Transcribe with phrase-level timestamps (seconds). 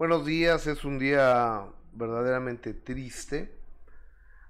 [0.00, 3.54] Buenos días, es un día verdaderamente triste.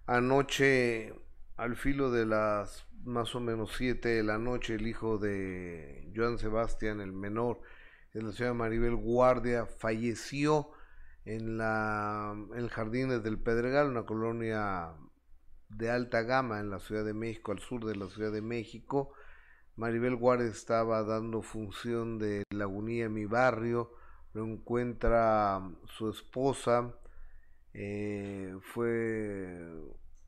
[0.06, 1.12] Anoche,
[1.56, 6.38] al filo de las más o menos siete de la noche, el hijo de Joan
[6.38, 7.62] Sebastián, el menor,
[8.14, 10.70] de la señora Maribel Guardia, falleció
[11.24, 14.92] en, la, en el Jardines del Pedregal, una colonia
[15.68, 19.12] de alta gama en la Ciudad de México, al sur de la Ciudad de México.
[19.74, 23.90] Maribel Guardia estaba dando función de Lagunía mi barrio,
[24.32, 25.60] lo encuentra
[25.96, 26.94] su esposa,
[27.74, 29.58] eh, fue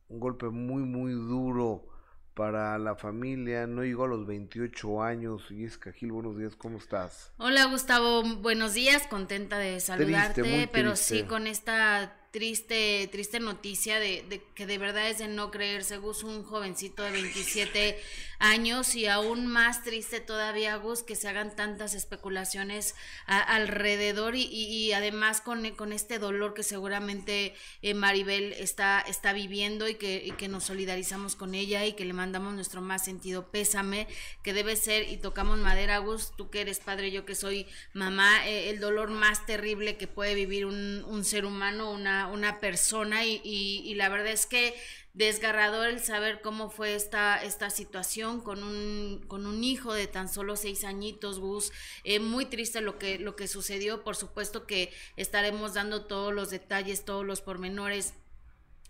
[0.09, 1.88] un golpe muy muy duro
[2.34, 5.51] para la familia, no llegó a los 28 años.
[5.51, 7.33] Y es Gil, buenos días, ¿cómo estás?
[7.37, 14.25] Hola Gustavo, buenos días, contenta de saludarte, pero sí con esta triste, triste noticia de,
[14.28, 18.00] de, que de verdad es de no creerse, Gus, un jovencito de 27
[18.42, 22.96] años y aún más triste todavía, Gus, que se hagan tantas especulaciones
[23.27, 29.94] alrededor y, además con, con, este dolor que seguramente eh, Maribel está, está viviendo y
[29.94, 34.08] que, que nos solidarizamos con ella y que le mandamos nuestro más sentido pésame,
[34.42, 38.48] que debe ser, y tocamos madera, Gus, tú que eres padre, yo que soy mamá,
[38.48, 43.25] eh, el dolor más terrible que puede vivir un, un ser humano, una, una persona
[43.25, 44.75] y, y, y la verdad es que
[45.14, 50.28] desgarrador el saber cómo fue esta, esta situación con un, con un hijo de tan
[50.28, 51.72] solo seis añitos, Gus.
[52.04, 54.04] Eh, muy triste lo que, lo que sucedió.
[54.04, 58.14] Por supuesto que estaremos dando todos los detalles, todos los pormenores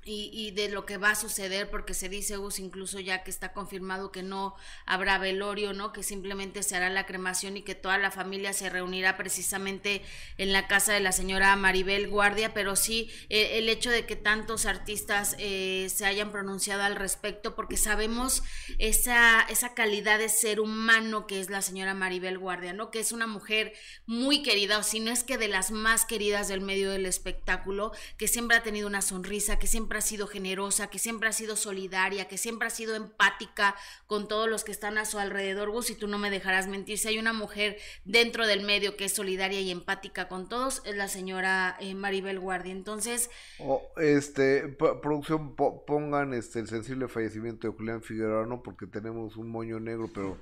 [0.05, 3.53] y, de lo que va a suceder, porque se dice, Gus, incluso ya que está
[3.53, 5.93] confirmado que no habrá velorio, ¿no?
[5.93, 10.03] Que simplemente se hará la cremación y que toda la familia se reunirá precisamente
[10.39, 14.17] en la casa de la señora Maribel Guardia, pero sí eh, el hecho de que
[14.17, 18.43] tantos artistas eh, se hayan pronunciado al respecto, porque sabemos
[18.79, 22.91] esa, esa calidad de ser humano que es la señora Maribel Guardia, ¿no?
[22.91, 23.73] Que es una mujer
[24.07, 27.93] muy querida, o si no es que de las más queridas del medio del espectáculo,
[28.19, 31.57] que siempre ha tenido una sonrisa, que siempre ha sido generosa, que siempre ha sido
[31.57, 33.75] solidaria, que siempre ha sido empática
[34.07, 35.71] con todos los que están a su alrededor.
[35.71, 39.05] Gus, y tú no me dejarás mentir, si hay una mujer dentro del medio que
[39.07, 42.73] es solidaria y empática con todos, es la señora eh, Maribel Guardia.
[42.73, 43.31] Entonces...
[43.59, 48.63] Oh, este, producción, pongan este, el sensible fallecimiento de Julián Figueroa, ¿no?
[48.63, 50.39] Porque tenemos un moño negro, pero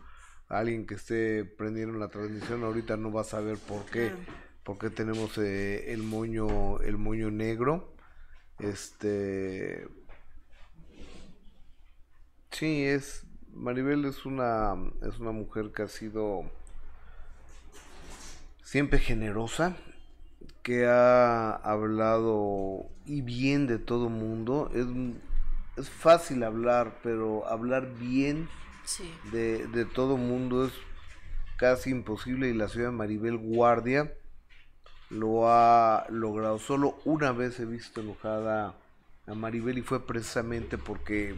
[0.49, 4.13] alguien que esté prendiendo la transmisión ahorita no va a saber por qué.
[4.65, 7.95] Porque tenemos eh, el moño el moño negro
[8.63, 9.87] este.
[12.51, 13.25] Sí, es.
[13.55, 14.75] Maribel es una.
[15.03, 16.51] Es una mujer que ha sido.
[18.63, 19.77] Siempre generosa.
[20.63, 24.71] Que ha hablado y bien de todo mundo.
[24.75, 24.87] Es,
[25.77, 28.49] es fácil hablar, pero hablar bien
[29.33, 30.73] de, de todo mundo es
[31.57, 32.49] casi imposible.
[32.49, 34.13] Y la ciudad de Maribel Guardia
[35.11, 36.59] lo ha logrado.
[36.59, 38.75] Solo una vez he visto enojada
[39.27, 41.35] a Maribel y fue precisamente porque,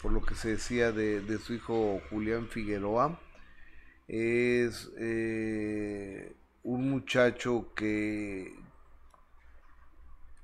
[0.00, 3.20] por lo que se decía de, su hijo Julián Figueroa,
[4.08, 8.54] es eh, un muchacho que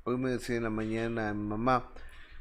[0.05, 1.89] hoy me decía en la mañana mi mamá,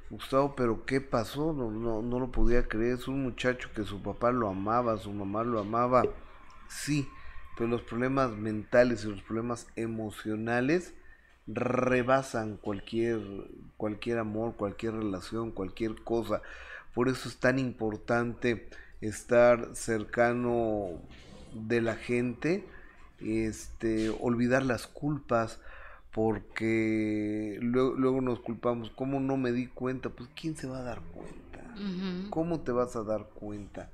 [0.09, 1.51] Gustavo, pero ¿qué pasó?
[1.51, 5.11] No, no, no lo podía creer, es un muchacho que su papá lo amaba, su
[5.11, 6.03] mamá lo amaba,
[6.69, 7.09] sí,
[7.57, 10.93] pero los problemas mentales y los problemas emocionales
[11.47, 13.19] rebasan cualquier,
[13.77, 16.41] cualquier amor, cualquier relación, cualquier cosa.
[16.93, 18.69] Por eso es tan importante
[19.01, 21.01] estar cercano
[21.53, 22.63] de la gente,
[23.19, 25.59] este, olvidar las culpas,
[26.11, 30.09] porque luego, luego, nos culpamos, ¿cómo no me di cuenta?
[30.09, 31.75] Pues ¿quién se va a dar cuenta?
[32.29, 33.91] ¿Cómo te vas a dar cuenta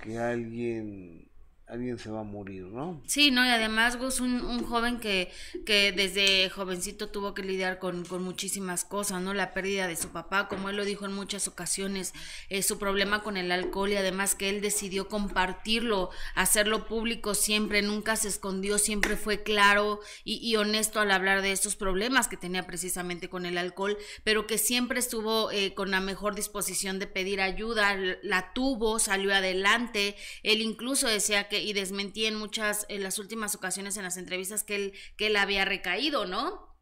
[0.00, 1.26] que alguien
[1.68, 3.02] alguien se va a morir, ¿no?
[3.06, 5.32] Sí, no, y además Gus, un, un joven que,
[5.64, 9.34] que desde jovencito tuvo que lidiar con, con, muchísimas cosas, ¿no?
[9.34, 12.14] La pérdida de su papá, como él lo dijo en muchas ocasiones,
[12.50, 17.82] eh, su problema con el alcohol y además que él decidió compartirlo, hacerlo público siempre,
[17.82, 22.66] nunca se escondió, siempre fue claro y, honesto al hablar de estos problemas que tenía
[22.66, 27.40] precisamente con el alcohol, pero que siempre estuvo eh, con la mejor disposición de pedir
[27.40, 33.18] ayuda, la tuvo, salió adelante, él incluso decía que y desmentí en muchas, en las
[33.18, 36.75] últimas ocasiones en las entrevistas que él, que él había recaído, ¿no?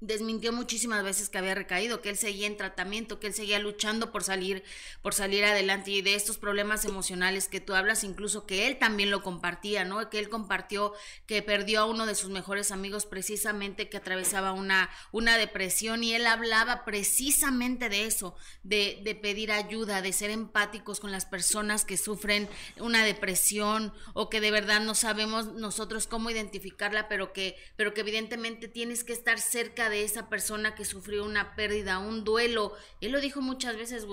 [0.00, 4.12] Desmintió muchísimas veces que había recaído, que él seguía en tratamiento, que él seguía luchando
[4.12, 4.62] por salir,
[5.02, 9.10] por salir adelante y de estos problemas emocionales que tú hablas, incluso que él también
[9.10, 10.10] lo compartía, ¿no?
[10.10, 10.92] Que él compartió
[11.26, 16.14] que perdió a uno de sus mejores amigos precisamente que atravesaba una, una depresión y
[16.14, 21.84] él hablaba precisamente de eso, de, de pedir ayuda, de ser empáticos con las personas
[21.84, 22.48] que sufren
[22.78, 28.00] una depresión o que de verdad no sabemos nosotros cómo identificarla, pero que, pero que
[28.00, 32.72] evidentemente tienes que estar cerca de esa persona que sufrió una pérdida, un duelo.
[33.00, 34.06] Él lo dijo muchas veces,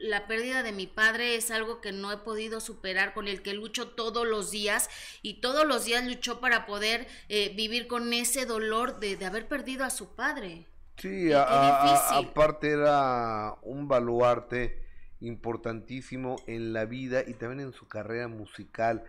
[0.00, 3.54] la pérdida de mi padre es algo que no he podido superar, con el que
[3.54, 4.88] lucho todos los días
[5.22, 9.84] y todos los días luchó para poder eh, vivir con ese dolor de, haber perdido
[9.84, 10.66] a su padre.
[10.98, 14.82] Sí, aparte era un baluarte
[15.20, 19.04] importantísimo en la vida y también en su carrera musical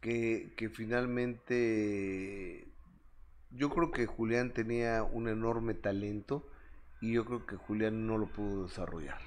[0.00, 2.69] que, que finalmente
[3.50, 6.46] yo creo que Julián tenía un enorme talento
[7.00, 9.20] y yo creo que Julián no lo pudo desarrollar.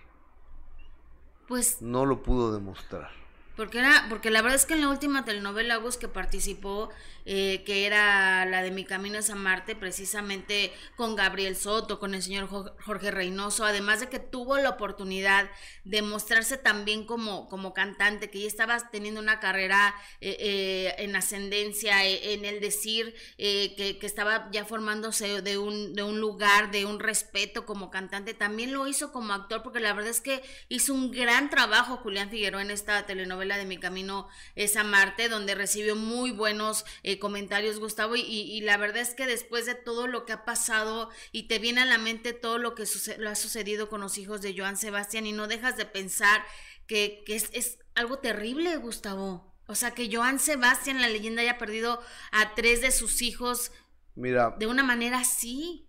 [1.47, 3.09] Pues no lo pudo demostrar.
[3.55, 6.89] Porque era, porque la verdad es que en la última telenovela Gus que participó,
[7.25, 12.15] eh, que era la de Mi Camino es a Marte, precisamente con Gabriel Soto, con
[12.15, 15.51] el señor Jorge Reynoso, además de que tuvo la oportunidad
[15.83, 21.15] de mostrarse también como, como cantante, que ya estaba teniendo una carrera eh, eh, en
[21.15, 26.85] ascendencia, en el decir que, que, estaba ya formándose de un, de un lugar, de
[26.85, 30.93] un respeto como cantante, también lo hizo como actor, porque la verdad es que hizo
[30.93, 35.55] un gran trabajo Julián Figueroa en esta telenovela de Mi Camino es a Marte, donde
[35.55, 40.25] recibió muy buenos eh, comentarios, Gustavo, y, la verdad es que después de todo lo
[40.25, 42.85] que ha pasado y te viene a la mente todo lo que
[43.17, 46.43] lo ha sucedido con los hijos de Joan Sebastián y no dejas de pensar
[46.87, 49.53] que, es, es algo terrible, Gustavo.
[49.67, 52.01] O sea, que Joan Sebastián, la leyenda, haya perdido
[52.31, 53.71] a tres de sus hijos
[54.15, 55.87] Mira, de una manera así.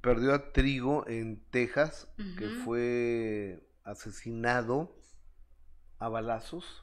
[0.00, 4.99] Perdió a Trigo en Texas, que fue asesinado
[6.00, 6.82] a balazos.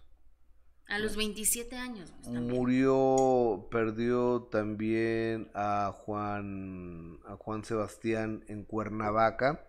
[0.87, 2.13] A los 27 años.
[2.23, 9.65] Pues, Murió, perdió también a Juan, a Juan Sebastián en Cuernavaca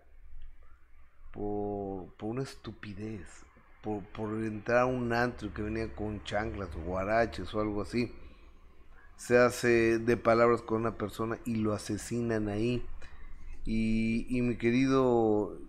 [1.33, 3.27] por, por una estupidez,
[3.81, 8.13] por, por, entrar a un antro que venía con chanclas o guaraches o algo así.
[9.17, 12.85] Se hace de palabras con una persona y lo asesinan ahí.
[13.65, 15.59] Y, y mi querido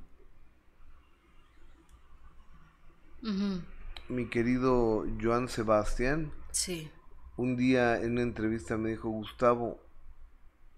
[4.08, 6.90] mi querido Joan Sebastián, sí.
[7.37, 9.81] un día en una entrevista me dijo, Gustavo,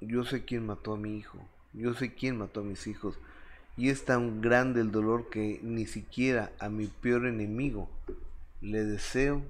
[0.00, 1.38] yo sé quién mató a mi hijo,
[1.72, 3.18] yo sé quién mató a mis hijos,
[3.76, 7.88] y es tan grande el dolor que ni siquiera a mi peor enemigo
[8.60, 9.42] le deseo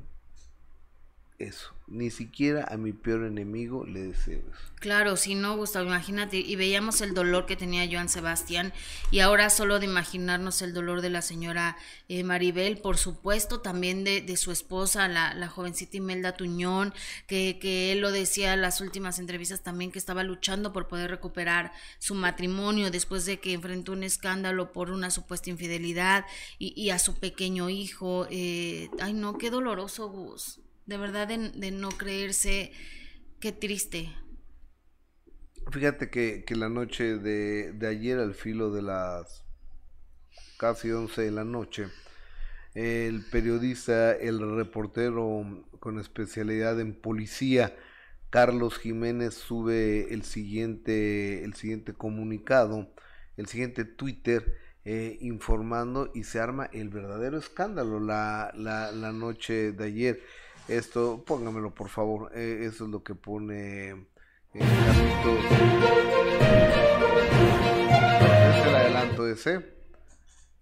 [1.42, 1.74] eso.
[1.88, 4.72] Ni siquiera a mi peor enemigo le deseo eso.
[4.82, 8.72] Claro, si no, Gustavo, imagínate, y veíamos el dolor que tenía Joan Sebastián,
[9.10, 11.76] y ahora solo de imaginarnos el dolor de la señora
[12.08, 16.94] eh, Maribel, por supuesto, también de, su esposa, la, la, jovencita Imelda Tuñón,
[17.28, 21.10] que, que él lo decía en las últimas entrevistas también, que estaba luchando por poder
[21.10, 26.26] recuperar su matrimonio después de que enfrentó un escándalo por una supuesta infidelidad,
[26.58, 28.26] y, y a su pequeño hijo.
[28.30, 32.72] Eh, ay, no, qué doloroso, Gus de verdad de, no creerse,
[33.40, 34.10] qué triste.
[35.70, 39.44] Fíjate que, la noche de, de, ayer al filo de las
[40.58, 41.88] casi 11 de la noche,
[42.74, 47.76] el periodista, el reportero con especialidad en policía,
[48.30, 52.90] Carlos Jiménez sube el siguiente, el siguiente comunicado,
[53.36, 59.72] el siguiente Twitter, eh, informando y se arma el verdadero escándalo la, la, la noche
[59.72, 60.20] de ayer.
[60.76, 62.32] Esto, póngamelo por favor.
[62.34, 64.06] Eh, eso es lo que pone el
[64.54, 64.66] Es
[68.66, 69.66] el adelanto de ese.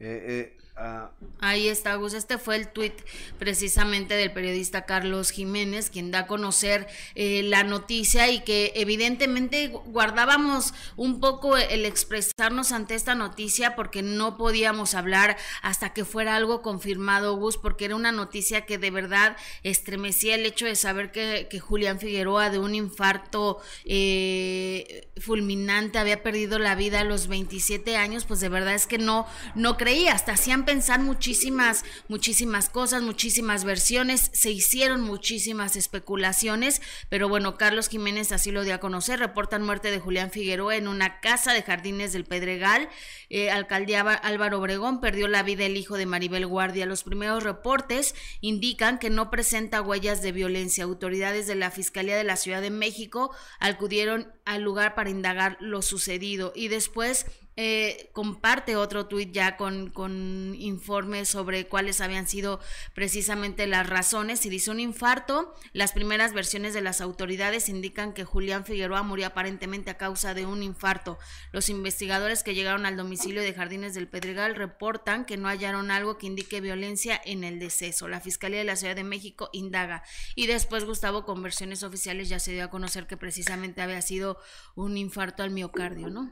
[0.00, 1.10] Eh, Ah.
[1.42, 2.14] Ahí está, Gus.
[2.14, 2.94] Este fue el tuit
[3.38, 9.68] precisamente del periodista Carlos Jiménez, quien da a conocer eh, la noticia y que evidentemente
[9.68, 16.37] guardábamos un poco el expresarnos ante esta noticia porque no podíamos hablar hasta que fuera
[16.37, 21.10] algo confirmado, Gus, porque era una noticia que de verdad estremecía el hecho de saber
[21.10, 27.96] que, Julián Figueroa de un infarto eh, fulminante había perdido la vida a los 27
[27.96, 33.02] años, pues de verdad es que no, no creía, hasta hacían pensar muchísimas, muchísimas cosas,
[33.02, 39.18] muchísimas versiones, se hicieron muchísimas especulaciones, pero bueno, Carlos Jiménez así lo dio a conocer,
[39.18, 42.88] reportan muerte de Julián Figueroa en una casa de jardines del Pedregal,
[43.30, 46.86] eh, alcaldía Álvaro Obregón, perdió la vida el hijo de Maribel Guardia.
[46.86, 50.84] Los primeros reportes indican que no presenta huellas de violencia.
[50.84, 55.82] Autoridades de la Fiscalía de la Ciudad de México acudieron al lugar para indagar lo
[55.82, 57.26] sucedido y después
[57.57, 62.61] eh, comparte otro tuit ya con, con informes sobre cuáles habían sido
[62.95, 65.54] precisamente las razones y dice un infarto.
[65.73, 70.47] Las primeras versiones de las autoridades indican que Julián Figueroa murió aparentemente a causa de
[70.47, 71.19] un infarto.
[71.52, 76.19] Los investigadores que llegaron al domicilio de Jardines del Pedregal reportan que no hallaron algo
[76.19, 78.09] que indique violencia en el deceso.
[78.09, 80.02] La Fiscalía de la Ciudad de México indaga.
[80.35, 84.38] Y después Gustavo, con versiones oficiales, ya se dio a conocer que precisamente había sido
[84.75, 86.30] un infarto al miocardio, ¿no?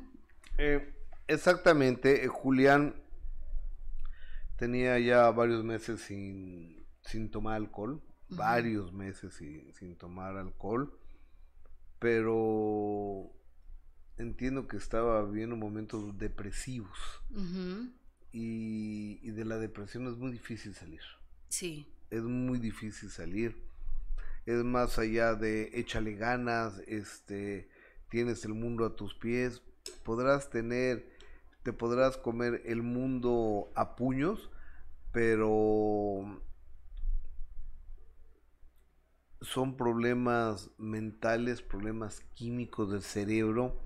[0.59, 0.95] Eh,
[1.29, 2.95] Exactamente, eh, Julián
[4.57, 10.99] tenía ya varios meses sin, sin tomar alcohol, varios meses sin, tomar alcohol,
[11.99, 13.31] pero
[14.17, 16.99] entiendo que estaba viviendo momentos depresivos
[18.33, 21.03] y, y, de la depresión es muy difícil salir.
[21.51, 21.87] Sí.
[22.11, 23.69] Es muy difícil salir.
[24.47, 27.69] Es más allá de échale ganas, este,
[28.09, 29.63] tienes el mundo a tus pies,
[30.05, 31.18] podrás tener
[31.69, 34.49] te podrás comer el mundo a puños,
[35.13, 36.41] pero
[39.43, 43.79] son problemas mentales, problemas químicos del cerebro.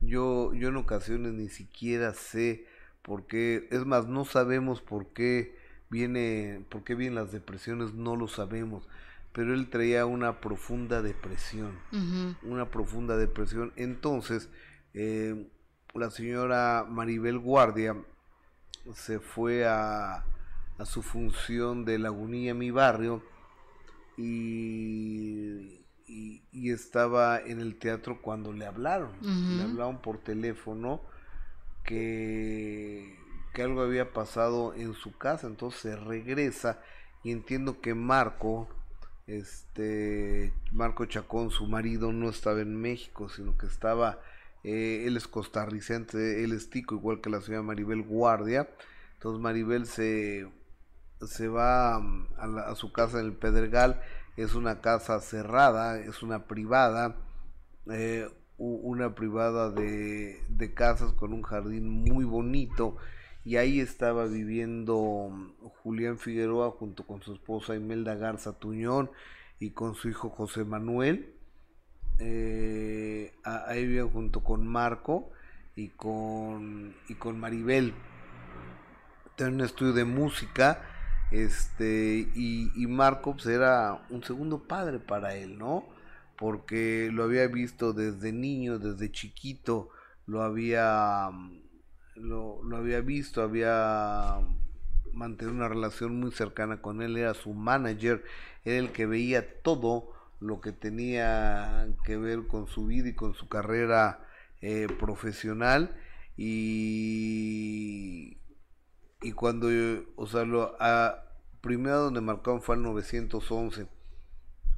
[0.00, 2.66] Yo, yo en ocasiones ni siquiera sé
[3.02, 5.56] por qué, es más, no sabemos por qué
[5.90, 8.88] viene, por qué vienen las depresiones, no lo sabemos.
[9.32, 11.78] Pero él traía una profunda depresión,
[12.42, 13.72] una profunda depresión.
[13.76, 14.48] Entonces,
[14.94, 15.48] eh,
[15.94, 17.96] la señora Maribel Guardia
[18.94, 20.24] se fue a,
[20.78, 23.22] a su función de Lagunilla, mi barrio,
[24.16, 29.12] y, y, estaba en el teatro cuando le hablaron.
[29.22, 31.00] Le hablaron por teléfono
[31.84, 33.16] que,
[33.52, 36.80] que algo había pasado en su casa, entonces se regresa
[37.22, 38.68] y entiendo que Marco,
[39.26, 44.20] este Marco Chacón, su marido, no estaba en México, sino que estaba
[44.64, 48.68] eh, él es costarricense, él es tico, igual que la señora Maribel Guardia.
[49.14, 50.48] Entonces Maribel se,
[51.20, 54.00] se va mm, a, su casa en el Pedregal,
[54.36, 57.16] es una casa cerrada, es una privada,
[57.90, 62.96] eh, una privada de, de casas con un jardín muy bonito.
[63.44, 69.10] Y ahí estaba viviendo mm, Julián Figueroa junto con su esposa Imelda Garza Tuñón
[69.60, 71.33] y con su hijo José Manuel
[72.18, 75.30] eh, ahí vivían junto con Marco
[75.76, 77.94] y con, y con Maribel.
[79.36, 80.82] Tienen un estudio de música
[81.30, 85.84] este y, y Marco pues, era un segundo padre para él, ¿no?
[86.36, 89.90] Porque lo había visto desde niño, desde chiquito,
[90.26, 91.30] lo había
[92.16, 94.38] lo, lo había visto, había
[95.12, 98.24] mantenido una relación muy cercana con él, era su manager,
[98.64, 100.13] era el que veía todo
[100.44, 104.20] lo que tenía que ver con su vida y con su carrera
[104.60, 105.96] eh, profesional.
[106.36, 107.16] Y,
[109.22, 109.68] y cuando,
[110.16, 111.24] o sea, lo, a,
[111.60, 113.86] primero donde marcaron fue al 911,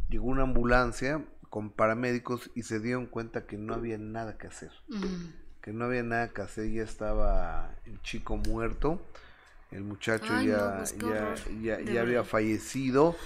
[0.08, 4.70] llegó una ambulancia con paramédicos y se dieron cuenta que no había nada que hacer,
[5.62, 9.00] que no había nada que hacer, ya estaba el chico muerto,
[9.72, 13.16] el muchacho ya, pues ya, ya, ya había fallecido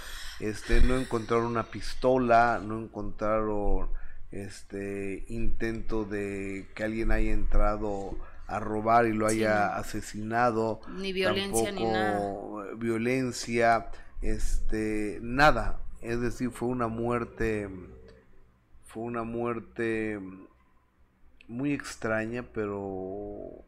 [0.41, 3.89] este no encontraron una pistola, no encontraron
[4.31, 8.17] este intento de que alguien haya entrado
[8.47, 12.19] a robar y lo haya asesinado, ni violencia ni nada.
[12.75, 13.87] Violencia,
[14.21, 17.69] este nada, es decir, fue una muerte
[18.85, 20.19] fue una muerte
[21.47, 23.63] muy extraña, pero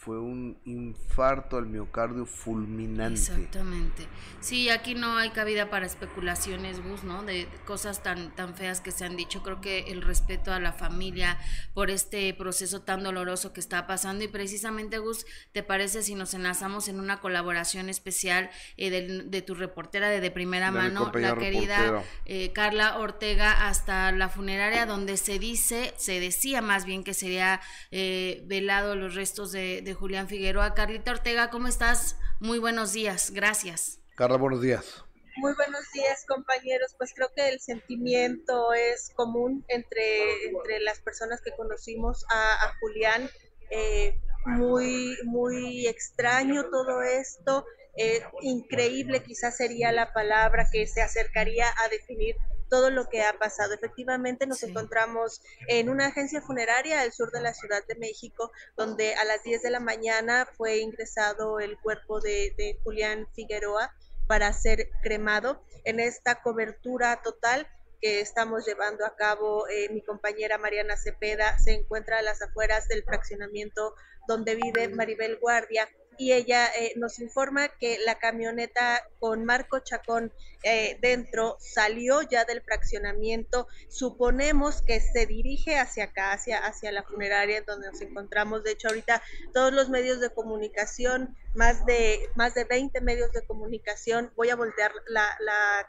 [0.00, 3.18] fue un infarto al miocardio fulminante.
[3.18, 4.06] Exactamente.
[4.40, 7.24] Sí, aquí no hay cabida para especulaciones, Gus, ¿no?
[7.24, 9.42] De cosas tan, tan feas que se han dicho.
[9.42, 11.36] Creo que el respeto a la familia
[11.74, 14.22] por este proceso tan doloroso que está pasando.
[14.22, 19.56] Y precisamente, Gus, ¿te parece si nos enlazamos en una colaboración especial eh, de, tu
[19.56, 25.40] reportera de, de primera mano, la querida eh, Carla Ortega, hasta la funeraria donde se
[25.40, 30.74] dice, se decía más bien que sería eh, velado los restos de Julián Figueroa.
[30.74, 32.16] Carlita Ortega, ¿cómo estás?
[32.40, 34.00] Muy buenos días, gracias.
[34.16, 35.04] Carla, buenos días.
[35.36, 36.94] Muy buenos días, compañeros.
[36.98, 43.30] Pues creo que el sentimiento es común entre, entre las personas que conocimos a, Julián.
[43.70, 47.66] Eh, muy, muy extraño todo esto,
[47.96, 52.36] eh, increíble quizás sería la palabra que se acercaría a definir
[52.68, 53.74] todo lo que ha pasado.
[53.74, 59.14] Efectivamente, nos encontramos en una agencia funeraria al sur de la Ciudad de México, donde
[59.14, 63.92] a las 10 de la mañana fue ingresado el cuerpo de, de Julián Figueroa
[64.26, 65.64] para ser cremado.
[65.84, 67.66] En esta cobertura total
[68.00, 72.86] que estamos llevando a cabo, eh, mi compañera Mariana Cepeda se encuentra a las afueras
[72.88, 73.94] del fraccionamiento
[74.28, 80.32] donde vive Maribel Guardia y ella eh, nos informa que la camioneta con Marco Chacón
[80.64, 83.68] eh, dentro salió ya del fraccionamiento.
[83.88, 88.64] Suponemos que se dirige hacia acá, hacia, hacia la funeraria donde nos encontramos.
[88.64, 89.22] De hecho, ahorita
[89.54, 94.56] todos los medios de comunicación, más de, más de 20 medios de comunicación, voy a
[94.56, 95.28] voltear la,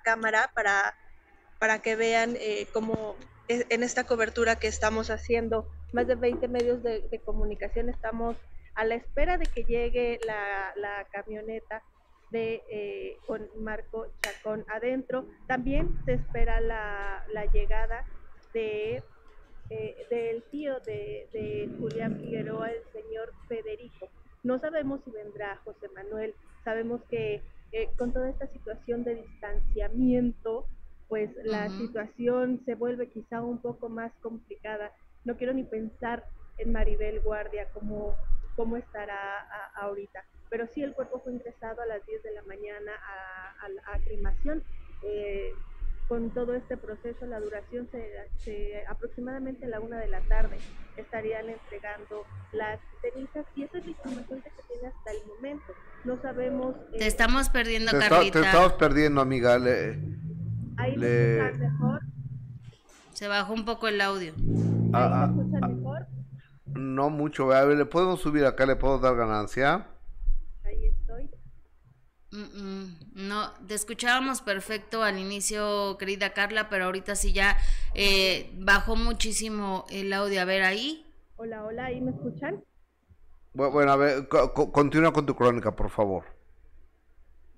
[0.04, 0.96] cámara para,
[1.60, 3.16] para que vean eh, cómo
[3.48, 8.38] en esta cobertura que estamos haciendo, más de 20 medios de comunicación estamos
[8.80, 11.84] a la espera de que llegue la, camioneta
[12.32, 15.26] de eh, con Marco Chacón adentro.
[15.48, 18.06] También se espera la, llegada
[18.54, 19.04] de
[19.70, 24.08] eh, del tío de, Julián Figueroa, el señor Federico.
[24.44, 26.34] No sabemos si vendrá José Manuel,
[26.64, 27.42] sabemos que
[27.74, 30.68] eh, con toda esta situación de distanciamiento,
[31.10, 34.94] pues la situación se vuelve quizá un poco más complicada.
[35.26, 36.24] No quiero ni pensar
[36.58, 38.16] en Maribel Guardia como
[38.60, 40.22] cómo estará ahorita.
[40.50, 44.62] Pero sí, el cuerpo fue ingresado a las 10 de la mañana a, a, cremación.
[45.02, 45.54] Eh,
[46.10, 50.58] con todo este proceso, la duración se, aproximadamente a la una de la tarde
[50.98, 55.74] estarían entregando las cenizas y esa es la información que se tiene hasta el momento.
[56.04, 56.76] No sabemos.
[56.98, 58.42] te estamos perdiendo, te Carlita.
[58.42, 59.58] te estamos perdiendo, amiga.
[59.58, 60.00] Le,
[60.76, 61.54] Ahí le...
[61.54, 62.02] mejor.
[63.14, 64.34] Se bajó un poco el audio.
[64.92, 66.19] Ah, ¿Ahí me escuchan ah, mejor?
[66.74, 69.88] No mucho, a ver, le podemos subir acá, le puedo dar ganancia.
[70.64, 71.30] Ahí estoy.
[72.32, 77.58] no, te escuchábamos perfecto al inicio, querida Carla, pero ahorita sí ya
[77.96, 80.42] eh, bajó muchísimo el audio.
[80.42, 81.06] A ver, ahí.
[81.38, 82.64] Hola, hola, ¿ahí me escuchan?
[83.54, 86.39] Bueno, a ver, continúa con tu crónica, por favor.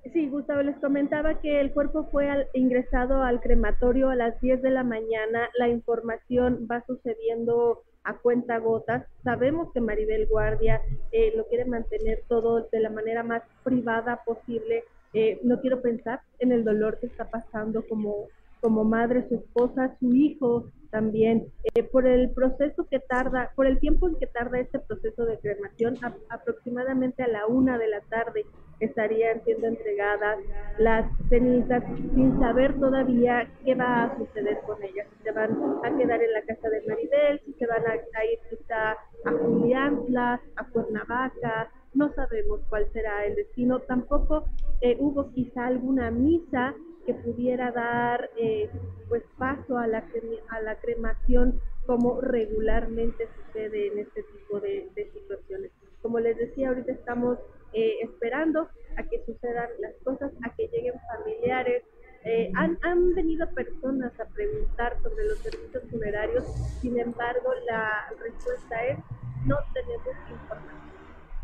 [0.03, 4.71] Sí, Gustavo, les comentaba que el cuerpo fue ingresado al crematorio a las 10 de
[4.71, 5.49] la mañana.
[5.57, 9.05] La información va sucediendo a cuenta gotas.
[9.23, 10.81] Sabemos que Maribel Guardia
[11.11, 14.83] eh, lo quiere mantener todo de la manera más privada posible.
[15.13, 18.27] Eh, no quiero pensar en el dolor que está pasando como,
[18.61, 23.79] como madre, su esposa, su hijo también, eh, por el proceso que tarda, por el
[23.79, 25.95] tiempo en que tarda este proceso de cremación,
[26.29, 28.45] aproximadamente a la una de la tarde
[28.81, 30.39] estarían siendo entregadas
[30.77, 35.51] las cenizas sin saber todavía qué va a suceder con ellas, si se van
[35.83, 40.41] a quedar en la casa de Maribel, si se van a, ir quizá a Juliantla,
[40.55, 44.45] a Cuernavaca, no sabemos cuál será el destino, tampoco
[44.81, 46.73] eh, hubo quizá alguna misa
[47.05, 48.69] que pudiera dar eh,
[49.09, 50.05] pues paso a la,
[50.49, 55.71] a la cremación como regularmente sucede en este tipo de situaciones.
[56.01, 57.37] Como les decía, ahorita estamos
[57.73, 61.83] eh, esperando a que sucedan las cosas, a que lleguen familiares.
[62.25, 66.43] Eh, han, han venido personas a preguntar sobre los servicios funerarios,
[66.81, 68.99] sin embargo la respuesta es
[69.45, 70.90] no tenemos información.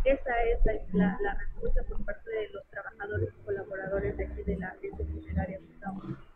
[0.07, 4.57] Esa es la, la, respuesta por parte de los trabajadores y colaboradores de aquí de
[4.57, 5.59] la agencia funeraria.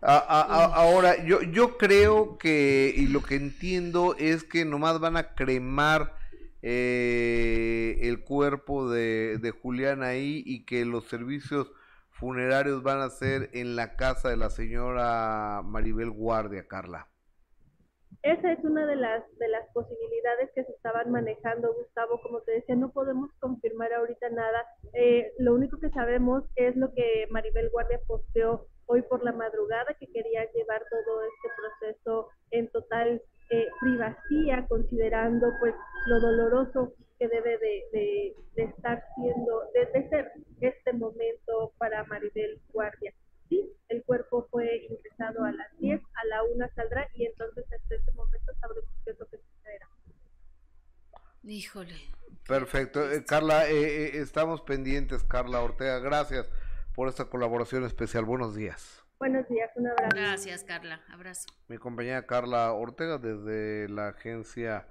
[0.02, 6.16] ahora, yo, yo creo que, y lo que entiendo es que nomás van a cremar
[6.62, 11.72] eh, el cuerpo de, de Julián ahí y que los servicios
[12.10, 17.08] funerarios van a ser en la casa de la señora Maribel Guardia, Carla.
[18.24, 22.22] Esa es una de las de las posibilidades que se estaban manejando, Gustavo.
[22.22, 24.66] Como te decía, no podemos confirmar ahorita nada.
[24.94, 29.96] Eh, lo único que sabemos es lo que Maribel Guardia posteó hoy por la madrugada,
[30.00, 35.74] que quería llevar todo este proceso en total eh, privacía, considerando pues
[36.08, 43.14] lo doloroso que debe de, estar siendo, de, ser este momento para Maribel Guardia.
[43.52, 47.96] Sí, el cuerpo fue ingresado a las 10, a la 1 saldrá y entonces hasta
[47.96, 49.90] este momento sabremos qué es lo que sucederá.
[51.44, 51.96] Híjole.
[52.48, 53.12] Perfecto.
[53.12, 56.00] Eh, Carla, eh, estamos pendientes, Carla Ortega.
[56.00, 56.50] Gracias
[56.96, 58.24] por esta colaboración especial.
[58.24, 59.04] Buenos días.
[59.20, 60.16] Buenos días, un abrazo.
[60.16, 61.02] Gracias, Carla.
[61.10, 61.50] Abrazo.
[61.68, 64.88] Mi compañera Carla Ortega desde la agencia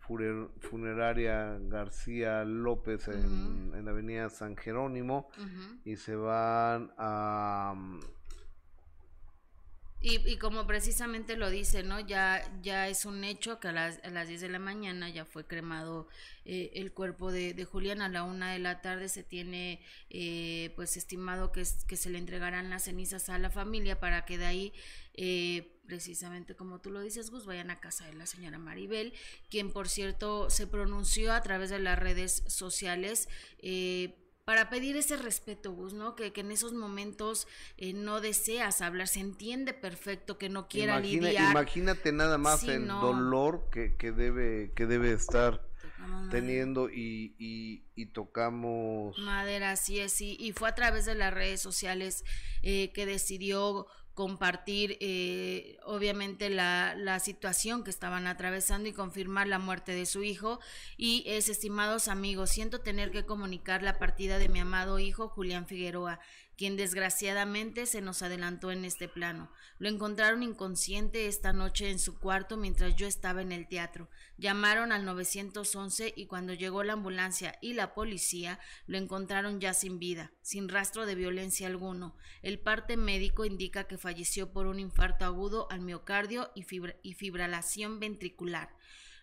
[0.00, 5.28] funeraria García López en, la avenida San Jerónimo
[5.84, 7.74] y se van a
[10.02, 12.00] Y, como precisamente lo dice, ¿no?
[12.00, 15.26] Ya, ya es un hecho que a las, a las 10 de la mañana ya
[15.26, 16.08] fue cremado
[16.46, 18.00] eh, el cuerpo de, de, Julián.
[18.00, 22.16] A la una de la tarde se tiene eh, pues estimado que, que se le
[22.16, 24.72] entregarán las cenizas a la familia para que de ahí,
[25.12, 29.12] eh, precisamente como tú lo dices, Gus, vayan a casa de la señora Maribel,
[29.50, 33.28] quien por cierto se pronunció a través de las redes sociales.
[33.58, 34.16] Eh,
[34.50, 36.16] para pedir ese respeto, Gus, ¿no?
[36.16, 41.52] Que, en esos momentos eh, no deseas hablar, se entiende perfecto que no quiera lidiar.
[41.52, 45.64] Imagínate nada más el dolor que, que, debe, que debe estar
[46.32, 51.60] teniendo y, y, tocamos madera, así es, y, y fue a través de las redes
[51.60, 52.24] sociales
[52.62, 53.86] eh, que decidió
[54.20, 60.22] compartir eh, obviamente la, la, situación que estaban atravesando y confirmar la muerte de su
[60.22, 60.60] hijo.
[60.98, 65.66] Y es, estimados amigos, siento tener que comunicar la partida de mi amado hijo Julián
[65.66, 66.20] Figueroa
[66.60, 69.50] quien desgraciadamente se nos adelantó en este plano.
[69.78, 74.10] Lo encontraron inconsciente esta noche en su cuarto mientras yo estaba en el teatro.
[74.36, 79.98] Llamaron al 911 y cuando llegó la ambulancia y la policía lo encontraron ya sin
[79.98, 82.14] vida, sin rastro de violencia alguno.
[82.42, 86.66] El parte médico indica que falleció por un infarto agudo al miocardio y,
[87.02, 88.76] y fibralación ventricular.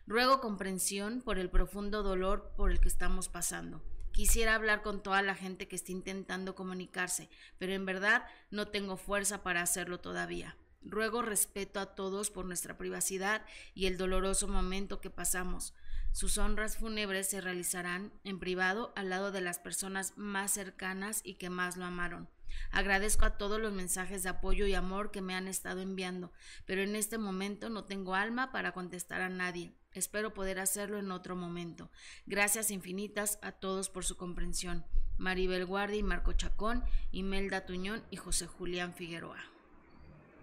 [0.07, 3.83] Ruego comprensión por el profundo dolor por el que estamos pasando.
[4.17, 8.97] Quisiera hablar con toda la gente que está intentando comunicarse, pero en verdad no tengo
[8.97, 10.57] fuerza para hacerlo todavía.
[10.81, 15.75] Ruego respeto a todos por nuestra privacidad y el doloroso momento que pasamos.
[16.13, 21.35] Sus honras fúnebres se realizarán en privado al lado de las personas más cercanas y
[21.35, 22.27] que más lo amaron.
[22.71, 26.31] Agradezco a todos los mensajes de apoyo y amor que me han estado enviando,
[26.65, 29.75] pero en este momento no tengo alma para contestar a nadie.
[29.97, 31.89] Espero poder hacerlo en otro momento.
[32.27, 34.85] Gracias infinitas a todos por su comprensión.
[35.17, 39.39] Maribel Guardi, Marco Chacón, Imelda Tuñón y José Julián Figueroa.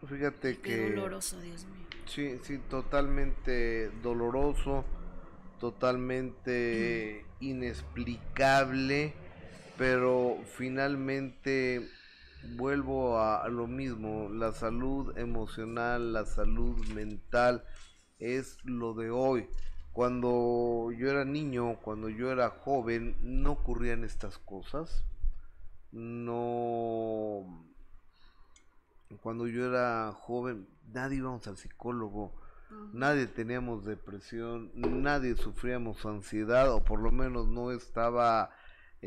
[0.08, 0.62] Fíjate que...
[0.62, 1.86] Qué doloroso, Dios mío.
[2.06, 4.84] Sí, sí, totalmente doloroso,
[5.60, 7.44] totalmente mm.
[7.44, 9.14] inexplicable,
[9.78, 11.88] pero finalmente
[12.56, 17.64] vuelvo a, lo mismo, la salud emocional, la salud mental,
[18.24, 19.48] es lo de hoy.
[19.92, 25.04] Cuando yo era niño, cuando yo era joven, no ocurrían estas cosas.
[25.92, 27.64] No...
[29.22, 32.34] Cuando yo era joven, nadie íbamos al psicólogo,
[32.92, 38.50] nadie teníamos depresión, nadie sufríamos ansiedad, o por lo menos no estaba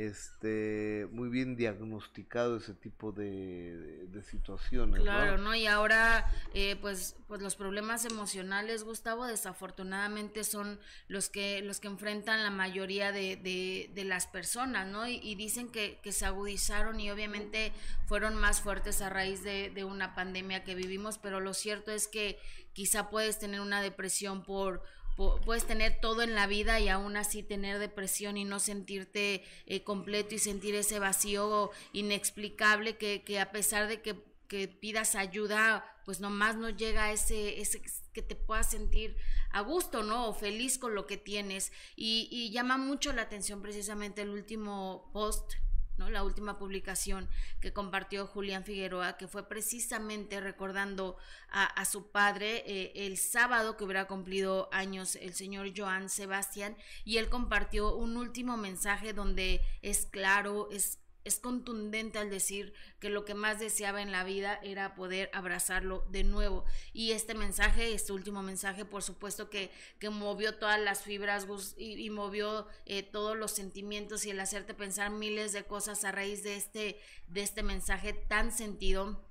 [0.06, 5.02] este muy bien diagnosticado ese tipo de, situaciones.
[5.02, 5.56] Claro, ¿no?
[5.56, 11.88] Y ahora, eh, pues, pues los problemas emocionales, Gustavo, desafortunadamente son los que, los que
[11.88, 13.36] enfrentan la mayoría de,
[13.94, 15.08] de, las personas, ¿no?
[15.08, 17.74] Y, dicen que, que, se agudizaron y obviamente
[18.06, 22.08] fueron más fuertes a raíz de, de una pandemia que vivimos, pero lo cierto es
[22.08, 22.40] que
[22.74, 24.84] quizá puedes tener una depresión por
[25.46, 29.84] puedes tener todo en la vida y aún así tener depresión y no sentirte eh,
[29.84, 35.84] completo y sentir ese vacío inexplicable que, que a pesar de que, que, pidas ayuda,
[36.06, 37.82] pues nomás no llega ese, ese
[38.14, 39.18] que te puedas sentir
[39.52, 40.28] a gusto, ¿no?
[40.28, 41.72] O feliz con lo que tienes.
[41.96, 45.54] Y, y llama mucho la atención precisamente el último post
[45.98, 47.28] La última publicación
[47.60, 51.18] que compartió Julián Figueroa, que fue precisamente recordando
[51.50, 57.18] a, su padre eh, el sábado que hubiera cumplido años el señor Joan Sebastián, y
[57.18, 63.26] él compartió un último mensaje donde es claro, es es contundente al decir que lo
[63.26, 66.66] que más deseaba en la vida era poder abrazarlo de nuevo.
[66.94, 72.10] Y este mensaje, este último mensaje, por supuesto que, que movió todas las fibras y,
[72.10, 76.56] movió eh, todos los sentimientos y el hacerte pensar miles de cosas a raíz de
[76.56, 79.27] este, de este mensaje tan sentido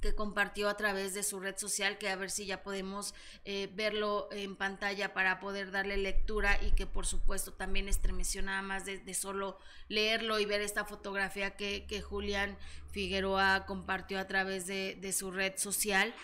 [0.00, 3.68] que compartió a través de su red social, que a ver si ya podemos eh,
[3.74, 8.84] verlo en pantalla para poder darle lectura y que por supuesto también estremeció nada más
[8.84, 9.58] de, solo
[9.88, 12.56] leerlo y ver esta fotografía que, que, Julián
[12.92, 16.14] Figueroa compartió a través de, de su red social.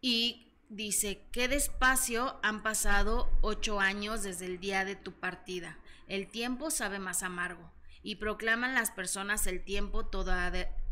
[0.00, 5.78] Y dice, qué despacio han pasado ocho años desde el día de tu partida.
[6.08, 7.72] El tiempo sabe más amargo.
[8.02, 10.30] Y proclaman las personas el tiempo todo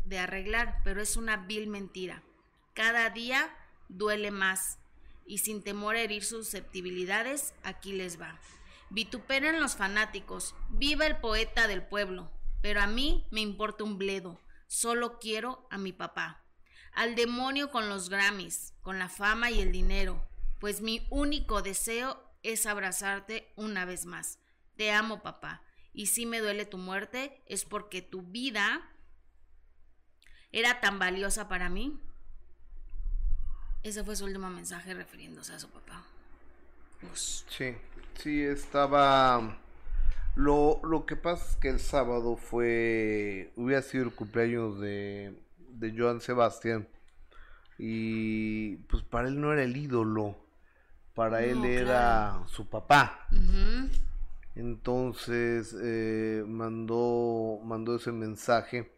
[0.05, 2.23] de arreglar, pero es una vil mentira.
[2.73, 3.55] Cada día
[3.87, 4.79] duele más
[5.25, 8.39] y sin temor a herir susceptibilidades, aquí les va.
[8.89, 14.39] Vituperan los fanáticos, viva el poeta del pueblo, pero a mí me importa un bledo,
[14.67, 16.43] solo quiero a mi papá.
[16.93, 20.27] Al demonio con los Grammys, con la fama y el dinero,
[20.59, 24.39] pues mi único deseo es abrazarte una vez más.
[24.75, 25.63] Te amo, papá,
[25.93, 28.89] y si me duele tu muerte es porque tu vida
[30.53, 31.99] era tan valiosa para mí.
[33.81, 36.03] Ese fue su último mensaje refiriéndose a su papá.
[37.13, 37.75] Sí,
[38.17, 39.57] sí, estaba...
[40.35, 43.51] Lo, lo que pasa es que el sábado fue...
[43.57, 46.87] Hubiera sido el cumpleaños de, de Joan Sebastián.
[47.77, 50.37] Y pues para él no era el ídolo.
[51.13, 53.27] Para él era su papá.
[54.55, 58.92] Entonces eh, mandó, mandó ese mensaje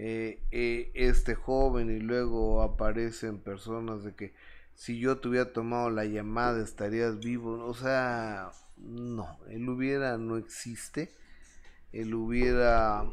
[0.00, 4.32] eh, eh, este joven y luego aparecen personas de que
[4.76, 7.64] si yo te hubiera tomado la llamada estarías vivo.
[7.64, 11.10] O sea, no, él hubiera no existe.
[11.92, 13.06] Él hubiera...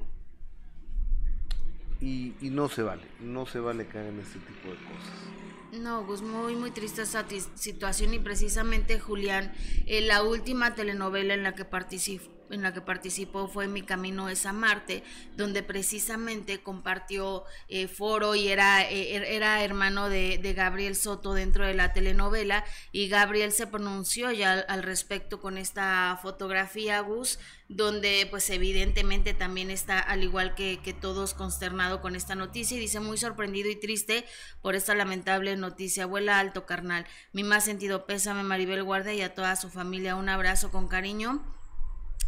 [2.01, 5.81] Y, y no se vale, no se vale que hagan este tipo de cosas.
[5.81, 9.51] No, pues muy, muy triste esa situación y precisamente Julián,
[9.87, 14.29] en la última telenovela en la que participó en la que participó fue Mi Camino
[14.29, 15.03] es a Marte,
[15.35, 21.65] donde precisamente compartió eh, foro y era, eh, er, era hermano de, Gabriel Soto dentro
[21.65, 28.27] de la telenovela y Gabriel se pronunció ya al, respecto con esta fotografía, Gus, donde
[28.29, 32.99] pues evidentemente también está al igual que, que todos consternado con esta noticia y dice
[32.99, 34.25] muy sorprendido y triste
[34.61, 36.03] por esta lamentable noticia.
[36.03, 40.29] Abuela alto carnal, mi más sentido pésame Maribel Guardia y a toda su familia un
[40.29, 41.54] abrazo con cariño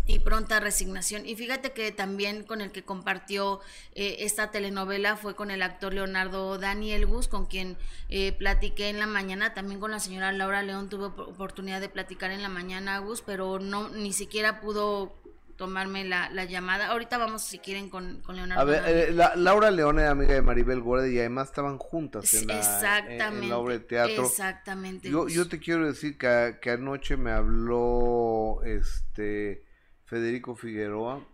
[0.08, 1.26] y pronta resignación.
[1.26, 3.60] Y fíjate que también con el que compartió
[3.94, 7.78] eh, esta telenovela fue con el actor Leonardo Daniel Gus, con quien
[8.10, 12.32] eh, platiqué en la mañana, también con la señora Laura León tuve oportunidad de platicar
[12.32, 15.14] en la mañana, Gus, pero no ni siquiera pudo
[15.58, 16.88] tomarme la, llamada.
[16.88, 18.62] Ahorita vamos, si quieren, con, Leonardo.
[18.62, 22.48] A ver, eh, Laura León era amiga de Maribel Guardia y además estaban juntas en
[22.48, 24.26] la, exactamente, obra de teatro.
[24.26, 25.10] Exactamente.
[25.10, 29.67] Yo, yo te quiero decir que, que anoche me habló este
[30.08, 31.26] Federico Figueroa,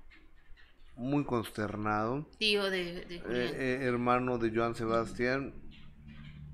[0.95, 2.25] muy consternado.
[2.39, 5.53] Tío de, de eh, eh, hermano de Joan Sebastián,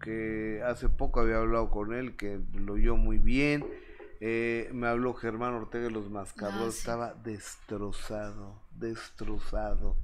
[0.04, 3.66] que hace poco había hablado con él, que lo oyó muy bien.
[4.20, 9.96] Eh, me habló Germán Ortega de los Mascabros, ah, estaba destrozado, destrozado,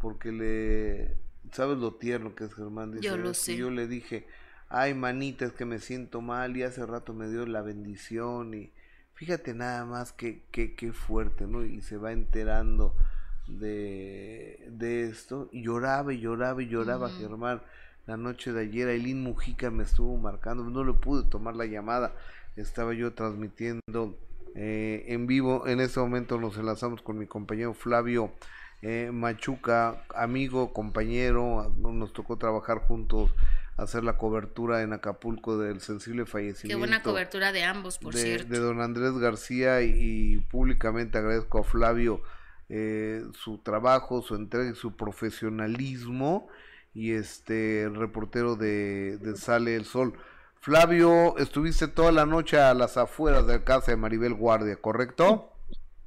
[0.00, 1.18] porque le,
[1.52, 2.98] ¿sabes lo tierno que es Germán?
[3.02, 3.58] yo lo sé.
[3.58, 4.26] yo le dije,
[4.70, 8.72] ay manita, es que me siento mal y hace rato me dio la bendición y
[9.20, 11.62] Fíjate nada más que, que, fuerte, ¿no?
[11.62, 12.94] Y se va enterando
[13.48, 15.50] de, de esto.
[15.52, 17.60] Y lloraba y lloraba y lloraba Germán.
[18.06, 20.64] La noche de ayer, Aileen Mujica me estuvo marcando.
[20.64, 22.14] No le pude tomar la llamada.
[22.56, 24.16] Estaba yo transmitiendo
[24.54, 25.66] eh, en vivo.
[25.66, 28.32] En ese momento nos enlazamos con mi compañero Flavio
[28.80, 31.74] eh, Machuca, amigo, compañero.
[31.76, 33.34] Nos tocó trabajar juntos
[33.80, 36.68] hacer la cobertura en Acapulco del sensible fallecimiento.
[36.68, 38.52] Qué buena cobertura de ambos, por cierto.
[38.52, 42.22] De don Andrés García y, públicamente agradezco a Flavio
[42.68, 46.48] eh, su trabajo, su entrega y su profesionalismo
[46.94, 50.14] y este reportero de, Sale el Sol.
[50.60, 55.52] Flavio, estuviste toda la noche a las afueras de la casa de Maribel Guardia, ¿correcto?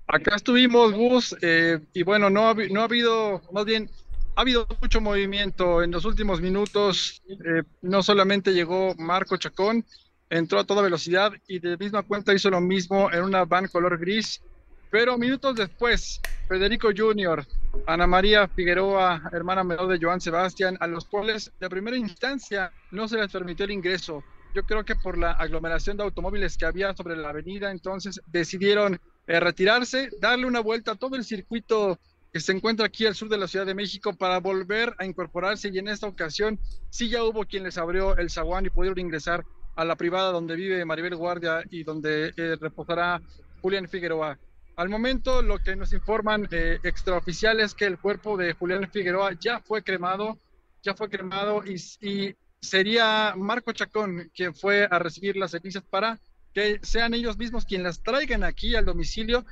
[0.05, 3.89] Acá estuvimos, Gus, eh, y bueno, no ha, no ha habido, más bien,
[4.36, 7.22] ha habido mucho movimiento en los últimos minutos.
[7.30, 9.86] Eh, no solamente llegó Marco Chacón,
[10.30, 13.98] entró a toda velocidad y de misma cuenta hizo lo mismo en una van color
[14.00, 14.41] gris.
[14.89, 17.46] Pero minutos después, Federico Junior,
[17.88, 23.08] Ana María Figueroa, hermana menor de Joan Sebastián, a los cuales de primera instancia no
[23.08, 24.24] se les permitió el ingreso.
[24.54, 29.00] Yo creo que por la aglomeración de automóviles que había sobre la avenida, entonces decidieron
[29.26, 31.98] eh, retirarse, darle una vuelta a todo el circuito
[32.34, 35.69] que se encuentra aquí al sur de la Ciudad de México para volver a incorporarse
[35.69, 39.46] y en esta ocasión sí ya hubo quien les abrió el zaguán y pudieron ingresar
[39.76, 43.22] a la privada donde vive Maribel Guardia y donde eh, reposará
[43.62, 44.39] Julián Figueroa.
[44.76, 49.34] Al momento lo que nos informan eh, extraoficiales es que el cuerpo de Julián Figueroa
[49.39, 50.39] ya fue cremado,
[50.82, 56.22] ya fue cremado y, sería Marco Chacón quien fue a recibir las cenizas para
[56.54, 59.46] que sean ellos mismos quienes las traigan aquí al domicilio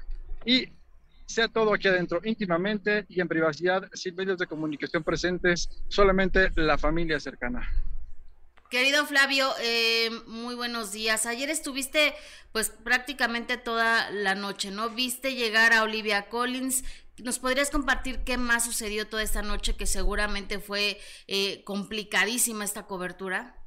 [0.45, 0.69] y
[1.31, 6.77] sea todo aquí adentro íntimamente y en privacidad, sin medios de comunicación presentes, solamente la
[6.77, 7.67] familia cercana.
[8.69, 11.25] Querido Flavio, eh, muy buenos días.
[11.25, 12.13] Ayer estuviste
[12.53, 14.89] pues prácticamente toda la noche, ¿no?
[14.89, 16.85] Viste llegar a Olivia Collins.
[17.17, 22.83] ¿Nos podrías compartir qué más sucedió toda esta noche que seguramente fue eh, complicadísima esta
[22.83, 23.60] cobertura?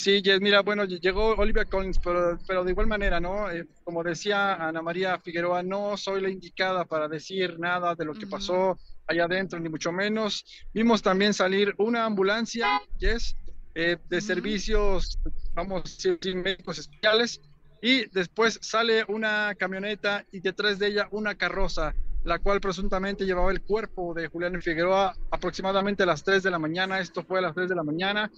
[0.00, 3.50] Sí, Jess, mira, bueno, llegó Olivia Collins, pero, pero de igual manera, ¿no?
[3.50, 8.14] Eh, como decía Ana María Figueroa, no soy la indicada para decir nada de lo
[8.14, 10.42] que pasó allá adentro, ni mucho menos.
[10.72, 13.36] Vimos también salir una ambulancia, Jess,
[13.74, 15.18] eh, de servicios,
[15.52, 15.98] vamos,
[16.34, 17.42] médicos especiales,
[17.82, 23.52] y después sale una camioneta y detrás de ella una carroza, la cual presuntamente llevaba
[23.52, 27.42] el cuerpo de Julián Figueroa aproximadamente a las 3 de la mañana, esto fue a
[27.42, 28.30] las 3 de la mañana,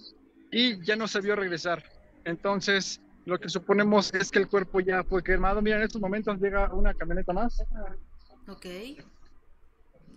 [0.53, 1.83] y ya no se vio regresar.
[2.23, 5.61] Entonces, lo que suponemos es que el cuerpo ya fue quemado.
[5.61, 7.63] Mira, en estos momentos llega una camioneta más.
[8.47, 8.65] Ok.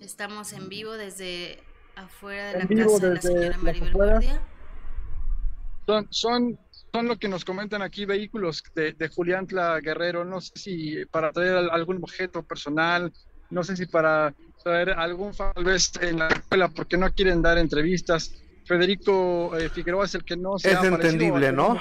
[0.01, 1.59] Estamos en vivo desde
[1.95, 4.43] afuera de la casa de la señora Maribel Guardia.
[5.87, 6.59] Son, son,
[6.93, 10.25] son lo que nos comentan aquí vehículos de, de Julián Tla Guerrero.
[10.25, 13.11] No sé si para traer algún objeto personal,
[13.49, 17.57] no sé si para traer algún tal vez en la escuela, porque no quieren dar
[17.57, 18.35] entrevistas.
[18.67, 21.81] Federico eh, Figueroa es el que no se Es entendible, ¿no?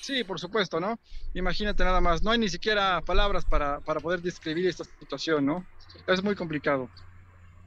[0.00, 0.98] Sí, por supuesto, ¿no?
[1.34, 5.66] Imagínate nada más, no hay ni siquiera palabras para, para poder describir esta situación, ¿no?
[6.06, 6.88] Es muy complicado.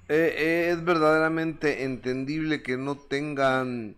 [0.10, 3.96] Eh, eh, es verdaderamente entendible que no tengan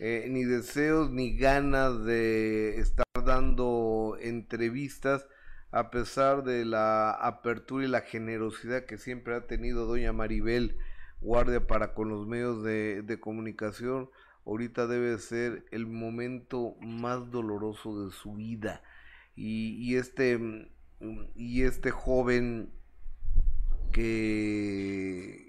[0.00, 5.26] ni deseos ni ganas de estar dando entrevistas
[5.70, 10.76] a pesar de la apertura y la generosidad que siempre ha tenido doña Maribel
[11.20, 14.10] Guardia para con los medios de, comunicación,
[14.46, 18.82] ahorita debe ser el momento más doloroso de su vida.
[19.34, 20.68] Y, este,
[21.36, 22.70] y este joven
[23.92, 25.48] que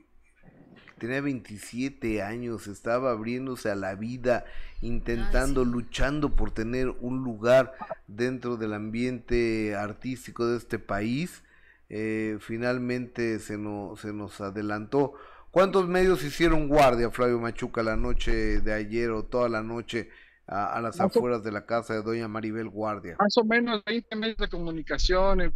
[0.99, 4.45] tenía 27 años, estaba abriéndose a la vida,
[4.81, 7.73] intentando, luchando por tener un lugar
[8.07, 11.43] dentro del ambiente artístico de este país.
[11.89, 13.57] Eh, finalmente se,
[13.97, 15.13] se nos adelantó.
[15.51, 20.09] ¿Cuántos medios hicieron guardia, Flavio Machuca, la noche de ayer o toda la noche
[20.45, 23.15] a, las afueras de la casa de doña Maribel Guardia?
[23.19, 25.51] Más o menos 20 medios de comunicación, eh,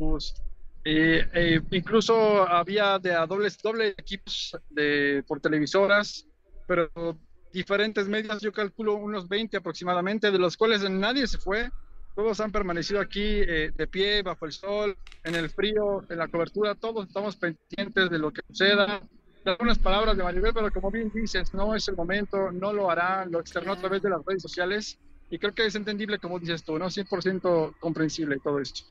[0.86, 6.27] eh, incluso había de a dobles, doble equipos de, por televisoras,
[6.67, 6.89] pero
[7.51, 11.69] diferentes medios, yo calculo unos 20 aproximadamente, de los cuales nadie se fue.
[12.15, 16.27] Todos han permanecido aquí eh, de pie, bajo el sol, en el frío, en la
[16.27, 16.75] cobertura.
[16.75, 19.01] Todos estamos pendientes de lo que suceda.
[19.45, 23.25] Algunas palabras de Maribel, pero como bien dices, no es el momento, no lo hará,
[23.25, 24.97] lo externó a través de las redes sociales.
[25.29, 26.86] Y creo que es entendible, como dices tú, ¿no?
[26.86, 28.84] 100% comprensible todo esto.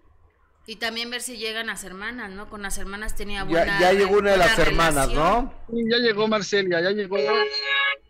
[0.67, 2.49] Y también ver si llegan las hermanas, ¿no?
[2.49, 5.53] Con las hermanas tenía buena Ya, ya llegó una de las hermanas, ¿no?
[5.69, 7.17] Sí, ya llegó Marcelia, ya llegó.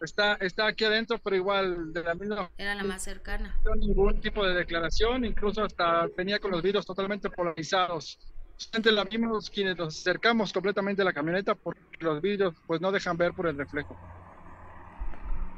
[0.03, 2.51] Está, está aquí adentro, pero igual de la misma.
[2.59, 3.57] Era la más cercana.
[3.65, 8.19] No ningún tipo de declaración, incluso hasta venía con los vidrios totalmente polarizados.
[8.65, 12.93] Solamente la vimos quienes nos acercamos completamente a la camioneta porque los vidrios pues no
[12.93, 13.97] dejan ver por el reflejo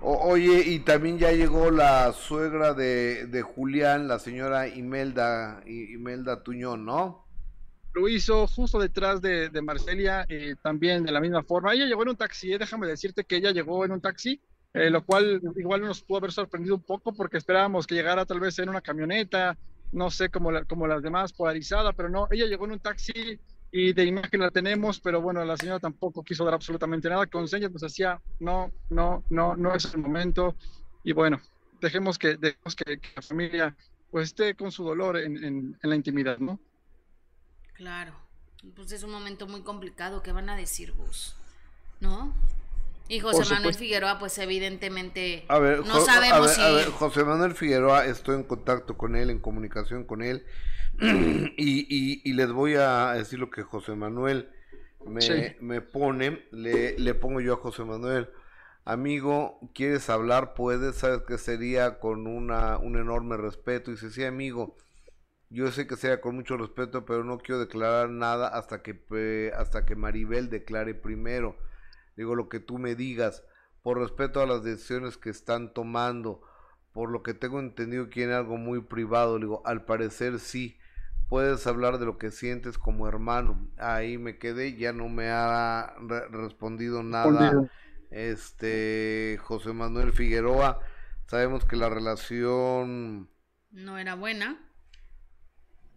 [0.04, 6.84] oye, y también ya llegó la suegra de, de Julián, la señora Imelda, Imelda Tuñón,
[6.84, 7.24] ¿no?
[7.94, 11.72] Lo hizo justo detrás de, de Marcelia, eh, también de la misma forma.
[11.72, 14.40] Ella llegó en un taxi, eh, déjame decirte que ella llegó en un taxi,
[14.74, 18.40] eh, lo cual igual nos pudo haber sorprendido un poco porque esperábamos que llegara tal
[18.40, 19.56] vez en una camioneta,
[19.94, 23.38] no sé, como, como las demás, polarizada, pero no, ella llegó en un taxi
[23.70, 27.26] y de imagen la tenemos, pero bueno, la señora tampoco quiso dar absolutamente nada.
[27.26, 30.54] Con señas nos decía, no, no, no, no es el momento.
[31.02, 31.40] Y bueno,
[31.80, 33.76] dejemos que, dejemos que, la familia
[34.10, 36.60] pues esté con su dolor en, en, la intimidad, ¿no?
[37.72, 38.14] Claro,
[38.76, 40.22] pues es un momento muy complicado.
[40.22, 41.36] ¿Qué van a decir vos?
[42.00, 42.32] ¿No?
[43.08, 46.60] Y José Manuel Figueroa, pues evidentemente no sabemos si...
[46.60, 50.46] A ver, José Manuel Figueroa, estoy en contacto con él, en comunicación con él
[51.00, 54.48] y, y, les voy a decir lo que José Manuel
[55.06, 58.30] me, me pone, le, le, pongo yo a José Manuel,
[58.84, 60.54] amigo, ¿quieres hablar?
[60.54, 63.90] Puedes, sabes que sería con una, un enorme respeto.
[63.90, 64.76] Y dice, sí, amigo,
[65.50, 69.84] yo sé que sería con mucho respeto, pero no quiero declarar nada hasta que, hasta
[69.84, 71.56] que Maribel declare primero.
[72.16, 73.44] Digo, lo que tú me digas,
[73.82, 76.42] por respeto a las decisiones que están tomando,
[76.92, 80.78] por lo que tengo entendido que tiene algo muy privado, digo, al parecer sí
[81.28, 83.68] puedes hablar de lo que sientes como hermano.
[83.76, 85.94] Ahí me quedé, ya no me ha
[86.30, 87.68] respondido nada.
[88.10, 90.78] Este José Manuel Figueroa,
[91.26, 93.28] sabemos que la relación
[93.72, 94.63] no era buena.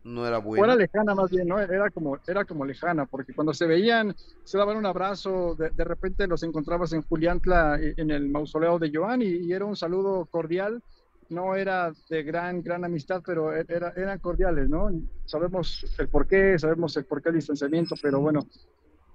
[0.08, 0.66] No era buena.
[0.66, 1.60] Era lejana más bien, ¿no?
[1.60, 5.84] Era como, era como lejana, porque cuando se veían, se daban un abrazo, de, de
[5.84, 10.26] repente los encontrabas en Juliantla, e, en el mausoleo de Joan, y era un saludo
[10.26, 10.82] cordial
[11.30, 14.90] no era de gran, gran amistad, pero e-, era, eran cordiales, ¿no?
[15.26, 18.48] Sabemos el por qué, sabemos el por qué el distanciamiento, pero bueno,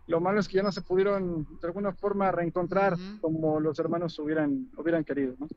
[0.06, 4.18] lo malo es que ya no se pudieron de alguna forma reencontrar como los hermanos
[4.18, 5.48] hubieran, hubieran querido, ¿no?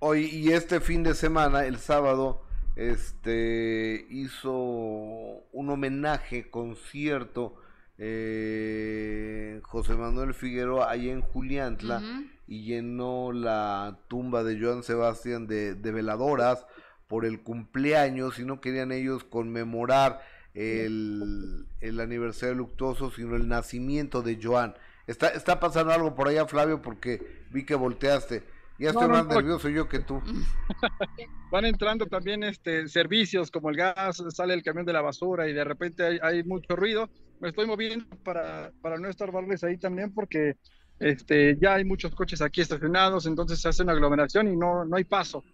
[0.00, 2.42] Hoy y este fin de semana, el sábado,
[2.76, 7.56] este hizo un homenaje, concierto,
[7.98, 12.02] eh, José Manuel Figueroa, ahí en Juliantla
[12.46, 16.66] y llenó la tumba de Joan Sebastián de, veladoras
[17.06, 20.20] por el cumpleaños y no querían ellos conmemorar
[20.54, 24.74] el, el, aniversario luctuoso, sino el nacimiento de Joan.
[25.06, 28.42] Está, está pasando algo por allá, Flavio, porque vi que volteaste.
[28.78, 30.20] Ya estoy más nervioso yo que tú.
[31.50, 35.52] Van entrando también este servicios como el gas, sale el camión de la basura y
[35.52, 37.08] de repente hay, mucho ruido.
[37.40, 40.56] Me estoy moviendo para, para no estorbarles ahí también porque
[40.98, 44.96] este, ya hay muchos coches aquí estacionados, entonces se hace una aglomeración y no, no
[44.96, 45.44] hay paso.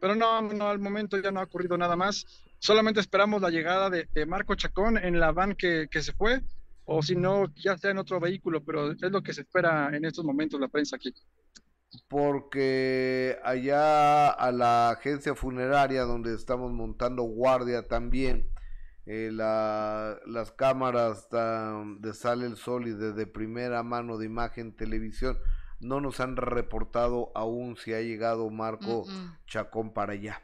[0.00, 2.24] Pero no, no, al momento ya no ha ocurrido nada más.
[2.60, 6.42] Solamente esperamos la llegada de, Marco Chacón en la van que, que se fue,
[6.84, 10.04] o si no, ya sea en otro vehículo, pero es lo que se espera en
[10.04, 11.12] estos momentos la prensa aquí
[12.08, 18.48] porque allá a la agencia funeraria donde estamos montando guardia también,
[19.06, 25.38] eh, las cámaras de Sale el Sol y de, primera mano de imagen televisión
[25.80, 29.06] no nos han reportado aún si ha llegado Marco
[29.46, 30.42] Chacón para allá.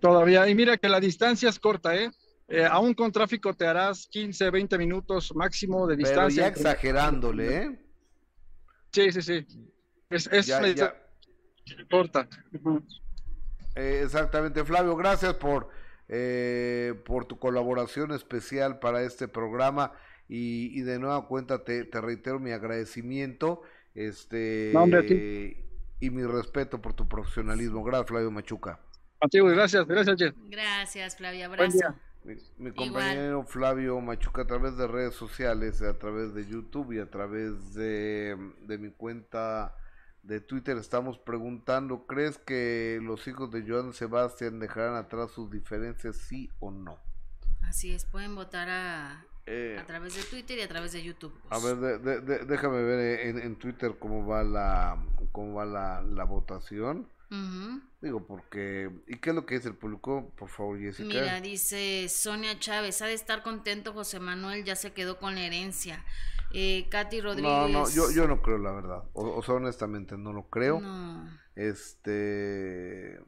[0.00, 2.10] Todavía, y mira que la distancia es corta, ¿eh?
[2.48, 2.66] ¿eh?
[2.70, 6.44] aún con tráfico te harás 15, 20 minutos máximo de distancia.
[6.44, 7.80] Pero ya exagerándole, ¿eh?
[8.92, 9.73] Sí, sí, sí.
[10.14, 10.60] Es, es ya,
[11.90, 12.28] corta.
[13.74, 15.68] Eh, exactamente, Flavio, gracias por,
[16.08, 19.92] eh, por tu colaboración especial para este programa
[20.28, 23.62] y, de nueva cuenta te, reitero mi agradecimiento
[23.94, 24.72] este
[26.00, 27.82] y mi respeto por tu profesionalismo.
[27.82, 28.78] Gracias, Flavio Machuca.
[29.20, 31.78] gracias, gracias, Gracias, Flavio, abrazo.
[32.56, 37.10] Mi, compañero Flavio Machuca a través de redes sociales, a través de YouTube y a
[37.10, 39.74] través de, de mi cuenta
[40.24, 46.16] de Twitter estamos preguntando, ¿crees que los hijos de Joan Sebastián dejarán atrás sus diferencias,
[46.16, 46.98] sí o no?
[47.62, 51.34] Así es, pueden votar a, eh, a través de Twitter y a través de YouTube.
[51.50, 52.00] A ver,
[52.46, 57.08] déjame ver en, Twitter cómo va la cómo va la, votación.
[58.00, 58.90] Digo, porque...
[59.08, 60.32] ¿Y qué es lo que dice el público?
[60.36, 61.08] Por favor, Jessica.
[61.08, 65.40] Mira, dice Sonia Chávez, ha de estar contento José Manuel, ya se quedó con la
[65.40, 66.04] herencia.
[66.56, 67.50] Eh, Katy Rodríguez.
[67.50, 69.02] No, no, yo, yo no creo la verdad.
[69.12, 70.80] O, sea, honestamente no lo creo.
[71.56, 73.18] Este.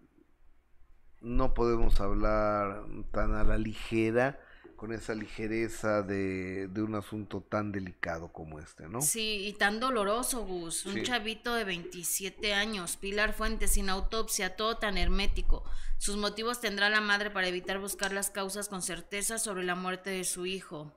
[1.21, 4.39] No podemos hablar tan a la ligera,
[4.77, 9.01] con esa ligereza de, un asunto tan delicado como este, ¿no?
[9.01, 10.87] Sí, y tan doloroso, Gus.
[10.87, 15.65] Un chavito de 27 años, Pilar Fuentes, sin autopsia, todo tan hermético.
[15.99, 20.11] Sus motivos tendrá la madre para evitar buscar las causas con certeza sobre la muerte
[20.11, 20.97] de su hijo.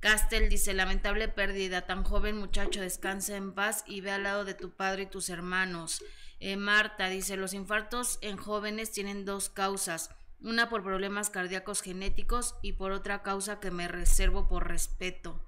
[0.00, 4.54] Castel dice, lamentable pérdida, tan joven muchacho, descansa en paz y ve al lado de
[4.54, 6.02] tu padre y tus hermanos.
[6.40, 12.54] Eh, Marta dice, los infartos en jóvenes tienen dos causas, una por problemas cardíacos genéticos
[12.62, 15.44] y por otra causa que me reservo por respeto.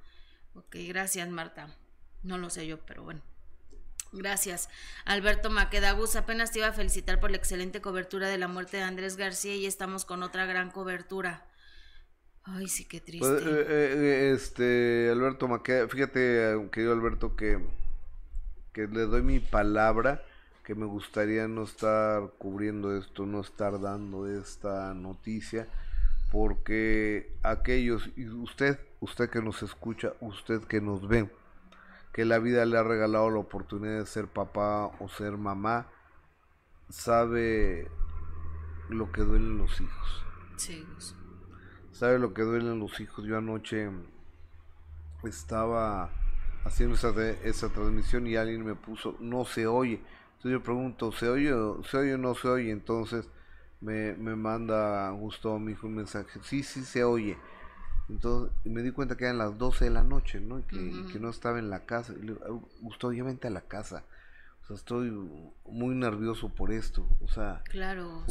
[0.55, 1.75] Ok, gracias Marta.
[2.23, 3.23] No lo sé yo, pero bueno.
[4.13, 4.69] Gracias.
[5.07, 8.83] Alberto Maquedagus, apenas te iba a felicitar por la excelente cobertura de la muerte de
[8.83, 11.47] Andrés García y estamos con otra gran cobertura.
[12.45, 13.27] Ay, sí, qué triste.
[13.27, 17.59] Pues, eh, eh, este, Alberto Maqueda, fíjate, querido Alberto, que,
[18.73, 20.23] que le doy mi palabra
[20.65, 25.69] que me gustaría no estar cubriendo esto, no estar dando esta noticia,
[26.31, 31.29] porque aquellos, y usted, usted que nos escucha, usted que nos ve,
[32.13, 35.89] que la vida le ha regalado la oportunidad de ser papá o ser mamá,
[36.89, 37.89] sabe
[38.89, 40.25] lo que duelen los hijos.
[40.57, 40.87] Sí,
[41.93, 43.25] sabe lo que duelen los hijos.
[43.25, 43.91] Yo anoche
[45.25, 46.11] estaba
[46.65, 47.11] haciendo esa,
[47.45, 50.01] esa transmisión y alguien me puso, no se oye.
[50.37, 51.53] Entonces yo pregunto, ¿se oye,
[51.89, 52.71] ¿se oye o no se oye?
[52.71, 53.29] Entonces
[53.81, 57.37] me, me manda Gustavo mi hijo un mensaje, sí, sí se oye.
[58.09, 60.59] Entonces y me di cuenta que eran las 12 de la noche, ¿no?
[60.59, 62.13] Y que, no estaba en la casa.
[62.15, 64.05] Y le digo, Gustavo, ya vente a la casa.
[64.63, 65.11] O sea, estoy
[65.67, 67.07] muy nervioso por esto.
[67.21, 68.25] O sea, claro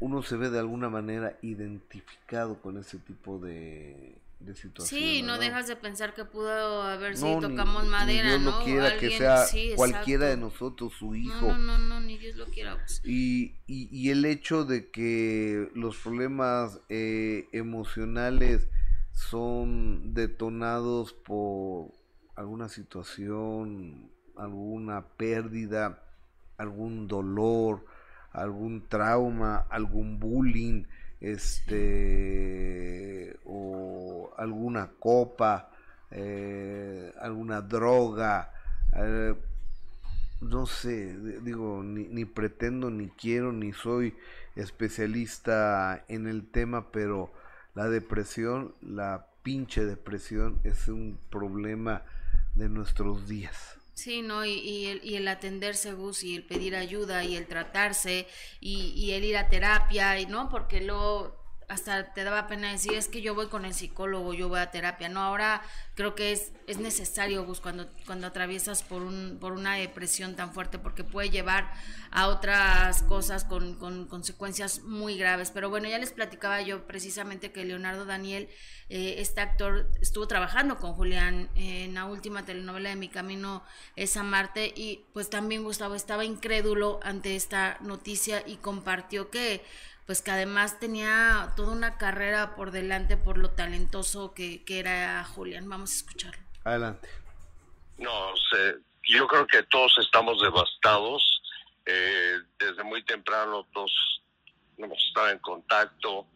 [0.00, 4.88] uno se ve de alguna manera identificado con ese tipo de, de situaciones.
[4.88, 8.64] Sí, no, dejas de pensar que pudo haber sido tocamos madera, Dios ¿no?
[8.64, 9.44] quiera que sea
[9.76, 11.48] cualquiera de nosotros, su hijo.
[11.48, 12.76] No, no, no, ni Dios lo quiera.
[12.76, 13.00] Pues.
[13.04, 18.68] Y, y, y, el hecho de que los problemas eh, emocionales
[19.12, 21.92] son detonados por
[22.34, 26.02] alguna situación, alguna pérdida,
[26.56, 27.84] algún dolor,
[28.34, 30.84] algún trauma, algún bullying,
[31.20, 31.74] este,
[33.46, 35.70] o alguna copa,
[36.10, 38.52] eh, alguna droga,
[38.94, 39.34] eh,
[40.42, 44.14] no sé, digo, ni, ni, pretendo, ni quiero, ni soy
[44.56, 47.32] especialista en el tema, pero
[47.74, 52.02] la depresión, la pinche depresión es un problema
[52.54, 53.78] de nuestros días.
[53.94, 54.44] Sí, ¿no?
[54.44, 58.26] Y, y, el, y el atenderse, Gus, y el pedir ayuda, y el tratarse,
[58.60, 60.48] y, y el ir a terapia, y ¿no?
[60.48, 64.48] Porque luego hasta te daba pena decir, es que yo voy con el psicólogo, yo
[64.48, 65.08] voy a terapia.
[65.08, 65.62] No, ahora
[65.94, 70.52] creo que es, es necesario, Gus, cuando, cuando atraviesas por, un, por una depresión tan
[70.52, 71.72] fuerte, porque puede llevar
[72.10, 75.50] a otras cosas con, con consecuencias muy graves.
[75.50, 78.48] Pero bueno, ya les platicaba yo precisamente que Leonardo Daniel,
[78.88, 83.62] eh, este actor, estuvo trabajando con Julián en la última telenovela de Mi Camino
[83.96, 89.64] es a Marte y pues también Gustavo estaba incrédulo ante esta noticia y compartió que
[90.06, 95.68] pues que además tenía toda una carrera por delante por lo talentoso que, era Julián.
[95.68, 96.42] Vamos a escucharlo.
[96.64, 97.08] Adelante.
[97.98, 101.22] No sé, yo creo que todos estamos devastados.
[101.86, 104.22] Eh, desde muy temprano todos
[104.78, 106.26] hemos estado en contacto,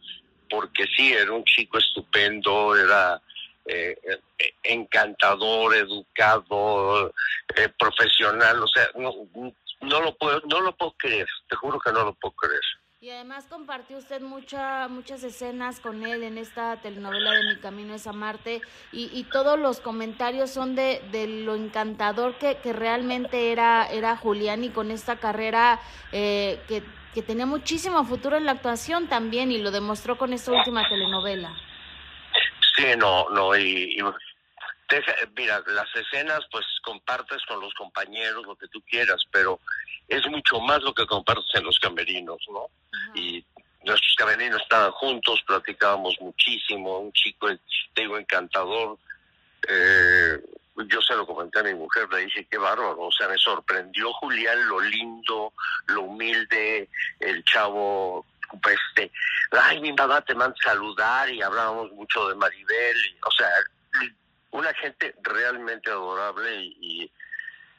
[0.49, 3.21] porque sí, era un chico estupendo, era
[3.65, 7.11] eh, eh, encantador, educado,
[7.77, 9.11] profesional, o sea, no,
[9.81, 12.61] no lo puedo, no lo puedo creer, te juro que no lo puedo creer.
[13.01, 17.93] Y además compartió usted mucha, muchas escenas con él en esta telenovela de Mi Camino
[17.93, 22.73] es a Marte y, y todos los comentarios son de, de lo encantador que, que,
[22.73, 25.79] realmente era, era Julián y con esta carrera
[26.11, 26.83] eh, que,
[27.13, 31.55] que tenía muchísimo futuro en la actuación también y lo demostró con esta última telenovela.
[32.75, 33.97] Sí, no, no, y,
[35.35, 39.59] mira, las escenas pues compartes con los compañeros lo que tú quieras, pero
[40.07, 42.67] es mucho más lo que compartes en los camerinos, ¿no?
[43.13, 43.43] Y
[43.83, 47.47] nuestros camerinos estaban juntos, platicábamos muchísimo, un chico,
[47.93, 48.97] te digo, encantador.
[49.67, 50.39] Eh,
[50.87, 54.13] yo se lo comenté a mi mujer, le dije, qué bárbaro, o sea, me sorprendió
[54.13, 55.53] Julián lo lindo,
[55.87, 59.11] lo humilde, el chavo, este,
[59.51, 63.49] ay, mi mamá te manda saludar y hablábamos mucho de Maribel, o sea,
[64.51, 67.11] una gente realmente adorable y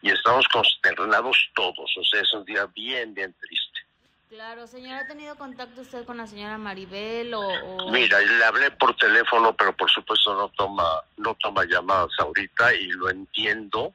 [0.03, 1.91] y estamos consternados todos.
[1.97, 3.81] O sea, es un día bien, bien triste.
[4.29, 8.97] Claro, señora, ¿ha tenido contacto usted con la señora Maribel o, Mira, le hablé por
[8.97, 13.93] teléfono, pero por supuesto no toma no toma llamadas ahorita y lo entiendo.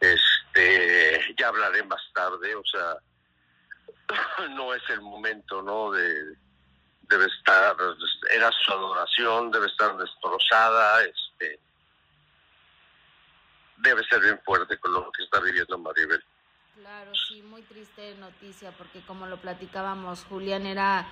[0.00, 2.96] Este, ya hablaré más tarde, o sea,
[4.50, 5.90] no es el momento, ¿no?
[5.92, 6.36] De
[7.02, 7.76] debe estar
[8.30, 11.29] era su adoración, debe estar destrozada, este
[13.82, 16.22] debe ser bien fuerte con lo que está viviendo Maribel.
[16.76, 21.06] Claro, sí, muy triste noticia, porque como lo platicábamos, Julián era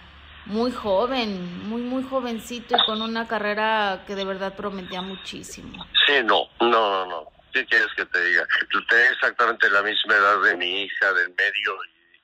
[0.47, 5.87] muy joven, muy, muy jovencito y con una carrera que de verdad prometía muchísimo.
[6.07, 7.33] Sí, no, no, no, no.
[7.53, 8.47] ¿Qué quieres que te diga?
[8.71, 11.77] Tú tienes exactamente la misma edad de mi hija, del medio,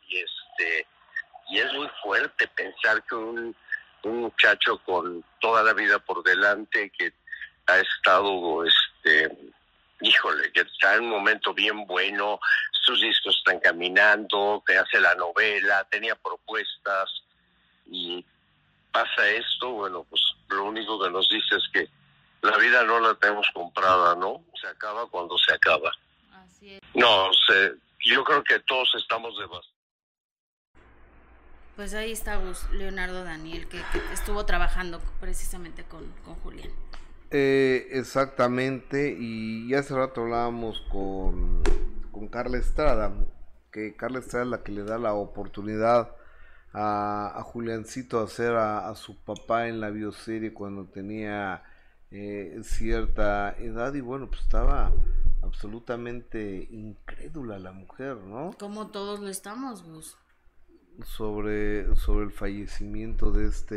[0.08, 0.86] y, este
[1.50, 3.54] y es muy fuerte pensar que un,
[4.04, 7.12] un muchacho con toda la vida por delante que
[7.66, 9.43] ha estado este
[10.06, 12.38] híjole, que está en un momento bien bueno,
[12.84, 17.10] sus discos están caminando, te hace la novela, tenía propuestas
[17.86, 18.24] y
[18.92, 21.88] pasa esto, bueno, pues lo único que nos dice es que
[22.42, 24.44] la vida no la tenemos comprada, ¿no?
[24.60, 25.90] Se acaba cuando se acaba.
[26.32, 26.80] Así es.
[26.94, 27.72] No, sé,
[28.04, 29.74] yo creo que todos estamos devastados.
[31.76, 32.40] Pues ahí está
[32.70, 33.82] Leonardo Daniel, que,
[34.12, 36.70] estuvo trabajando precisamente con, con Julián.
[37.36, 41.64] Eh, exactamente, y hace rato hablábamos con,
[42.12, 43.12] con Carla Estrada,
[43.72, 46.14] que Carla Estrada es la que le da la oportunidad
[46.72, 51.64] a, a Juliancito a hacer a, su papá en la bioserie cuando tenía
[52.12, 54.92] eh, cierta edad y bueno, pues estaba
[55.42, 58.52] absolutamente incrédula la mujer, ¿no?
[58.60, 60.16] Como todos lo estamos, Gus
[61.02, 63.74] sobre, sobre el fallecimiento de este,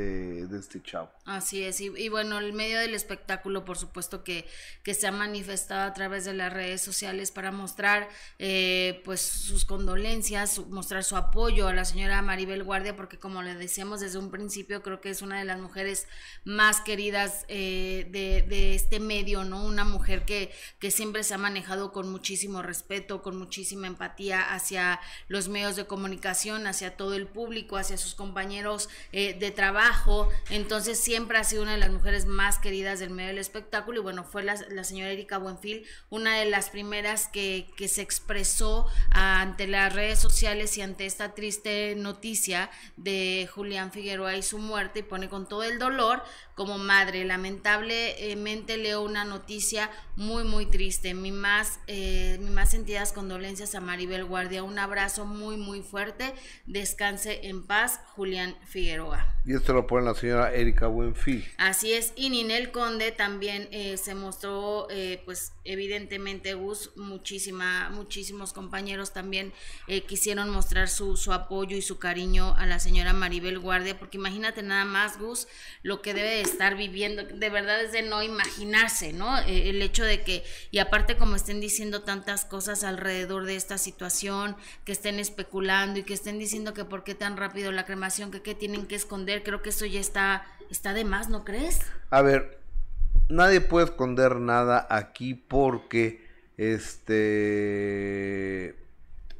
[0.47, 1.09] de este chavo.
[1.25, 4.47] Así es, y, bueno, el medio del espectáculo, por supuesto que,
[4.83, 8.07] que se ha manifestado a través de las redes sociales para mostrar
[8.39, 13.55] eh, pues sus condolencias, mostrar su apoyo a la señora Maribel Guardia, porque como le
[13.55, 16.07] decíamos desde un principio, creo que es una de las mujeres
[16.45, 19.65] más queridas eh, de, de, este medio, ¿no?
[19.65, 24.99] Una mujer que, que siempre se ha manejado con muchísimo respeto, con muchísima empatía hacia
[25.27, 30.29] los medios de comunicación, hacia todo el público, hacia sus compañeros eh, de trabajo.
[30.49, 34.03] Entonces siempre ha sido una de las mujeres más queridas del medio del espectáculo y
[34.03, 39.67] bueno, fue la, señora Erika Buenfil una de las primeras que, que se expresó ante
[39.67, 45.03] las redes sociales y ante esta triste noticia de Julián Figueroa y su muerte y
[45.03, 46.23] pone con todo el dolor
[46.57, 47.23] como madre.
[47.23, 51.13] Lamentablemente leo una noticia muy, muy triste.
[51.13, 54.63] Mi más, eh, mi más sentidas condolencias a Maribel Guardia.
[54.63, 56.33] Un abrazo muy, muy fuerte.
[56.97, 59.37] Descanse en paz, Julián Figueroa.
[59.45, 61.47] Y esto lo pone la señora Erika Buenfil.
[61.57, 68.51] Así es, y Ninel Conde también eh, se mostró, eh, pues evidentemente, Gus, muchísima, muchísimos
[68.51, 69.53] compañeros también
[69.87, 74.17] eh, quisieron mostrar su, su apoyo y su cariño a la señora Maribel Guardia, porque
[74.17, 75.47] imagínate nada más, Gus,
[75.83, 79.37] lo que debe de estar viviendo, de verdad es de no imaginarse, ¿no?
[79.39, 84.57] el hecho de que, y aparte como estén diciendo tantas cosas alrededor de esta situación,
[84.83, 88.41] que estén especulando y que estén diciendo que por qué tan rápido la cremación, que
[88.41, 91.81] qué tienen que esconder, creo que eso ya está, está de más, ¿no crees?
[92.09, 92.59] A ver,
[93.29, 96.25] nadie puede esconder nada aquí porque,
[96.57, 98.75] este...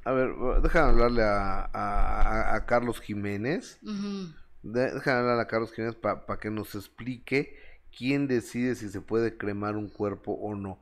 [0.03, 3.79] A ver, déjame hablarle a, Carlos Jiménez.
[4.63, 7.59] déjame hablarle a Carlos Jiménez para que nos explique
[7.95, 10.79] quién decide si se puede cremar un cuerpo o no.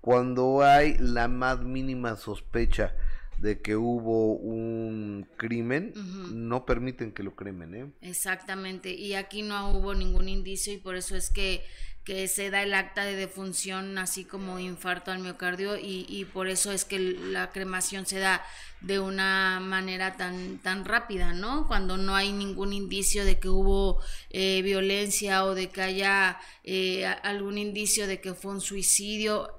[0.00, 2.94] Cuando hay la más mínima sospecha
[3.40, 5.92] de que hubo un crimen,
[6.32, 7.90] no permiten que lo cremen, ¿eh?
[8.00, 11.62] Exactamente, y aquí no hubo ningún indicio y por eso es que,
[12.04, 16.48] que se da el acta de defunción así como infarto al miocardio y, y por
[16.48, 18.42] eso es que la cremación se da
[18.80, 21.66] de una manera tan, tan rápida, ¿no?
[21.66, 27.04] Cuando no hay ningún indicio de que hubo eh, violencia o de que haya eh,
[27.06, 29.57] algún indicio de que fue un suicidio,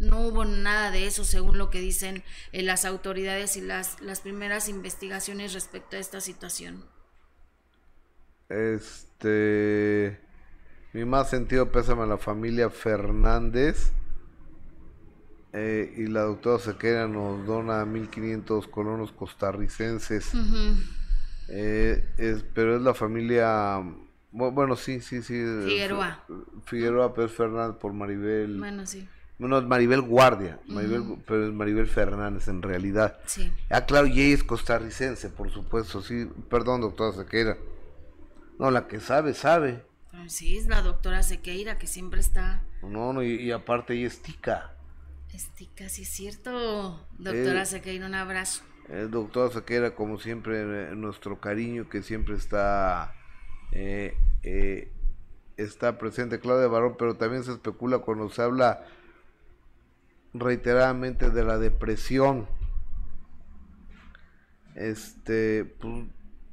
[0.00, 4.20] no hubo nada de eso según lo que dicen eh, las autoridades y las, las
[4.20, 6.84] primeras investigaciones respecto a esta situación.
[8.48, 10.18] Este,
[10.92, 13.92] mi más sentido pésame a la familia Fernández
[15.52, 20.32] eh, y la doctora Sequera nos dona 1500 colonos costarricenses.
[21.48, 23.82] Eh, es, pero es la familia,
[24.32, 25.44] bueno, sí, sí, sí.
[25.64, 26.24] Figueroa.
[26.64, 28.58] Figueroa Pérez Fernández por Maribel.
[28.58, 29.06] Bueno, sí.
[29.40, 33.18] No, es Maribel Guardia, Maribel, pero es Maribel Fernández en realidad.
[33.24, 33.50] Sí.
[33.70, 36.28] Ah, claro, y ella es costarricense, por supuesto, sí.
[36.50, 37.56] Perdón, doctora Sequeira.
[38.58, 39.82] No, la que sabe, sabe.
[40.26, 42.62] Sí, es la doctora Sequeira que siempre está.
[42.82, 44.74] No, no, y, aparte ella es tica.
[45.32, 47.06] Es tica, sí es cierto.
[47.18, 48.62] Doctora Sequeira, un abrazo.
[49.08, 53.14] doctora Sequeira, como siempre, nuestro cariño que siempre está,
[53.72, 54.92] eh, eh,
[55.56, 56.40] está presente.
[56.40, 58.84] Claudia Barón, pero también se especula cuando se habla
[60.34, 62.46] reiteradamente de la depresión.
[64.74, 66.04] Este, pues,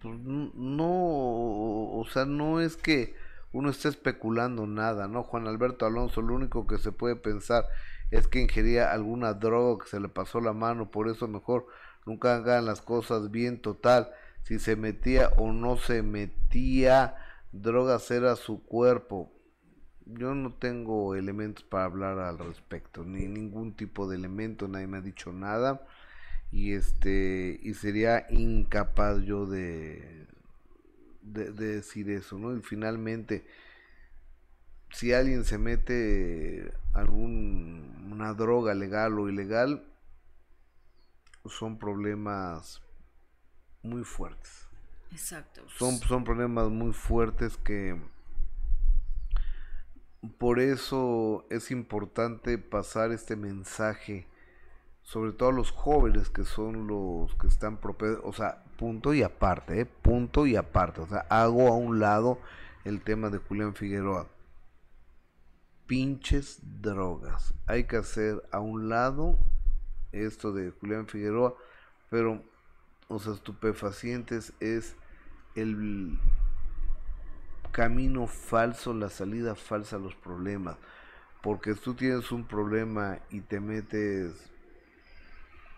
[0.02, 3.16] pues, no, o sea, no es que
[3.54, 5.24] uno esté especulando nada, ¿no?
[5.24, 7.66] Juan Alberto Alonso, lo único que se puede pensar
[8.12, 11.68] es que ingería alguna droga que se le pasó la mano, por eso mejor
[12.06, 14.10] nunca hagan las cosas bien total,
[14.44, 17.16] si se metía o no se metía
[17.52, 19.32] drogas era su cuerpo,
[20.14, 24.98] yo no tengo elementos para hablar al respecto, ni ningún tipo de elemento, nadie me
[24.98, 25.86] ha dicho nada
[26.52, 30.28] y este y sería incapaz yo de,
[31.22, 32.56] de, decir eso, ¿no?
[32.56, 33.46] Y finalmente
[34.92, 39.84] si alguien se mete algún una droga legal o ilegal
[41.46, 42.82] son problemas
[43.84, 44.68] muy fuertes.
[45.12, 45.64] Exacto.
[45.70, 47.98] Son, son problemas muy fuertes que
[50.38, 54.28] por eso es importante pasar este mensaje,
[55.02, 59.24] sobre todo a los jóvenes que son los que están propensos, o sea, punto y
[59.24, 59.86] aparte, ¿eh?
[59.86, 62.40] punto y aparte, o sea, hago a un lado
[62.86, 64.28] el tema de Julián Figueroa.
[65.88, 67.54] Pinches drogas.
[67.66, 69.38] Hay que hacer a un lado
[70.12, 71.56] esto de Julián Figueroa,
[72.10, 72.42] pero,
[73.08, 74.96] o sea, estupefacientes es
[75.56, 76.20] el
[77.72, 80.78] camino falso, la salida falsa a los problemas.
[81.42, 84.52] Porque tú tienes un problema y te metes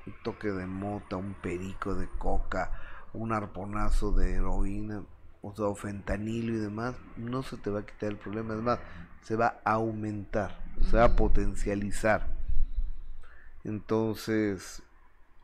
[0.06, 2.72] un toque de mota, un perico de coca,
[3.14, 5.04] un arponazo de heroína,
[5.42, 8.80] o sea, fentanilo y demás, no se te va a quitar el problema, además,
[9.22, 10.60] se va a aumentar,
[10.90, 12.28] se va a potencializar.
[13.64, 14.82] Entonces,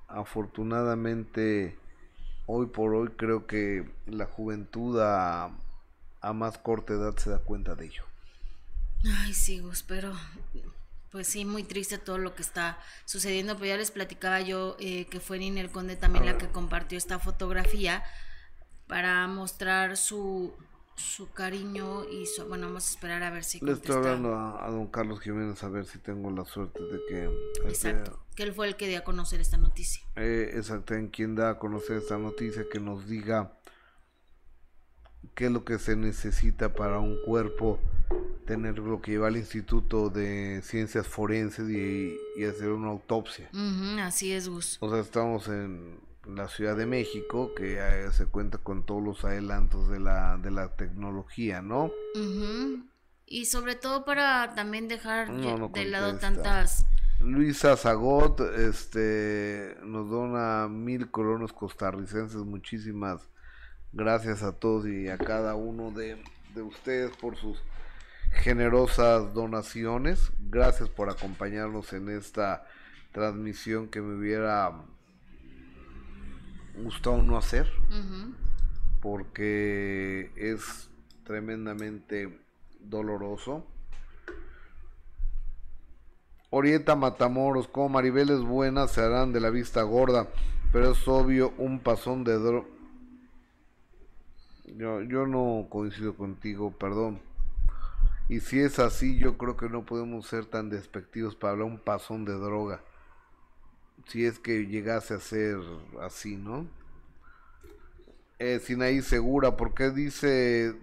[0.07, 1.77] afortunadamente,
[2.45, 5.51] hoy por hoy creo que la juventud ha
[6.25, 8.03] a más corta edad se da cuenta de ello.
[9.23, 10.11] Ay, sí, pero
[11.11, 15.05] pues sí, muy triste todo lo que está sucediendo, pero ya les platicaba yo eh,
[15.05, 18.03] que fue Ninel Conde también la que compartió esta fotografía
[18.87, 20.53] para mostrar su,
[20.95, 24.67] su cariño y su, bueno, vamos a esperar a ver si Le estoy hablando a,
[24.71, 27.29] don Carlos Jiménez a ver si tengo la suerte de que...
[27.67, 30.03] Exacto, que él fue el que dio a conocer esta noticia.
[30.15, 33.53] Eh, exacto, en quien da a conocer esta noticia, que nos diga
[35.33, 37.79] qué es lo que se necesita para un cuerpo
[38.45, 43.49] tener lo que lleva al Instituto de Ciencias Forenses y, hacer una autopsia.
[44.01, 44.77] así es, Gus.
[44.81, 47.79] O sea, estamos en la Ciudad de México, que
[48.11, 51.91] se cuenta con todos los adelantos de la, de la tecnología, ¿no?
[53.25, 56.85] Y sobre todo para también dejar de lado tantas...
[57.21, 62.43] Luisa Zagot este, nos dona mil colonos costarricenses.
[62.43, 63.29] Muchísimas
[63.95, 66.21] gracias a todos y a cada uno de,
[66.53, 67.63] de ustedes por sus
[68.31, 70.31] generosas donaciones.
[70.49, 72.65] Gracias por acompañarnos en esta
[73.11, 74.71] transmisión que me hubiera
[76.77, 77.71] gustado no hacer.
[79.01, 80.89] Porque es
[81.23, 82.39] tremendamente
[82.81, 83.65] doloroso.
[86.49, 90.27] Orienta Matamoros, como Maribel es buena, se harán de la vista gorda,
[90.71, 92.74] pero es obvio un pasón de dro...
[94.77, 97.19] Yo, yo no coincido contigo, perdón.
[98.27, 101.79] Y si es así, yo creo que no podemos ser tan despectivos para hablar un
[101.79, 102.81] pasón de droga.
[104.07, 105.57] Si es que llegase a ser
[106.01, 106.67] así, ¿no?
[108.39, 110.75] Eh, Sinaí Segura, ¿por qué dice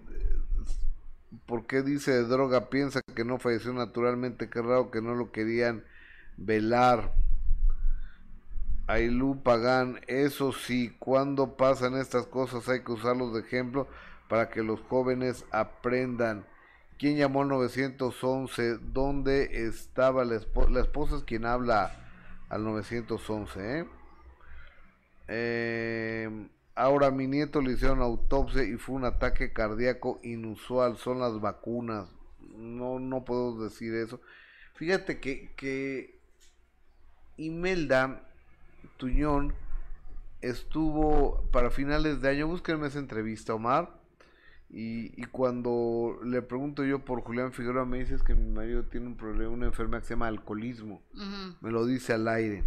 [1.45, 2.69] ¿Por qué dice de droga?
[2.69, 4.49] Piensa que no falleció naturalmente.
[4.49, 5.83] Qué raro que no lo querían
[6.37, 7.13] velar.
[8.87, 13.87] Ailú Pagán, eso sí, cuando pasan estas cosas hay que usarlos de ejemplo
[14.27, 16.45] para que los jóvenes aprendan.
[16.99, 18.79] ¿Quién llamó al 911?
[18.79, 20.69] ¿Dónde estaba la esposa?
[20.69, 21.95] La esposa es quien habla
[22.49, 23.85] al 911, ¿eh?
[25.27, 30.97] eh Ahora mi nieto le hicieron autopsia y fue un ataque cardíaco inusual.
[30.97, 32.09] Son las vacunas.
[32.57, 34.19] No, no puedo decir eso.
[34.73, 36.19] Fíjate que, que
[37.37, 38.27] Imelda
[38.97, 39.53] Tuñón
[40.41, 42.47] estuvo para finales de año.
[42.47, 44.01] Búsquenme esa entrevista, Omar.
[44.69, 49.05] Y, y, cuando le pregunto yo por Julián Figueroa, me dices que mi marido tiene
[49.05, 51.03] un problema, una enfermedad que se llama alcoholismo.
[51.61, 52.63] Me lo dice al aire.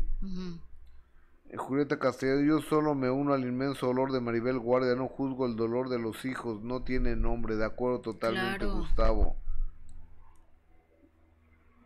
[1.48, 5.46] Eh, Julieta Castellano, yo solo me uno al inmenso dolor de Maribel Guardia, no juzgo
[5.46, 9.36] el dolor de los hijos, no tiene nombre, de acuerdo totalmente Gustavo.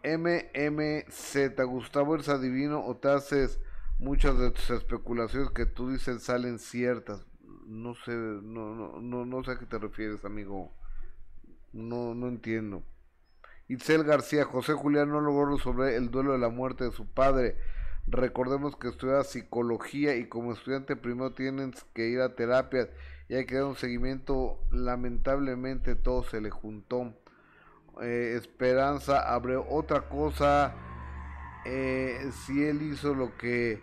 [0.03, 3.61] MMZ, Gustavo, ¿eres adivino o te haces
[4.01, 7.25] muchas de tus especulaciones que tú dices salen ciertas?
[7.67, 10.73] No sé, no, no, no, no sé a qué te refieres, amigo.
[11.73, 12.83] No, no entiendo.
[13.69, 17.57] Itzel García, José Julián no logró resolver el duelo de la muerte de su padre
[18.07, 22.89] Recordemos que estudia psicología y como estudiante primero tienes que ir a terapias
[23.29, 24.59] y hay que dar un seguimiento.
[24.73, 27.15] Lamentablemente todo se le juntó.
[28.03, 30.75] Eh, esperanza abrió otra cosa.
[31.65, 33.81] Eh, si él hizo lo que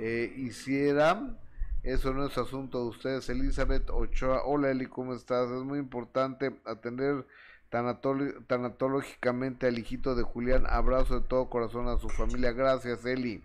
[0.00, 1.36] eh, hiciera,
[1.82, 3.28] eso no es asunto de ustedes.
[3.28, 5.50] Elizabeth Ochoa, hola Eli, ¿cómo estás?
[5.50, 7.26] Es muy importante atender
[7.68, 10.66] tanatológicamente al hijito de Julián.
[10.68, 12.52] Abrazo de todo corazón a su familia.
[12.52, 13.42] Gracias, Eli.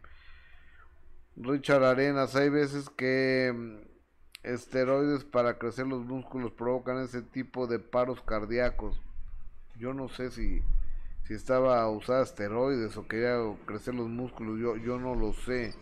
[1.35, 3.77] Richard Arenas, hay veces que mm,
[4.43, 9.01] esteroides para crecer los músculos provocan ese tipo de paros cardíacos.
[9.79, 10.61] Yo no sé si,
[11.23, 15.73] si estaba a usar esteroides o quería crecer los músculos, yo, yo no lo sé.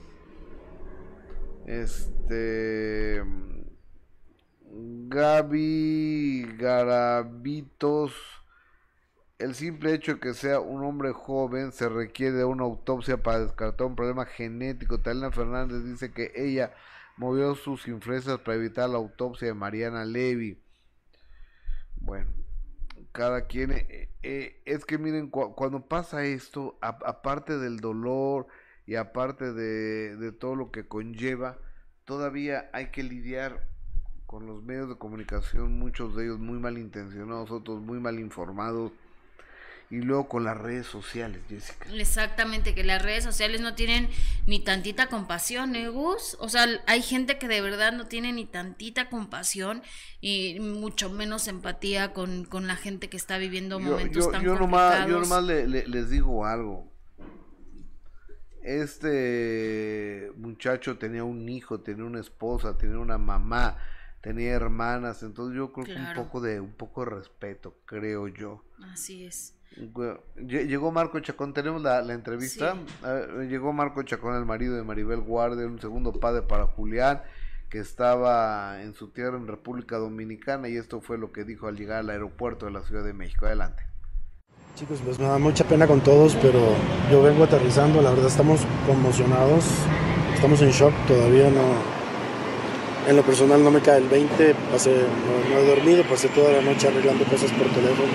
[1.65, 3.23] Este
[5.09, 8.13] Gaby Garabitos
[9.41, 13.39] el simple hecho de que sea un hombre joven se requiere de una autopsia para
[13.39, 14.99] descartar un problema genético.
[14.99, 16.73] Talina Fernández dice que ella
[17.17, 20.61] movió sus influencias para evitar la autopsia de Mariana Levy.
[21.95, 22.31] Bueno,
[23.11, 23.71] cada quien...
[23.71, 28.47] Eh, eh, es que miren, cuando pasa esto, aparte del dolor
[28.85, 31.57] y aparte de, de todo lo que conlleva,
[32.05, 33.67] todavía hay que lidiar
[34.25, 38.91] con los medios de comunicación, muchos de ellos muy mal intencionados, otros muy mal informados
[39.91, 41.89] y luego con las redes sociales, Jessica.
[41.93, 44.09] Exactamente, que las redes sociales no tienen
[44.47, 46.37] ni tantita compasión, ¿eh, Gus?
[46.39, 49.83] O sea, hay gente que de verdad no tiene ni tantita compasión
[50.21, 55.09] y mucho menos empatía con, la gente que está viviendo momentos tan yo complicados.
[55.09, 56.90] yo nomás les digo algo.
[58.63, 63.77] Este muchacho tenía un hijo, tenía una esposa, tenía una mamá,
[64.21, 68.63] tenía hermanas, entonces yo creo que un poco de un poco de respeto, creo yo.
[68.83, 69.55] Así es.
[70.35, 72.75] Llegó Marco Chacón, tenemos la, entrevista.
[73.47, 77.21] llegó Marco Chacón, el marido de Maribel Guardia, un segundo padre para Julián,
[77.69, 81.77] que estaba en su tierra en República Dominicana, y esto fue lo que dijo al
[81.77, 83.45] llegar al aeropuerto de la Ciudad de México.
[83.45, 83.90] Adelante.
[84.75, 86.59] Chicos, pues me da mucha pena con todos, pero
[87.11, 89.65] yo vengo aterrizando, la verdad estamos conmocionados,
[90.33, 91.61] estamos en shock, todavía no,
[93.09, 94.91] en lo personal no me cae el 20, pasé,
[95.51, 98.11] no he dormido, pasé toda la noche arreglando cosas por teléfono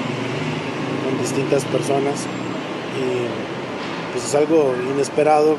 [1.05, 5.57] con distintas personas y pues es algo inesperado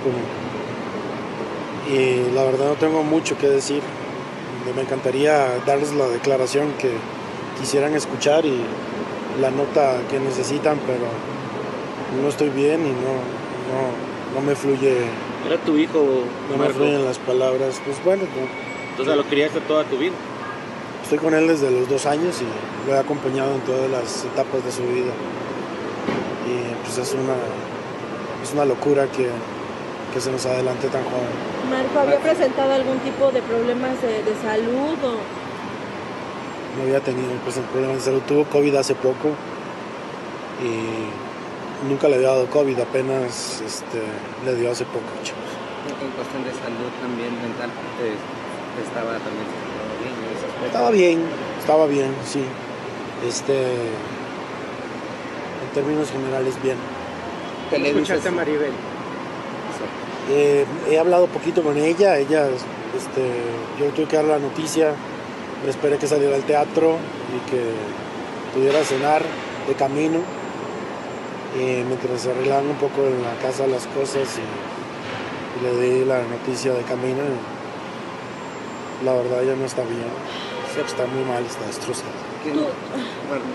[1.93, 3.81] y la verdad no tengo mucho que decir.
[4.75, 6.91] Me encantaría darles la declaración que
[7.59, 8.59] quisieran escuchar y
[9.39, 11.05] la nota que necesitan, pero
[12.21, 13.13] no estoy bien y no,
[13.71, 14.97] no, no me fluye.
[15.45, 16.03] ¿Era tu hijo?
[16.49, 17.81] No me fluyen las palabras.
[17.85, 18.23] Pues bueno.
[18.91, 20.13] Entonces lo criaste toda tu vida.
[21.03, 24.63] Estoy con él desde los dos años y lo he acompañado en todas las etapas
[24.65, 25.13] de su vida.
[26.45, 27.35] Y pues es una,
[28.43, 29.29] es una locura que,
[30.13, 31.31] que se nos adelante tan joven.
[31.69, 35.36] Marco, ¿había presentado algún tipo de problemas de, de salud o...?
[36.77, 38.21] No había tenido pues, problemas de salud.
[38.27, 39.29] Tuvo COVID hace poco
[40.63, 41.07] y
[41.87, 44.01] nunca le había dado COVID, apenas este,
[44.45, 45.43] le dio hace poco, chicos.
[46.01, 47.69] En cuestión de salud también mental,
[48.01, 48.15] eh,
[48.83, 49.47] estaba también
[50.01, 50.13] bien
[50.65, 51.21] Estaba bien,
[51.59, 52.43] estaba bien, sí.
[53.27, 53.97] Este, en
[55.73, 56.77] términos generales, bien.
[57.69, 58.71] ¿Qué le escuchaste a Maribel?
[60.29, 62.47] Eh, he hablado poquito con ella, ella,
[62.95, 63.21] este,
[63.79, 64.93] yo tuve que dar la noticia,
[65.69, 66.97] esperé que saliera al teatro
[67.35, 67.61] y que
[68.53, 69.21] pudiera cenar
[69.67, 70.19] de camino
[71.87, 74.67] mientras se arreglaban un poco en la casa las cosas y,
[75.63, 77.23] le di la noticia de camino.
[79.03, 80.05] la verdad ya no está bien.
[80.85, 82.13] Está muy mal, está destrozada.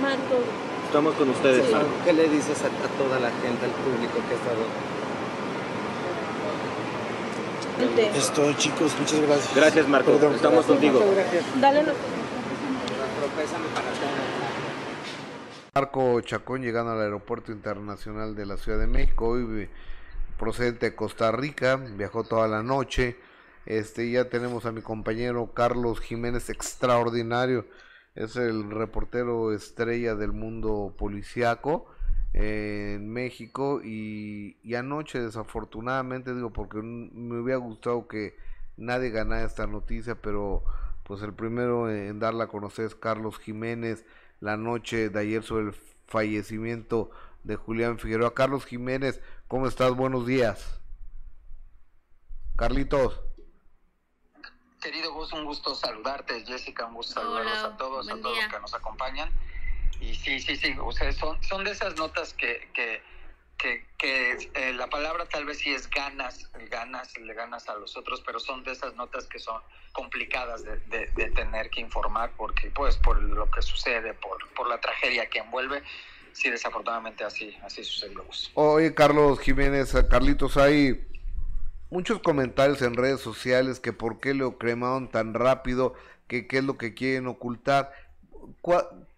[0.02, 0.42] Marco.
[0.86, 1.64] Estamos con ustedes.
[2.04, 4.66] ¿Qué le dices a, toda la gente, al público que ha estado?
[8.14, 9.56] Estoy, chicos, muchas gracias.
[9.56, 10.12] Gracias, Marco.
[10.12, 11.00] Estamos contigo.
[11.60, 11.84] Dale.
[15.74, 19.68] Marco Chacón llegando al Aeropuerto Internacional de la Ciudad de México, hoy
[20.38, 23.16] procedente de Costa Rica, viajó toda la noche.
[23.64, 27.64] Este, ya tenemos a mi compañero Carlos Jiménez, extraordinario,
[28.14, 31.91] es el reportero estrella del mundo policiaco
[32.34, 38.36] en México y, y, anoche desafortunadamente digo porque me hubiera gustado que
[38.78, 40.64] nadie ganara esta noticia pero
[41.02, 44.06] pues el primero en darla a conocer es Carlos Jiménez
[44.40, 45.74] la noche de ayer sobre el
[46.06, 47.10] fallecimiento
[47.44, 48.34] de Julián Figueroa.
[48.34, 49.94] Carlos Jiménez, ¿cómo estás?
[49.94, 50.80] Buenos días.
[52.56, 53.20] Carlitos.
[54.80, 58.60] Querido Gus, un gusto saludarte, Jessica, un gusto saludarlos a todos, a todos los que
[58.60, 59.30] nos acompañan.
[60.02, 63.00] Y sí, sí, sí, ustedes son, son de esas notas que, que
[63.98, 68.22] que, eh, la palabra tal vez sí es ganas, ganas, le ganas a los otros,
[68.26, 69.60] pero son de esas notas que son
[69.92, 74.80] complicadas de, de, tener que informar porque pues por lo que sucede, por, por la
[74.80, 75.82] tragedia que envuelve,
[76.32, 78.24] sí desafortunadamente así, así sucedió.
[78.54, 81.06] Oye Carlos Jiménez, eh, Carlitos, hay
[81.90, 85.94] muchos comentarios en redes sociales que por qué lo cremaron tan rápido,
[86.26, 87.92] que qué es lo que quieren ocultar.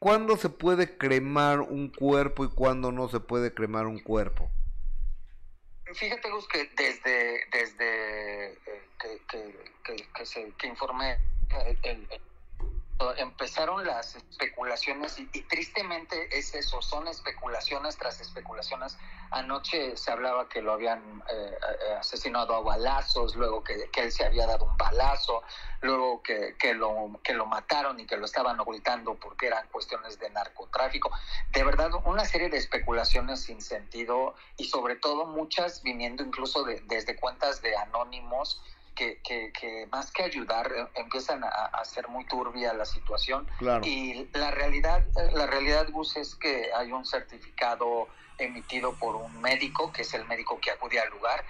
[0.05, 4.51] ¿Cuándo se puede cremar un cuerpo y cuándo no se puede cremar un cuerpo?
[5.95, 8.83] Fíjate, Gus, que desde, desde eh,
[10.15, 12.07] que, se, que informé eh, el,
[13.17, 18.97] empezaron las especulaciones y, tristemente es eso, son especulaciones tras especulaciones.
[19.31, 21.59] Anoche se hablaba que lo habían eh,
[21.99, 25.43] asesinado a balazos, luego que, él se había dado un balazo,
[25.81, 30.19] luego que, que, lo, que lo mataron y que lo estaban ocultando porque eran cuestiones
[30.19, 31.11] de narcotráfico.
[31.51, 36.81] De verdad, una serie de especulaciones sin sentido y sobre todo muchas viniendo incluso de,
[36.87, 38.63] desde cuentas de anónimos
[38.95, 43.47] que, que, más que ayudar eh, empiezan a, hacer muy turbia la situación.
[43.83, 49.93] Y la realidad, la realidad, Gus, es que hay un certificado emitido por un médico,
[49.93, 51.45] que es el médico que acude al lugar.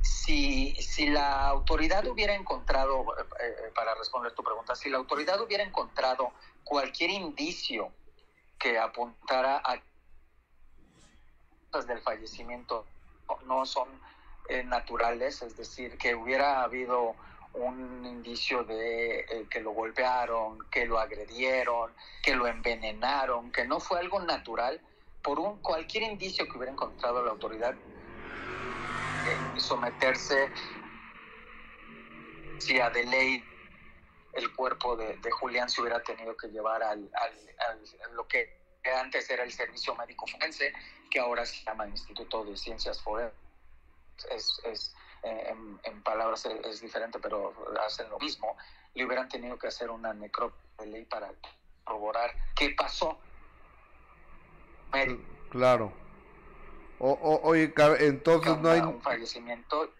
[0.00, 5.40] Si, si la autoridad hubiera encontrado, eh, eh, para responder tu pregunta, si la autoridad
[5.40, 6.32] hubiera encontrado
[6.64, 7.92] cualquier indicio
[8.58, 9.80] que apuntara a
[11.86, 12.86] del fallecimiento
[13.46, 13.88] no son
[14.48, 17.14] eh, naturales, es decir, que hubiera habido
[17.52, 21.92] un indicio de eh, que lo golpearon, que lo agredieron,
[22.22, 24.80] que lo envenenaron, que no fue algo natural,
[25.22, 30.50] por un cualquier indicio que hubiera encontrado la autoridad, eh, someterse
[32.58, 33.44] si a de ley
[34.32, 38.56] el cuerpo de, Julián se hubiera tenido que llevar al, al, lo que
[38.98, 40.72] antes era el servicio médico forense,
[41.10, 43.47] que ahora se llama Instituto de Ciencias Forenses
[44.30, 47.52] es, es eh, en, palabras es, diferente, pero
[47.84, 48.56] hacen lo mismo,
[48.94, 51.32] le hubieran tenido que hacer una necrópolis para
[51.84, 53.18] corroborar qué pasó.
[55.50, 55.92] Claro.
[56.98, 58.80] O, oye, entonces no hay...
[58.80, 59.92] Un fallecimiento.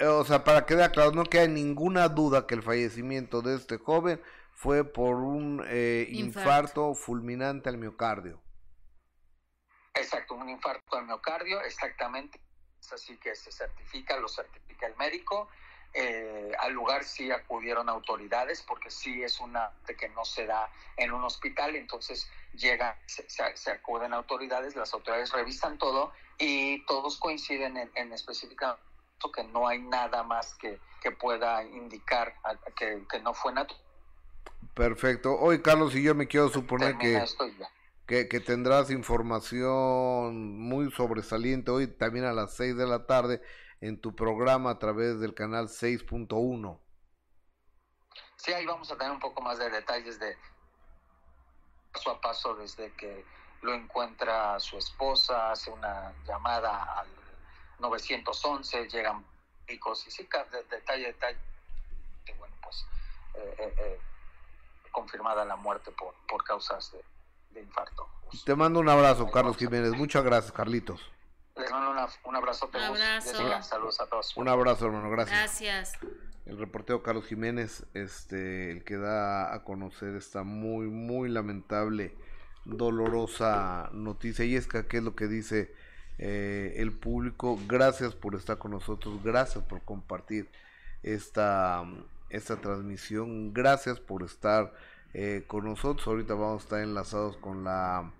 [0.00, 3.78] O sea, para que quede claro, no queda ninguna duda que el fallecimiento de este
[3.78, 4.20] joven
[4.52, 8.40] fue por un eh, infarto fulminante al miocardio.
[9.94, 12.40] Exacto, un infarto al miocardio, exactamente
[12.92, 15.48] así que se certifica, lo certifica el médico.
[15.96, 20.68] Eh, al lugar sí acudieron autoridades porque sí es una de que no se da
[20.96, 27.16] en un hospital, entonces llega, se, se, acuden autoridades, las autoridades revisan todo y todos
[27.18, 28.82] coinciden en, en específicamente
[29.32, 32.34] que no hay nada más que, que pueda indicar
[32.76, 33.80] que, que no fue natural.
[34.74, 35.38] Perfecto.
[35.38, 37.22] Hoy, Carlos, y yo me quiero suponer que,
[38.06, 43.40] que, tendrás información muy sobresaliente hoy también a las 6 de la tarde
[43.80, 46.80] en tu programa a través del canal 6.1.
[48.36, 50.36] Sí, ahí vamos a tener un poco más de detalles de
[51.92, 53.24] paso a paso desde que
[53.62, 57.08] lo encuentra su esposa, hace una llamada al
[57.78, 59.24] 911, llegan
[59.64, 60.28] picos y sí,
[60.70, 61.38] detalle, detalle.
[62.38, 62.86] Bueno, pues
[63.34, 64.00] eh, eh, eh,
[64.90, 67.02] confirmada la muerte por, por causas de,
[67.54, 68.08] de infarto.
[68.44, 69.92] Te mando un abrazo, Carlos Jiménez.
[69.92, 71.10] Muchas gracias, Carlitos.
[71.56, 72.18] Les mando un abrazo.
[72.24, 73.62] Un abrazo.
[73.62, 74.36] Saludos a todos.
[74.36, 75.08] Un abrazo, hermano.
[75.10, 75.38] Gracias.
[75.38, 75.92] Gracias.
[76.46, 82.14] El reportero Carlos Jiménez, este, el que da a conocer esta muy, muy lamentable,
[82.64, 84.44] dolorosa noticia.
[84.44, 85.72] Y es que, ¿qué es lo que dice
[86.18, 87.58] eh, el público?
[87.66, 89.22] Gracias por estar con nosotros.
[89.22, 90.50] Gracias por compartir
[91.02, 91.84] esta,
[92.28, 93.54] esta transmisión.
[93.54, 94.74] Gracias por estar
[95.14, 96.06] eh, con nosotros.
[96.06, 98.12] Ahorita vamos a estar enlazados con la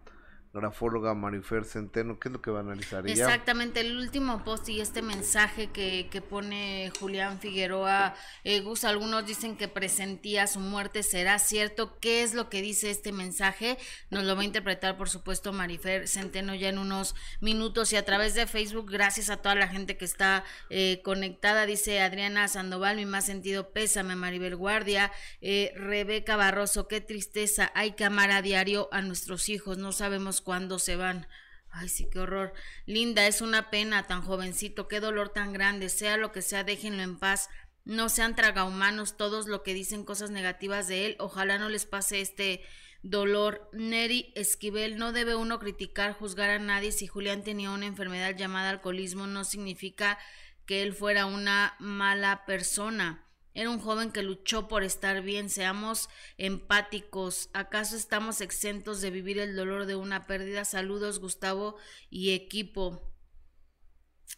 [0.54, 3.24] grafóloga Marifer Centeno, ¿qué es lo que va a analizar ella?
[3.24, 9.26] Exactamente, el último post y este mensaje que, que pone Julián Figueroa, eh, Gus, algunos
[9.26, 11.98] dicen que presentía su muerte, ¿será cierto?
[11.98, 13.76] ¿Qué es lo que dice este mensaje?
[14.10, 18.04] Nos lo va a interpretar, por supuesto, Marifer Centeno ya en unos minutos y a
[18.04, 22.96] través de Facebook, gracias a toda la gente que está eh, conectada, dice Adriana Sandoval,
[22.96, 28.40] mi más sentido pésame, Maribel Guardia, eh, Rebeca Barroso, qué tristeza, hay que amar a
[28.40, 31.26] diario a nuestros hijos, no sabemos cuando se van.
[31.70, 32.52] Ay, sí, qué horror.
[32.86, 35.88] Linda, es una pena, tan jovencito, qué dolor tan grande.
[35.88, 37.50] Sea lo que sea, déjenlo en paz.
[37.84, 41.16] No sean tragahumanos todos lo que dicen cosas negativas de él.
[41.18, 42.62] Ojalá no les pase este
[43.02, 43.68] dolor.
[43.72, 46.92] Neri Esquivel, no debe uno criticar, juzgar a nadie.
[46.92, 50.18] Si Julián tenía una enfermedad llamada alcoholismo, no significa
[50.66, 53.23] que él fuera una mala persona.
[53.56, 57.50] Era un joven que luchó por estar bien, seamos empáticos.
[57.52, 60.64] ¿Acaso estamos exentos de vivir el dolor de una pérdida?
[60.64, 61.76] Saludos, Gustavo
[62.10, 63.14] y equipo.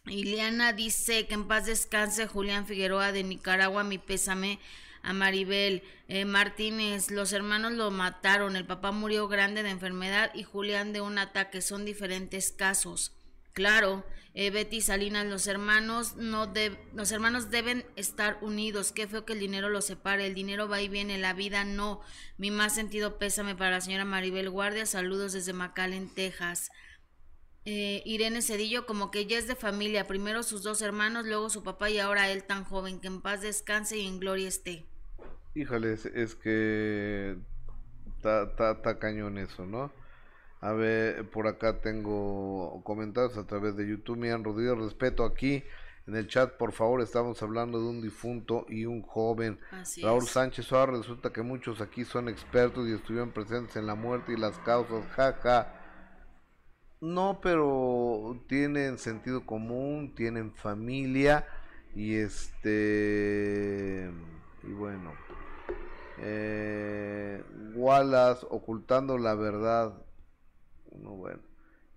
[0.05, 4.61] Iliana dice que en paz descanse Julián Figueroa de Nicaragua, mi pésame
[5.03, 7.11] a Maribel eh, Martínez.
[7.11, 11.63] Los hermanos lo mataron, el papá murió grande de enfermedad y Julián de un ataque.
[11.63, 13.17] Son diferentes casos.
[13.57, 14.05] Claro,
[14.35, 18.93] eh, Betty Salinas, los hermanos no de, los hermanos deben estar unidos.
[18.93, 20.27] Qué feo que el dinero los separe.
[20.27, 22.03] El dinero va y viene, la vida no.
[22.37, 24.85] Mi más sentido pésame para la señora Maribel Guardia.
[24.85, 26.71] Saludos desde McAllen, Texas.
[27.65, 30.07] Eh, Irene Cedillo, como que ya es de familia.
[30.07, 33.01] Primero sus dos hermanos, luego su papá y ahora él tan joven.
[33.01, 34.85] Que en paz descanse y en gloria esté.
[35.55, 37.39] Híjole, es, que
[38.19, 39.91] está cañón eso, ¿no?
[40.67, 44.17] A ver, por acá tengo comentarios a través de YouTube.
[44.17, 45.63] Me han Rodríguez, respeto aquí.
[46.09, 49.61] En el chat, por favor, estamos hablando de un difunto y un joven.
[50.03, 54.33] Raúl Sánchez ahora resulta que muchos aquí son expertos y estuvieron presentes en la muerte
[54.33, 55.07] y las causas.
[55.15, 55.73] Jaja.
[57.01, 61.47] No, pero tienen sentido común, tienen familia
[61.95, 64.11] y este.
[64.65, 65.13] Y bueno.
[66.19, 67.41] Eh,
[67.77, 70.06] Wallace ocultando la verdad
[71.01, 71.41] no, bueno.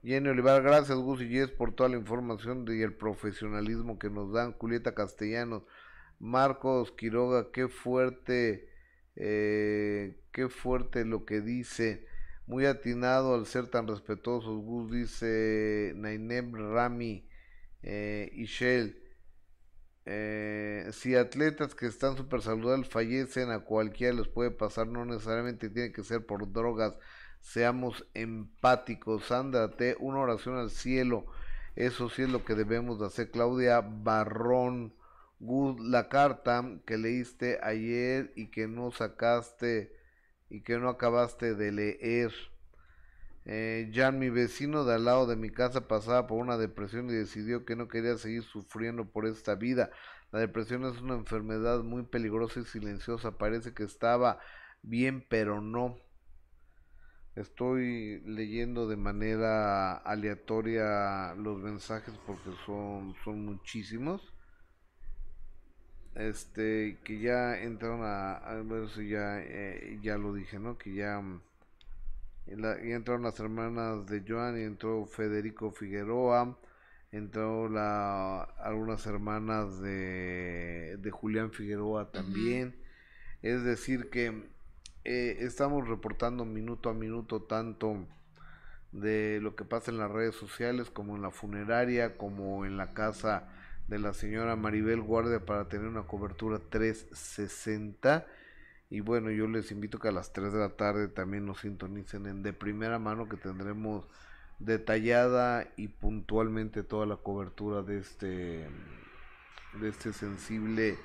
[0.03, 4.31] Jenny Olivar, gracias Gus y Jess por toda la información y el profesionalismo que nos
[4.31, 4.53] dan.
[4.53, 5.63] Julieta Castellanos,
[6.19, 8.69] Marcos Quiroga, qué fuerte,
[9.17, 12.07] eh, qué fuerte lo que dice.
[12.47, 14.57] Muy atinado al ser tan respetuosos.
[14.63, 17.27] Gus dice Naineb Rami
[17.83, 19.03] eh, Ishel.
[20.05, 25.69] Eh, si atletas que están súper saludables fallecen, a cualquiera les puede pasar, no necesariamente
[25.69, 26.97] tiene que ser por drogas
[27.39, 31.25] seamos empáticos, ándate, una oración al cielo,
[31.75, 33.31] eso sí es lo que debemos de hacer.
[33.31, 34.93] Claudia Barrón,
[35.39, 39.95] la carta que leíste ayer y que no sacaste
[40.49, 42.33] y que no acabaste de leer.
[43.45, 47.13] Eh, Jan, mi vecino de al lado de mi casa pasaba por una depresión y
[47.13, 49.89] decidió que no quería seguir sufriendo por esta vida.
[50.31, 53.37] La depresión es una enfermedad muy peligrosa y silenciosa.
[53.37, 54.39] Parece que estaba
[54.83, 55.97] bien, pero no.
[57.39, 64.33] Estoy leyendo de manera aleatoria los mensajes porque son, son muchísimos.
[66.15, 70.77] Este, que ya entraron a, a ver si ya, eh, ya lo dije, ¿no?
[70.77, 71.21] Que ya,
[72.47, 76.57] ya entraron las hermanas de Joan y entró Federico Figueroa.
[77.11, 82.75] entró la, algunas hermanas de, de Julián Figueroa también.
[83.41, 84.49] Es decir, que
[85.03, 88.05] eh, estamos reportando minuto a minuto tanto
[88.91, 92.93] de lo que pasa en las redes sociales como en la funeraria, como en la
[92.93, 93.47] casa
[93.87, 98.25] de la señora Maribel Guardia para tener una cobertura 360.
[98.89, 102.25] Y bueno, yo les invito que a las 3 de la tarde también nos sintonicen
[102.25, 104.07] en de primera mano que tendremos
[104.59, 108.67] detallada y puntualmente toda la cobertura de este
[109.79, 110.97] de este sensible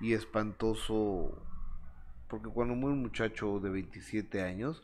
[0.00, 1.38] y espantoso
[2.28, 4.82] porque cuando muere un muchacho de 27 años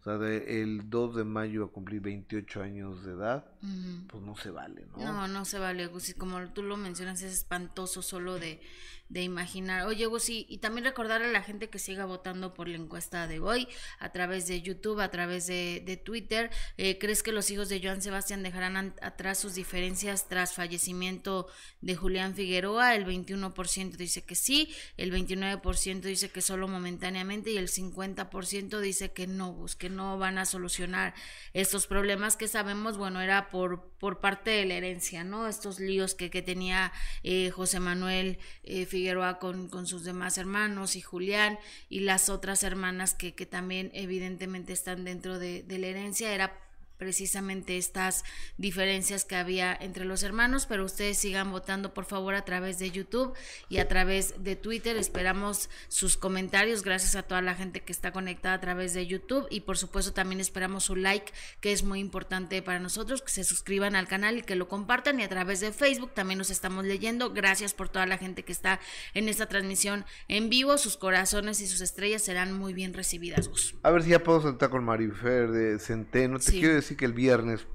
[0.00, 4.50] o sea, el 2 de mayo a cumplir 28 años de edad, pues no se
[4.50, 4.98] vale, ¿no?
[4.98, 6.14] No, no se vale, Gusi.
[6.14, 8.60] Como tú lo mencionas, es espantoso solo de,
[9.08, 9.86] de imaginar.
[9.86, 13.40] Oye, Gusi, y también recordar a la gente que siga votando por la encuesta de
[13.40, 16.50] hoy a través de YouTube, a través de, de Twitter.
[16.76, 21.48] Eh, ¿Crees que los hijos de Joan Sebastián dejarán atrás sus diferencias tras fallecimiento
[21.80, 22.94] de Julián Figueroa?
[22.94, 29.12] El 21% dice que sí, el 29% dice que solo momentáneamente y el 50% dice
[29.12, 31.14] que no, busque no van a solucionar
[31.54, 35.46] estos problemas que sabemos, bueno, era por, por parte de la herencia, ¿no?
[35.46, 36.92] Estos líos que, tenía
[37.22, 43.14] eh, José Manuel eh, Figueroa con, sus demás hermanos y Julián y las otras hermanas
[43.14, 46.67] que, que también evidentemente están dentro de, de la herencia, era
[46.98, 48.24] precisamente estas
[48.56, 52.90] diferencias que había entre los hermanos, pero ustedes sigan votando por favor a través de
[52.90, 53.34] YouTube
[53.68, 54.96] y a través de Twitter.
[54.96, 59.46] Esperamos sus comentarios, gracias a toda la gente que está conectada a través de YouTube
[59.50, 63.44] y por supuesto también esperamos su like, que es muy importante para nosotros, que se
[63.44, 66.84] suscriban al canal y que lo compartan y a través de Facebook también nos estamos
[66.84, 67.32] leyendo.
[67.32, 68.80] Gracias por toda la gente que está
[69.14, 73.50] en esta transmisión en vivo, sus corazones y sus estrellas serán muy bien recibidas.
[73.82, 76.38] A ver si ya puedo sentar con Marifer de Centeno.
[76.38, 77.66] Te quiero decir que el viernes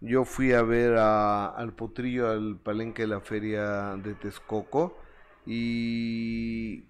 [0.00, 4.98] yo fui a ver al potrillo al palenque de la feria de Texcoco
[5.46, 6.84] y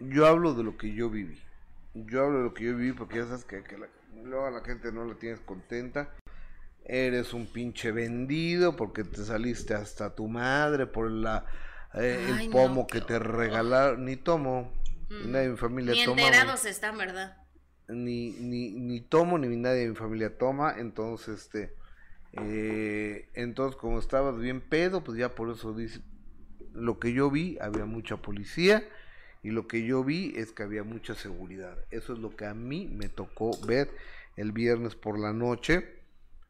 [0.00, 1.40] yo hablo de lo que yo viví.
[1.94, 3.86] Yo hablo de lo que yo viví porque ya sabes que, que la,
[4.24, 6.10] luego a la gente no la tienes contenta.
[6.84, 11.46] Eres un pinche vendido porque te saliste hasta tu madre por la
[11.94, 14.04] eh, el pomo que te regalaron.
[14.04, 14.72] Ni tomo.
[15.10, 17.36] Ni nadie en mi familia Ni enterados están, ¿verdad?
[17.88, 21.74] Ni, ni, ni tomo, ni nadie de mi familia toma, entonces, este,
[22.32, 26.00] eh, entonces como estabas bien pedo, pues ya por eso dice,
[26.72, 28.84] lo que yo vi, había mucha policía,
[29.42, 31.76] y lo que yo vi es que había mucha seguridad.
[31.90, 33.90] Eso es lo que a mí me tocó ver
[34.36, 36.00] el viernes por la noche.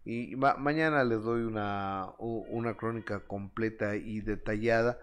[0.04, 4.98] Y mañana les doy una, una crónica completa y detallada.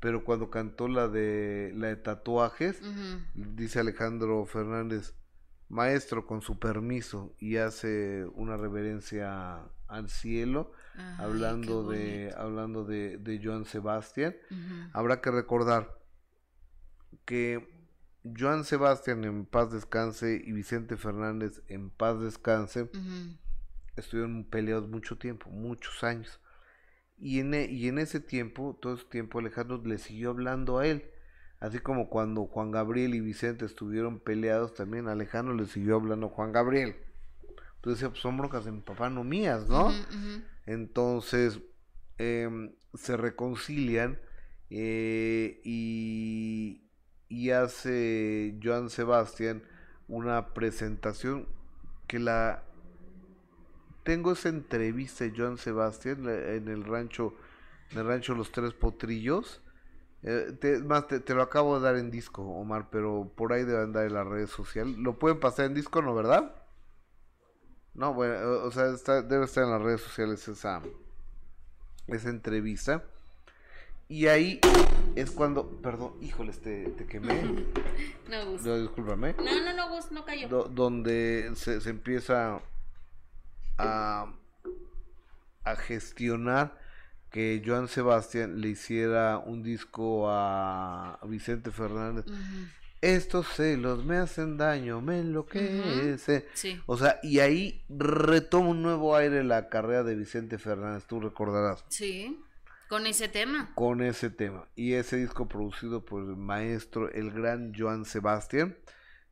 [0.00, 2.80] Pero cuando cantó la de la de tatuajes,
[3.34, 5.14] dice Alejandro Fernández,
[5.68, 10.72] maestro con su permiso y hace una reverencia al cielo
[11.18, 14.36] hablando de hablando de, de Joan Sebastián.
[14.92, 15.98] Habrá que recordar
[17.24, 17.68] que
[18.24, 22.90] Joan Sebastián en paz descanse y Vicente Fernández en paz descanse
[23.96, 26.40] estuvieron peleados mucho tiempo muchos años.
[27.16, 30.86] Y en, e, y en ese tiempo todo ese tiempo Alejandro le siguió hablando a
[30.86, 31.10] él
[31.64, 36.28] Así como cuando Juan Gabriel y Vicente estuvieron peleados, también Alejandro le siguió hablando a
[36.28, 36.94] Juan Gabriel.
[37.76, 39.90] Entonces decía, pues son broncas de mi papá, no mías, ¿no?
[40.66, 41.60] Entonces
[42.18, 44.18] em, se reconcilian
[44.68, 46.82] eh, y,
[47.30, 49.62] y hace Joan Sebastián
[50.06, 51.48] una presentación
[52.06, 52.62] que la
[54.02, 57.34] tengo esa entrevista de Joan Sebastián en el rancho
[57.90, 59.62] en el rancho Los Tres Potrillos
[60.26, 63.82] eh, te, más, te, lo acabo de dar en disco, Omar, pero por ahí debe
[63.82, 64.94] andar en la red social.
[64.96, 66.54] Lo pueden pasar en disco, ¿no, verdad?
[67.92, 68.84] No, bueno, o sea,
[69.22, 70.80] debe estar en las redes sociales esa,
[72.06, 73.04] esa entrevista.
[74.08, 74.60] Y ahí
[75.14, 77.42] es cuando, perdón, híjoles, te, te quemé.
[78.30, 78.62] no, Gus.
[78.62, 79.34] No, discúlpame.
[79.34, 80.48] No, no, no, Gus, no cayó.
[80.48, 82.62] donde se, se empieza
[83.76, 84.32] a,
[85.64, 86.83] a gestionar
[87.34, 92.26] que Joan Sebastián le hiciera un disco a Vicente Fernández.
[93.00, 96.46] Estos celos me hacen daño, me enloquece.
[96.86, 101.84] O sea, y ahí retoma un nuevo aire la carrera de Vicente Fernández, tú recordarás.
[101.88, 102.40] Sí,
[102.88, 103.72] con ese tema.
[103.74, 104.68] Con ese tema.
[104.76, 108.76] Y ese disco producido por el maestro, el gran Joan Sebastián,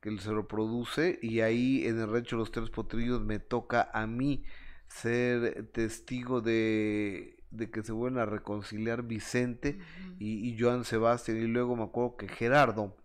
[0.00, 1.20] que se lo produce.
[1.22, 4.42] Y ahí en el Rancho Los Tres Potrillos me toca a mí
[4.88, 9.78] ser testigo de de que se vuelven a reconciliar Vicente
[10.18, 12.96] y, Joan Sebastián y luego me acuerdo que Gerardo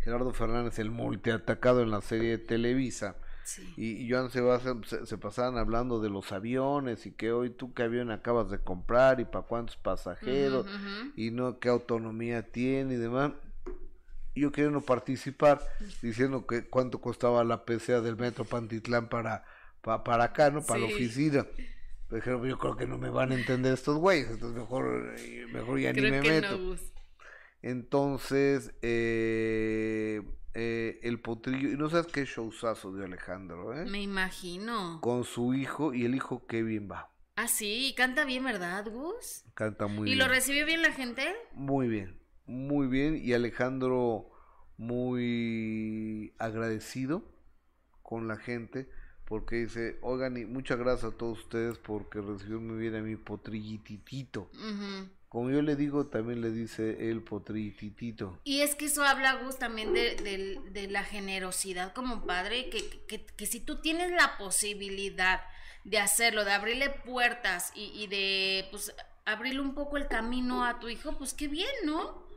[0.00, 3.16] Gerardo Fernández el multiatacado en la serie de Televisa
[3.76, 7.50] Y, y yo se, va se, se, pasaban hablando de los aviones y que hoy
[7.50, 10.66] tú qué avión acabas de comprar y para cuántos pasajeros
[11.16, 13.32] y no qué autonomía tiene y demás.
[14.34, 15.60] Y yo queriendo participar
[16.00, 19.44] diciendo que cuánto costaba la PCA del metro Pantitlán para,
[19.82, 20.62] para, acá, ¿no?
[20.62, 21.46] Para la oficina.
[22.08, 25.78] Pero yo creo que no me van a entender estos güeyes, entonces mejor, eh, mejor
[25.78, 26.76] ya ni me meto.
[27.60, 30.22] Entonces, eh,
[30.54, 33.84] eh, el potrillo, y no sabes qué showzazo de Alejandro, ¿eh?
[33.84, 35.00] Me imagino.
[35.02, 37.12] Con su hijo, y el hijo bien va.
[37.36, 39.44] Ah, sí, canta bien, ¿verdad, Gus?
[39.54, 40.16] Canta muy bien.
[40.16, 41.34] ¿Y lo recibió bien la gente?
[41.52, 44.30] Muy bien, muy bien, y Alejandro
[44.78, 47.22] muy agradecido
[48.02, 48.88] con la gente
[49.28, 53.14] porque dice, oigan, y muchas gracias a todos ustedes porque recibió muy bien a mi
[53.16, 54.50] potrillititito.
[55.28, 58.40] Como yo le digo, también le dice el potrillititito.
[58.44, 63.44] Y es que eso habla, Gus, también de, la generosidad como padre, que, que, que,
[63.44, 65.42] si tú tienes la posibilidad
[65.84, 68.94] de hacerlo, de abrirle puertas y, y de, pues,
[69.26, 72.27] abrirle un poco el camino a tu hijo, pues qué bien, ¿no?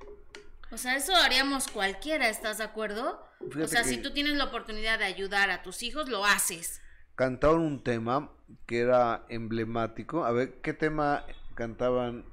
[0.71, 3.21] O sea, eso haríamos cualquiera, ¿estás de acuerdo?
[3.41, 6.81] o sea, si tú tienes la oportunidad de ayudar a tus hijos, lo haces.
[7.15, 8.31] Cantaron un tema
[8.65, 10.23] que era emblemático.
[10.23, 11.25] A ver, ¿qué tema
[11.55, 12.25] cantaban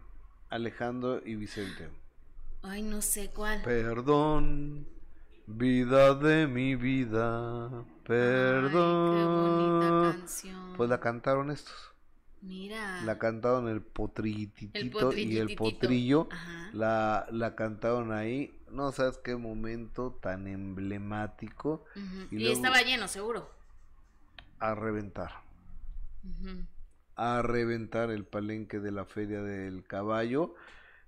[0.51, 1.89] Alejandro y Vicente?
[2.63, 3.63] Ay, no sé cuál.
[3.63, 4.87] Perdón,
[5.47, 9.15] vida de mi vida, perdón.
[9.15, 10.75] Ay, qué bonita canción.
[10.77, 11.91] Pues la cantaron estos.
[12.43, 13.03] Mira.
[13.03, 16.29] La cantaron el potrillitito y el potrillo.
[16.73, 18.55] La, la cantaron ahí.
[18.71, 21.85] No sabes qué momento tan emblemático.
[22.31, 23.51] Y, estaba lleno, seguro.
[24.59, 25.43] A reventar.
[27.17, 30.55] A reventar el palenque de la Feria del Caballo.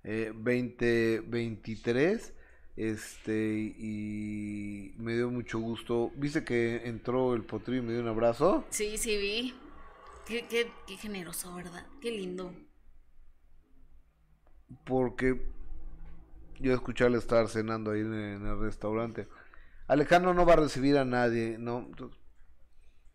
[0.03, 2.35] Eh, 2023.
[2.77, 6.13] Este, y me dio mucho gusto.
[6.17, 8.65] ¿Viste que entró el potrillo y me dio un abrazo?
[8.71, 9.55] Sí, sí, vi.
[10.31, 11.85] Qué, qué, qué generoso, ¿verdad?
[12.01, 12.55] Qué lindo.
[14.85, 15.45] Porque
[16.61, 19.27] yo escucharle estar cenando ahí en, el restaurante.
[19.89, 21.91] Alejandro no va a recibir a nadie, ¿no?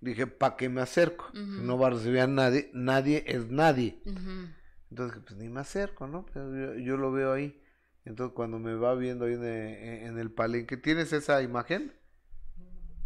[0.02, 1.30] dije, ¿para qué me acerco?
[1.34, 4.02] No va a recibir a nadie, nadie es nadie.
[4.90, 6.26] Entonces, pues ni me acerco, ¿no?
[6.34, 7.64] yo, lo veo ahí.
[8.04, 11.94] Entonces, cuando me va viendo ahí en, en el palenque, ¿tienes esa imagen?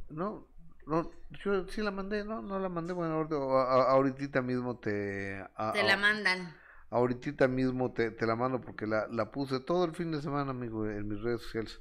[0.10, 0.49] No,
[0.90, 1.12] no,
[1.44, 5.46] yo sí la mandé, no, no la mandé, bueno, ahorita mismo te...
[5.74, 6.56] te la mandan.
[6.90, 10.50] Ahorita mismo te, te la mando porque la, la puse todo el fin de semana,
[10.50, 11.80] amigo, en mis redes sociales.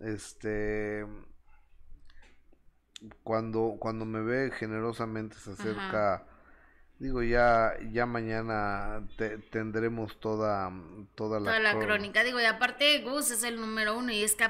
[0.00, 1.06] Este
[3.22, 6.26] cuando cuando me ve generosamente se acerca
[6.98, 9.06] digo ya ya mañana
[9.50, 10.72] tendremos toda
[11.14, 14.34] toda la, toda la crónica digo y aparte Gus es el número uno y es
[14.34, 14.46] que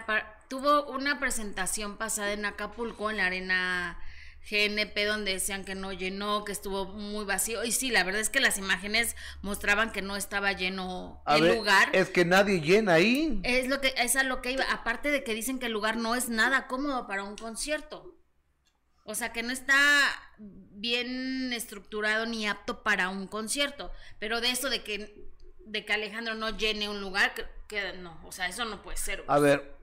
[0.49, 3.99] tuvo una presentación pasada en Acapulco, en la arena
[4.51, 7.65] GNP, donde decían que no llenó, que estuvo muy vacío.
[7.65, 11.91] Y sí, la verdad es que las imágenes mostraban que no estaba lleno el lugar.
[11.93, 13.41] Es que nadie llena ahí.
[13.43, 14.65] Es lo que, es a lo que iba.
[14.73, 18.15] Aparte de que dicen que el lugar no es nada cómodo para un concierto.
[19.10, 19.74] O sea, que no está
[20.36, 23.90] bien estructurado ni apto para un concierto.
[24.18, 25.30] Pero de eso de que,
[25.64, 27.32] de que Alejandro no llene un lugar,
[27.66, 29.24] que, no, o sea, eso no puede ser.
[29.26, 29.74] A ver,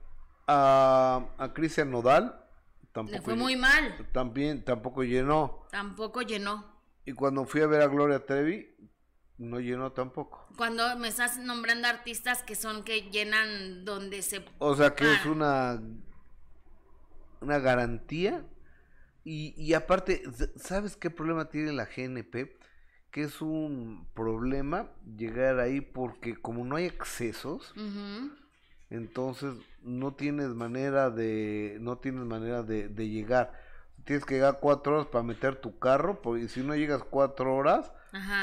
[0.45, 2.39] a, a Cristian Nodal
[2.91, 3.17] tampoco.
[3.17, 4.07] Le fue muy mal.
[4.11, 5.65] También, tampoco llenó.
[5.71, 6.79] Tampoco llenó.
[7.03, 8.75] Y cuando fui a ver a Gloria Trevi,
[9.39, 10.47] no llenó tampoco.
[10.55, 14.45] Cuando me estás nombrando artistas que son que llenan donde se.
[14.59, 15.81] O sea que es una.
[17.41, 18.45] Una garantía.
[19.25, 20.23] Y, y aparte,
[20.55, 22.55] ¿sabes qué problema tiene la GNP?
[23.11, 27.73] Que es un problema llegar ahí porque como no hay accesos
[28.89, 33.51] entonces no tienes manera de no tienes manera de, llegar
[34.03, 37.91] tienes que llegar cuatro horas para meter tu carro porque si no llegas cuatro horas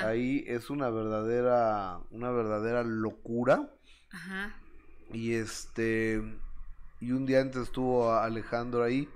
[0.05, 3.71] ahí es una verdadera una verdadera locura
[4.11, 4.55] Ajá.
[5.13, 6.23] y este
[7.01, 9.09] y un día antes estuvo Alejandro ahí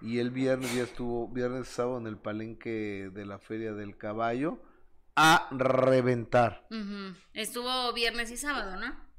[0.00, 4.58] y el viernes ya estuvo viernes sábado en el palenque de la feria del caballo
[5.16, 6.66] a reventar
[7.34, 9.10] estuvo viernes y sábado no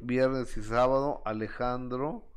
[0.00, 2.30] viernes y sábado, Alejandro.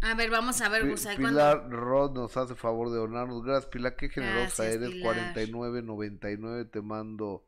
[0.00, 3.42] A ver, vamos a ver, Pilar Rod nos hace favor de donarnos.
[3.42, 4.90] Gracias, Pilar, qué generosa eres.
[4.90, 7.44] 49.99, te mando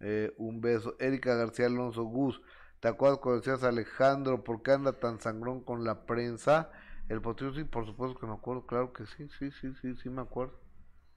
[0.00, 0.96] eh, un beso.
[0.98, 2.42] Erika García Alonso Gus,
[2.80, 4.44] ¿te acuerdas cuando decías Alejandro?
[4.44, 6.70] ¿Por qué anda tan sangrón con la prensa?
[7.08, 10.10] El potrillo, sí, por supuesto que me acuerdo, claro que sí, sí, sí, sí, sí,
[10.10, 10.58] me acuerdo.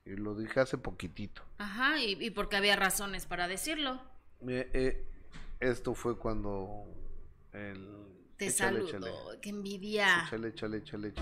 [0.05, 1.43] Y lo dije hace poquitito.
[1.57, 4.01] Ajá, y, y porque había razones para decirlo.
[4.47, 5.07] Eh, eh,
[5.59, 6.85] esto fue cuando
[7.53, 7.87] el...
[8.37, 8.99] Te saludo,
[9.41, 10.23] qué envidia.
[10.25, 11.13] Échale, échale, échale,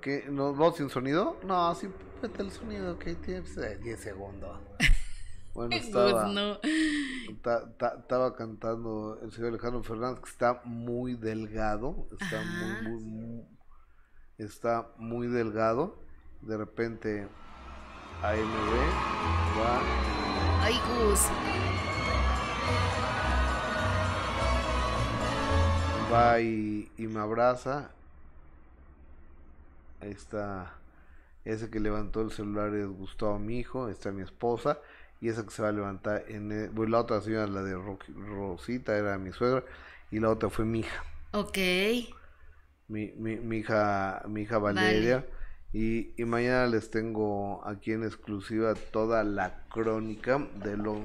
[0.00, 0.24] ¿Qué?
[0.28, 1.38] ¿Nos vamos sin sonido?
[1.44, 1.88] No, sí,
[2.20, 4.58] vete el sonido, que tienes 10 segundos.
[5.54, 6.34] Bueno, estaba,
[7.96, 13.44] estaba cantando el señor Alejandro Fernández, que está muy delgado, está muy, muy,
[14.36, 15.96] está muy delgado.
[16.42, 17.28] De repente,
[18.20, 18.86] ahí me ve,
[19.60, 19.80] va.
[20.60, 21.20] Ay, Gus.
[26.12, 27.92] Va y, y me abraza.
[30.00, 30.74] Ahí está.
[31.44, 33.88] Ese que levantó el celular es Gustavo, mi hijo.
[33.88, 34.80] Está mi esposa
[35.24, 39.16] y esa que se va a levantar en la otra señora la de Rosita era
[39.16, 39.64] mi suegra
[40.10, 41.02] y la otra fue mi hija.
[41.32, 41.56] Ok.
[42.88, 45.24] Mi, mi, mi hija mi hija Valeria
[45.72, 51.00] y, y, mañana les tengo aquí en exclusiva toda la crónica de lo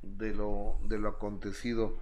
[0.00, 1.98] de lo de lo acontecido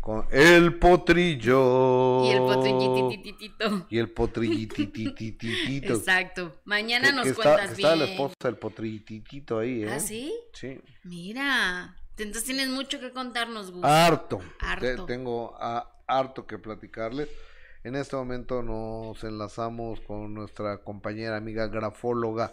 [0.00, 2.24] con el potrillo.
[2.24, 3.86] Y el potrillitititito.
[3.90, 5.94] Y el potrillitititito.
[5.94, 6.60] Exacto.
[6.64, 7.88] Mañana nos cuentas bien.
[7.88, 9.92] Está la esposa del potrillititito ahí, ¿eh?
[9.92, 10.32] ¿Ah, sí?
[10.52, 10.80] Sí.
[11.04, 13.84] Mira, entonces tienes mucho que contarnos, Gus.
[13.84, 14.40] Harto.
[14.58, 15.04] harto.
[15.04, 17.28] tengo a, harto que platicarles.
[17.84, 22.52] En este momento nos enlazamos con nuestra compañera amiga grafóloga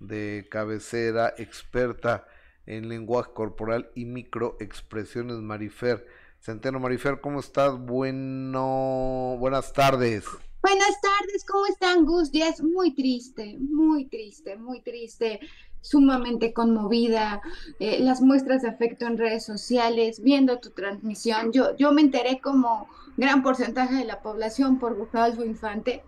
[0.00, 2.26] de cabecera, experta
[2.66, 6.06] en lenguaje corporal y microexpresiones, Marifer
[6.40, 7.78] Centeno Marifer, ¿cómo estás?
[7.78, 10.24] Bueno, buenas tardes.
[10.62, 12.30] Buenas tardes, ¿cómo están, Gus?
[12.32, 15.38] es muy triste, muy triste, muy triste,
[15.80, 17.40] sumamente conmovida.
[17.78, 21.52] Eh, las muestras de afecto en redes sociales, viendo tu transmisión.
[21.52, 26.02] Yo, yo me enteré como gran porcentaje de la población por Gustavo Infante.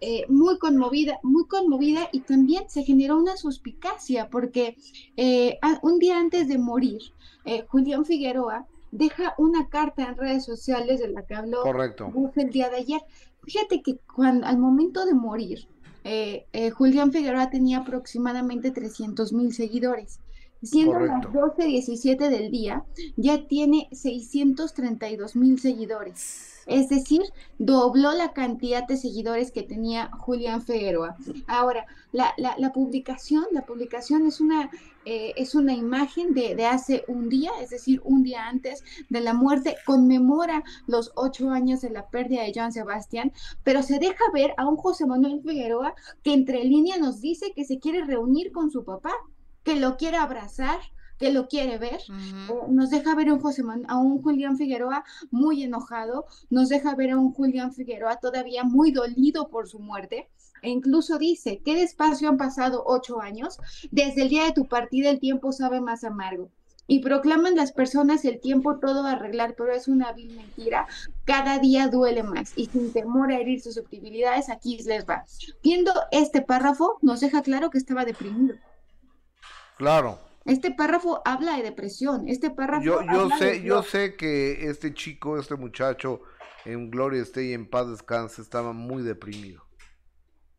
[0.00, 4.76] Eh, muy conmovida, muy conmovida y también se generó una suspicacia porque
[5.16, 7.00] eh, un día antes de morir,
[7.68, 8.66] Julián Figueroa
[8.96, 12.12] deja una carta en redes sociales de la que habló Correcto.
[12.36, 13.00] el día de ayer.
[13.42, 15.68] Fíjate que cuando, al momento de morir,
[16.04, 20.20] eh, eh, Julián Figueroa tenía aproximadamente 300 mil seguidores.
[20.62, 22.84] Siendo las 12.17 del día,
[23.16, 26.55] ya tiene 632 mil seguidores.
[26.66, 27.22] Es decir,
[27.58, 31.16] dobló la cantidad de seguidores que tenía Julián Figueroa.
[31.46, 34.70] Ahora, la, la, publicación, la publicación es una,
[35.04, 39.20] eh, es una imagen de, de, hace un día, es decir, un día antes de
[39.20, 43.32] la muerte, conmemora los ocho años de la pérdida de Joan Sebastián,
[43.62, 47.64] pero se deja ver a un José Manuel Figueroa que entre línea nos dice que
[47.64, 49.12] se quiere reunir con su papá,
[49.62, 50.80] que lo quiere abrazar,
[51.18, 52.00] que lo quiere ver.
[52.68, 57.12] Nos deja ver a un, José a un Julián Figueroa muy enojado, nos deja ver
[57.12, 60.28] a un Julián Figueroa todavía muy dolido por su muerte.
[60.62, 63.58] E incluso dice, qué despacio han pasado ocho años,
[63.90, 66.50] desde el día de tu partida el tiempo sabe más amargo.
[66.88, 70.86] Y proclaman las personas el tiempo todo a arreglar, pero es una vil mentira.
[71.24, 75.24] Cada día duele más y sin temor a herir susceptibilidades, aquí les va.
[75.64, 78.54] Viendo este párrafo, nos deja claro que estaba deprimido.
[79.76, 82.28] Claro, este párrafo habla de depresión.
[82.28, 82.84] Este párrafo.
[82.84, 86.20] Yo, yo sé, yo sé que este chico, este muchacho,
[86.64, 89.62] en Gloria esté y en paz descanse, estaba muy deprimido.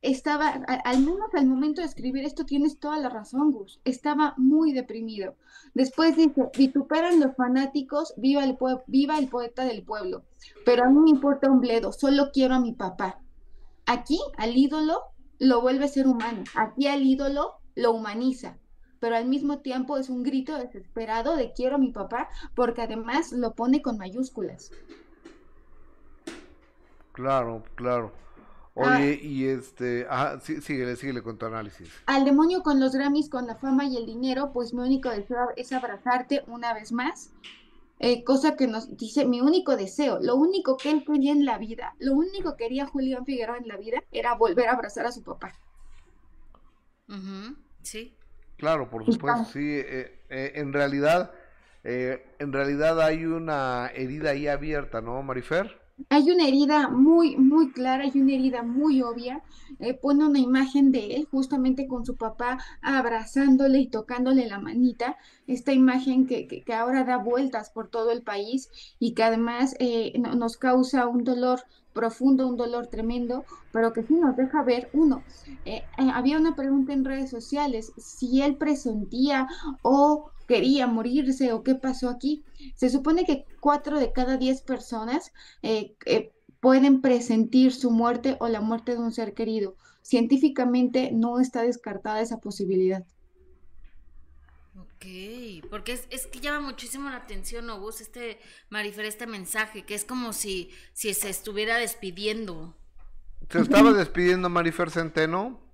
[0.01, 0.49] Estaba,
[0.85, 3.81] al menos al momento de escribir esto, tienes toda la razón, Gus.
[3.83, 5.35] Estaba muy deprimido.
[5.73, 8.57] Después dice: vituperan los fanáticos, viva el,
[8.87, 10.23] viva el poeta del pueblo.
[10.65, 13.19] Pero a mí me importa un bledo, solo quiero a mi papá.
[13.85, 15.01] Aquí, al ídolo,
[15.39, 16.43] lo vuelve ser humano.
[16.55, 18.57] Aquí, al ídolo, lo humaniza
[18.99, 23.31] pero al mismo tiempo es un grito desesperado de quiero a mi papá, porque además
[23.31, 24.71] lo pone con mayúsculas.
[27.11, 28.11] Claro, claro.
[28.75, 29.25] Oye, ah.
[29.25, 31.89] y este, ah, sí, síguele, síguele con tu análisis.
[32.05, 35.49] Al demonio con los Grammys, con la fama y el dinero, pues mi único deseo
[35.55, 37.31] es abrazarte una vez más.
[37.99, 41.57] Eh, cosa que nos dice mi único deseo, lo único que él quería en la
[41.57, 45.11] vida, lo único que quería Julián Figueroa en la vida era volver a abrazar a
[45.11, 45.55] su papá.
[47.81, 48.15] Sí.
[48.57, 49.79] Claro, por supuesto, sí.
[49.79, 51.31] Eh, eh, en realidad,
[51.83, 55.79] eh, en realidad hay una herida ahí abierta, ¿no, Marifer?
[56.09, 59.43] Hay una herida muy, muy clara, hay una herida muy obvia.
[60.01, 65.17] pone una imagen de él justamente con su papá abrazándole y tocándole la manita.
[65.47, 68.69] Esta imagen que, que, ahora da vueltas por todo el país
[68.99, 69.75] y que además
[70.35, 71.61] nos causa un dolor
[71.97, 75.23] profundo, un dolor tremendo, pero que sí nos deja ver, uno,
[75.65, 79.47] eh, eh, había una pregunta en redes sociales, si él presentía
[79.81, 82.43] o quería morirse o qué pasó aquí.
[82.75, 85.31] Se supone que cuatro de cada diez personas
[85.61, 85.95] eh,
[86.59, 89.75] pueden presentir su muerte o la muerte de un ser querido.
[90.01, 93.05] Científicamente no está descartada esa posibilidad.
[94.79, 95.05] Ok,
[95.69, 98.39] porque es, es, que llama muchísimo la atención, Obus, este
[98.69, 102.75] Marifer, este mensaje, que es como si, si se estuviera despidiendo.
[103.49, 105.66] ¿Se estaba despidiendo Marifer Centeno?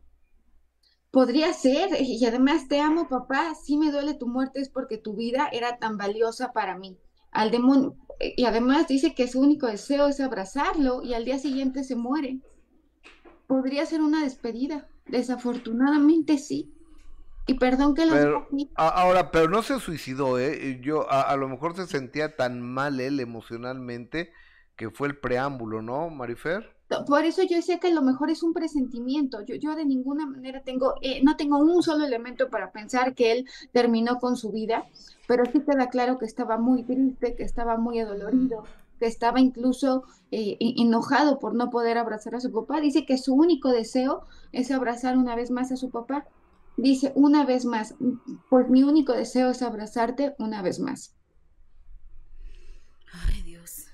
[1.14, 3.54] Podría ser, y además te amo, papá.
[3.54, 6.98] Si me duele tu muerte es porque tu vida era tan valiosa para mí.
[7.30, 11.84] Al demonio, y además dice que su único deseo es abrazarlo y al día siguiente
[11.84, 12.40] se muere.
[13.46, 14.88] Podría ser una despedida.
[15.06, 16.74] Desafortunadamente sí.
[17.46, 20.80] Y perdón que lo pero, Ahora, pero no se suicidó, ¿eh?
[20.82, 24.34] Yo, a, lo mejor se sentía tan mal él emocionalmente
[24.76, 26.76] que fue el preámbulo, ¿no, Marifer?
[27.06, 29.42] Por eso yo decía que a lo mejor es un presentimiento.
[29.42, 33.32] Yo, yo de ninguna manera tengo, eh, no tengo un solo elemento para pensar que
[33.32, 34.86] él terminó con su vida,
[35.28, 38.64] pero sí queda claro que estaba muy triste, que estaba muy adolorido,
[39.00, 42.82] que estaba incluso eh, enojado por no poder abrazar a su papá.
[42.82, 46.26] Dice que su único deseo es abrazar una vez más a su papá.
[46.76, 47.96] Dice una vez más,
[48.50, 51.16] pues mi único deseo es abrazarte una vez más.
[53.28, 53.88] Ay, Dios.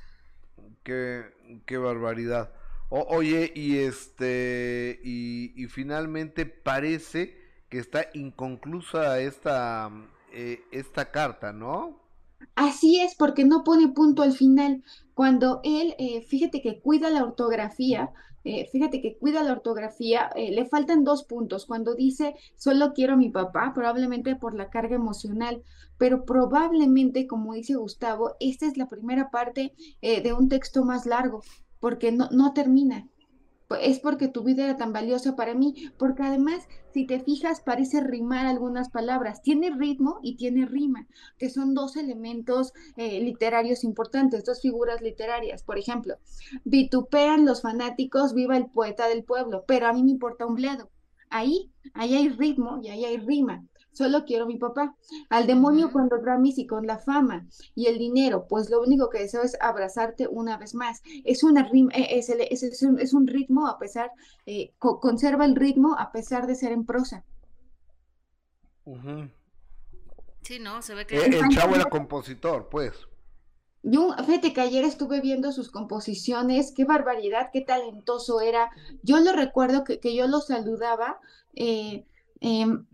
[0.84, 1.26] Qué,
[1.66, 2.52] qué barbaridad.
[2.90, 7.38] Oye, y este, y, y, finalmente parece
[7.70, 9.92] que está inconclusa esta,
[10.32, 12.00] eh, esta carta, ¿no?
[12.56, 14.84] Así es, porque no pone punto al final.
[15.14, 18.12] Cuando él, eh, fíjate que cuida la ortografía,
[18.44, 21.66] eh, fíjate que cuida la ortografía, eh, le faltan dos puntos.
[21.66, 25.64] Cuando dice solo quiero a mi papá, probablemente por la carga emocional,
[25.98, 31.42] pero probablemente, como dice Gustavo, esta es la primera parte de un texto más largo,
[31.80, 33.08] porque no, no termina
[33.78, 38.02] es porque tu vida era tan valiosa para mí, porque además, si te fijas, parece
[38.02, 39.42] rimar algunas palabras.
[39.42, 41.08] Tiene ritmo y tiene rima,
[41.38, 45.64] que son dos elementos eh, literarios importantes, dos figuras literarias.
[45.64, 46.16] Por ejemplo,
[46.64, 50.90] vitupean los fanáticos, viva el poeta del pueblo, pero a mí me importa un bledo.
[51.30, 54.96] Ahí, ahí hay ritmo y ahí hay rima solo quiero mi papá.
[55.30, 59.20] Al demonio cuando Ramis y con la fama y el dinero, pues lo único que
[59.20, 61.02] deseo es abrazarte una vez más.
[61.24, 64.12] Es, una eh, es, es, un, es un, ritmo a pesar,
[64.46, 67.24] eh, conserva el ritmo a pesar de ser en prosa.
[70.42, 71.18] Sí, no, se ve que...
[71.18, 72.94] Eh, el, chavo era compositor, pues.
[73.84, 78.70] Yo, fíjate que ayer estuve viendo sus composiciones, qué barbaridad, qué talentoso era.
[79.04, 81.20] Yo lo recuerdo que, que yo lo saludaba,
[81.56, 82.06] eh,
[82.42, 82.86] em,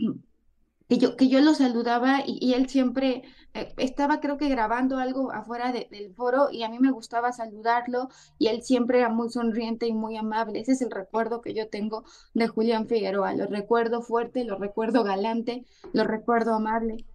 [0.87, 5.31] que yo, que yo lo saludaba y, él siempre eh, estaba creo que grabando algo
[5.31, 9.87] afuera del foro y a mí me gustaba saludarlo y él siempre era muy sonriente
[9.87, 10.59] y muy amable.
[10.59, 12.03] Ese es el recuerdo que yo tengo
[12.33, 13.33] de Julián Figueroa.
[13.33, 17.05] Lo recuerdo fuerte, lo recuerdo galante, lo recuerdo amable.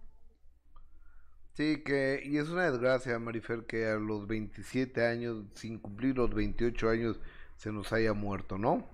[1.53, 6.33] Sí, que, y es una desgracia, Marifer, que a los 27 años, sin cumplir los
[6.33, 7.19] 28 años,
[7.57, 8.87] se nos haya muerto, ¿no?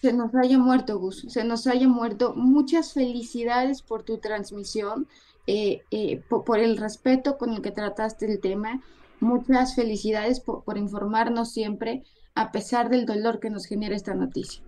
[0.00, 2.34] Se nos haya muerto, Gus, se nos haya muerto.
[2.34, 5.06] Muchas felicidades por tu transmisión,
[5.46, 8.80] eh, eh, por, el respeto con el que trataste el tema.
[9.20, 12.04] Muchas felicidades por, informarnos siempre,
[12.34, 14.62] a pesar del dolor que nos genera esta noticia.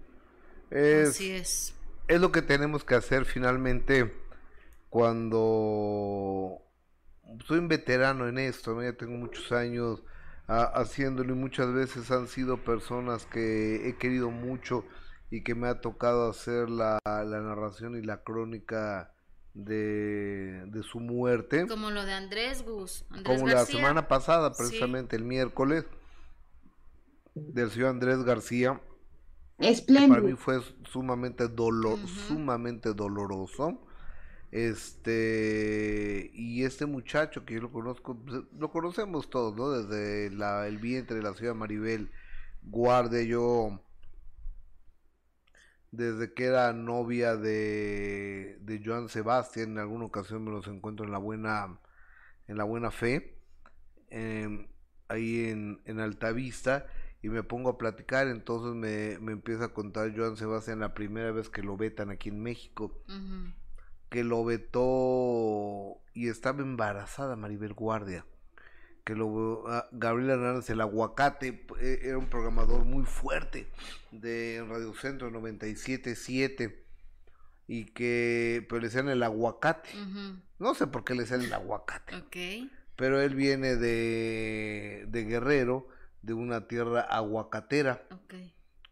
[0.71, 1.75] Es, Así es.
[2.09, 4.13] Es lo que tenemos que hacer finalmente
[4.91, 6.59] cuando
[7.47, 8.83] soy un veterano en esto, ¿no?
[8.83, 10.03] ya tengo muchos años
[10.49, 14.85] ah, haciéndolo y muchas veces han sido personas que he querido mucho
[15.33, 19.15] y que me ha tocado hacer la, narración y la crónica
[19.55, 21.67] de, su muerte.
[21.67, 23.07] Como lo de Andrés Gus.
[23.25, 25.87] como la semana pasada, precisamente el miércoles,
[27.35, 28.79] del señor Andrés García.
[29.57, 30.17] Espléndido.
[30.17, 30.61] Para mí fue
[30.91, 31.99] sumamente, dolor,
[32.29, 33.81] sumamente doloroso.
[34.51, 39.71] Este, y este muchacho que yo lo conozco, pues, lo conocemos todos, ¿no?
[39.71, 42.11] Desde la, el vientre de la ciudad Maribel
[42.63, 43.81] Guardia, yo
[45.93, 51.13] desde que era novia de, de Joan Sebastián, en alguna ocasión me los encuentro en
[51.13, 51.79] la buena,
[52.49, 53.39] en la buena fe,
[54.09, 54.69] em,
[55.09, 56.87] ahí en, en Altavista,
[57.21, 61.31] y me pongo a platicar, entonces me, me empieza a contar Joan Sebastián la primera
[61.31, 63.05] vez que lo vetan aquí en México,
[64.09, 68.27] que lo vetó y estaba embarazada Maribel Guardia
[69.05, 73.69] que lo uh, Gabriel Hernández el aguacate eh, era un programador muy fuerte
[74.11, 76.77] de Radio Centro 97.7
[77.67, 79.91] y que pero le decían el aguacate.
[80.59, 82.15] No sé por qué le decían el aguacate.
[82.97, 85.89] Pero él viene de, de Guerrero
[86.23, 88.03] de una tierra aguacatera.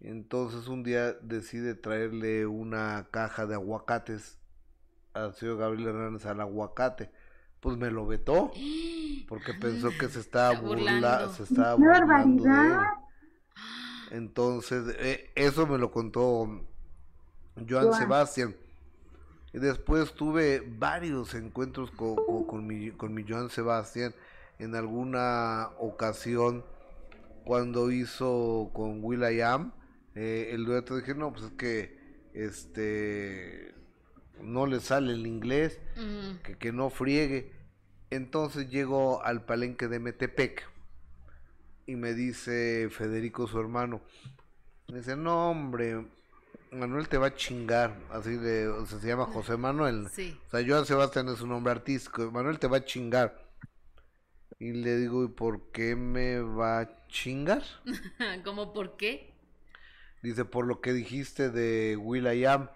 [0.01, 4.39] Entonces un día decide traerle una caja de aguacates
[5.13, 7.11] al señor Gabriel Hernández al aguacate
[7.61, 8.51] pues me lo vetó
[9.29, 12.79] porque pensó que se estaba burlando, se estaba burlando de él.
[14.11, 16.65] Entonces, eh, eso me lo contó
[17.69, 18.57] Joan Sebastián.
[19.53, 22.17] Y después tuve varios encuentros con,
[22.47, 24.15] con, mi, con mi Joan Sebastián.
[24.59, 26.65] En alguna ocasión
[27.45, 29.73] cuando hizo con Will I Am
[30.15, 31.99] eh, el dueto, dije, no, pues es que
[32.35, 33.75] este
[34.43, 35.79] no le sale el inglés,
[36.43, 37.53] que, que no friegue.
[38.11, 40.69] Entonces llego al palenque de Metepec
[41.87, 44.01] y me dice Federico, su hermano,
[44.89, 46.07] me dice, no hombre,
[46.73, 50.09] Manuel te va a chingar, así de, o sea, se llama José Manuel.
[50.13, 50.39] Sí.
[50.47, 53.49] O sea, Joan Sebastián es un nombre artístico, Manuel te va a chingar.
[54.59, 57.63] Y le digo, ¿y por qué me va a chingar?
[58.45, 59.33] ¿Cómo por qué?
[60.23, 62.69] Dice, por lo que dijiste de Will I Am.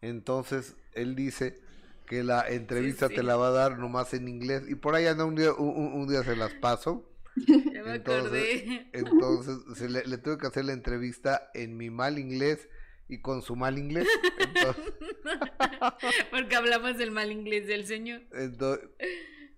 [0.00, 1.60] Entonces, él dice
[2.08, 4.64] que la entrevista te la va a dar nomás en inglés.
[4.68, 7.10] Y por ahí anda un día, un, día se las paso.
[7.36, 12.68] Ya me entonces, entonces le, tuve que hacer la entrevista en mi mal inglés
[13.08, 14.08] y con su mal inglés.
[16.30, 18.22] Porque hablamos del mal inglés del señor.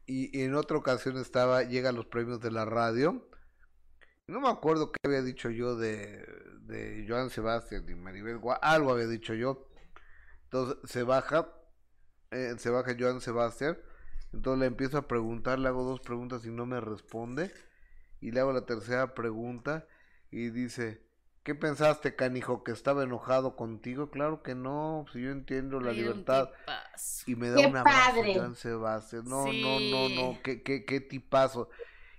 [0.07, 3.27] y, en otra ocasión estaba, llega a los premios de la radio.
[4.27, 6.25] No me acuerdo qué había dicho yo de,
[6.63, 9.70] de Joan Sebastián y Maribel algo había dicho yo.
[10.53, 11.49] Entonces se baja,
[12.33, 13.79] eh, se baja Joan Sebastián.
[14.33, 17.53] Entonces le empiezo a preguntar, le hago dos preguntas y no me responde.
[18.21, 19.87] Y le hago la tercera pregunta
[20.33, 21.07] y dice,
[21.45, 24.11] ¿qué pensaste, canijo, que estaba enojado contigo?
[24.11, 26.51] Claro que no, si yo entiendo la libertad.
[27.27, 29.23] Y me da un abrazo, Joan Sebastián.
[29.27, 31.69] No, no, no, no, qué, qué, qué tipazo.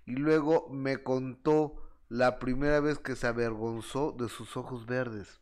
[0.05, 1.75] Y luego me contó
[2.07, 5.40] la primera vez que se avergonzó de sus ojos verdes.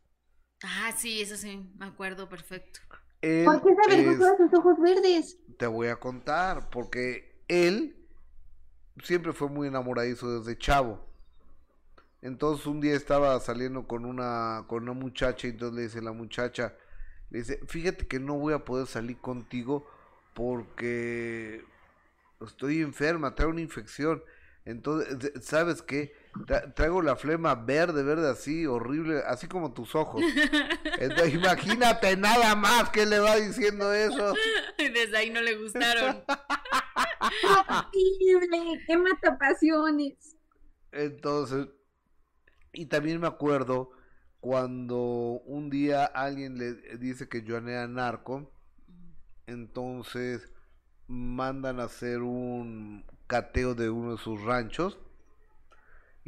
[0.63, 2.79] Ah, sí, eso sí, me acuerdo perfecto.
[3.21, 5.37] ¿Por qué se avergonzó de sus ojos verdes?
[5.57, 7.95] Te voy a contar, porque él
[9.03, 11.05] siempre fue muy enamoradizo desde chavo.
[12.21, 16.11] Entonces un día estaba saliendo con una, con una muchacha y entonces le dice la
[16.11, 16.75] muchacha,
[17.29, 19.87] le dice, fíjate que no voy a poder salir contigo
[20.33, 21.63] porque
[22.45, 24.21] estoy enferma, traigo una infección.
[24.65, 26.13] Entonces, ¿sabes qué?
[26.75, 30.21] Traigo la flema verde, verde así, horrible, así como tus ojos.
[30.99, 34.33] Entonces, imagínate nada más que le va diciendo eso.
[34.77, 36.23] Desde ahí no le gustaron.
[37.67, 40.37] Horrible, qué mata pasiones.
[40.91, 41.67] Entonces,
[42.73, 43.91] y también me acuerdo
[44.39, 48.51] cuando un día alguien le dice que yo era narco,
[49.47, 50.51] entonces
[51.07, 54.99] mandan a hacer un cateo de uno de sus ranchos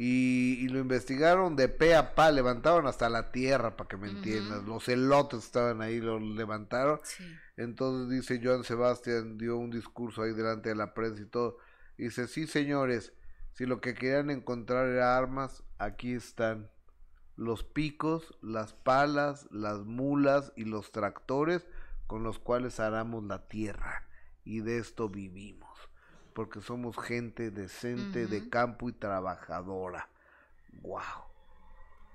[0.04, 4.64] y, lo investigaron de pe a pa, levantaron hasta la tierra, para que me entiendas.
[4.64, 7.00] Los elotes estaban ahí, lo levantaron.
[7.56, 11.60] Entonces dice Joan Sebastián, dio un discurso ahí delante de la prensa y todo.
[12.00, 13.14] Dice, sí señores,
[13.52, 16.72] si lo que querían encontrar era armas, aquí están.
[17.36, 21.68] Los picos, las palas, las mulas y los tractores
[22.08, 24.08] con los cuales aramos la tierra.
[24.44, 25.71] Y de esto vivimos
[26.34, 30.10] porque somos gente decente, de campo y trabajadora.
[30.82, 31.02] Wow.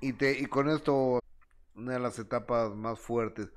[0.00, 1.20] Y, te, y con esto,
[1.74, 3.48] una de las etapas más fuertes.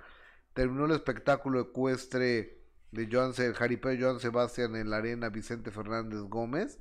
[0.53, 2.60] Terminó el espectáculo ecuestre
[2.91, 6.80] de Joan, el jaripeo de Joan Sebastián en la arena Vicente Fernández Gómez.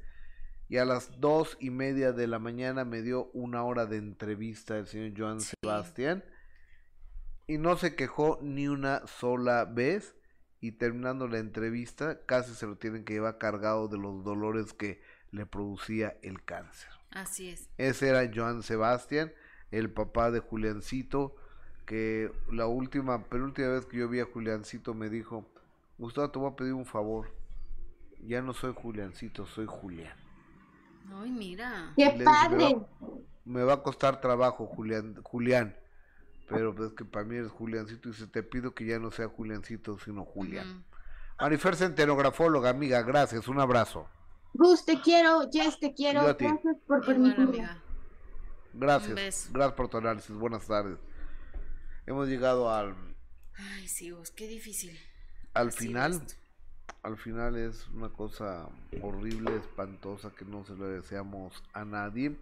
[0.68, 4.76] Y a las dos y media de la mañana me dio una hora de entrevista
[4.76, 6.24] el señor Joan Sebastián.
[7.46, 10.14] Y no se quejó ni una sola vez
[10.60, 15.00] y terminando la entrevista casi se lo tienen que llevar cargado de los dolores que
[15.30, 16.90] le producía el cáncer.
[17.10, 17.68] Así es.
[17.78, 19.32] Ese era Joan Sebastián,
[19.70, 21.34] el papá de Juliancito,
[21.86, 25.46] que la última, penúltima vez que yo vi a Juliancito me dijo,
[25.96, 27.32] Gustavo, te voy a pedir un favor.
[28.26, 30.16] Ya no soy Juliancito, soy Julián.
[31.14, 31.92] Ay, mira.
[31.96, 32.76] ¡Qué padre!
[33.44, 35.16] me va a costar trabajo, Julián.
[35.22, 35.74] Julián
[36.48, 39.28] pero pues que para mí eres Juliancito y se te pido que ya no sea
[39.28, 40.84] Juliancito, sino Julián.
[41.38, 44.08] Marifer Centenografóloga, amiga, gracias, un abrazo.
[44.54, 47.68] Gus, te quiero, Jess, te quiero, gracias por permitirme.
[48.72, 50.98] Gracias, gracias por tu análisis, buenas tardes.
[52.06, 52.94] Hemos llegado al...
[53.54, 54.98] Ay, sí, Gus, qué difícil.
[55.54, 56.22] Al final,
[57.02, 58.68] al final es una cosa
[59.02, 62.36] horrible, espantosa, que no se lo deseamos a nadie.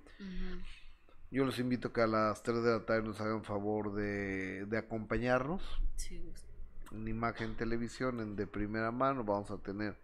[1.30, 4.66] Yo los invito a que a las 3 de la tarde nos hagan favor de,
[4.78, 5.62] acompañarnos.
[6.92, 9.98] En imagen televisión, en de primera mano, vamos a tener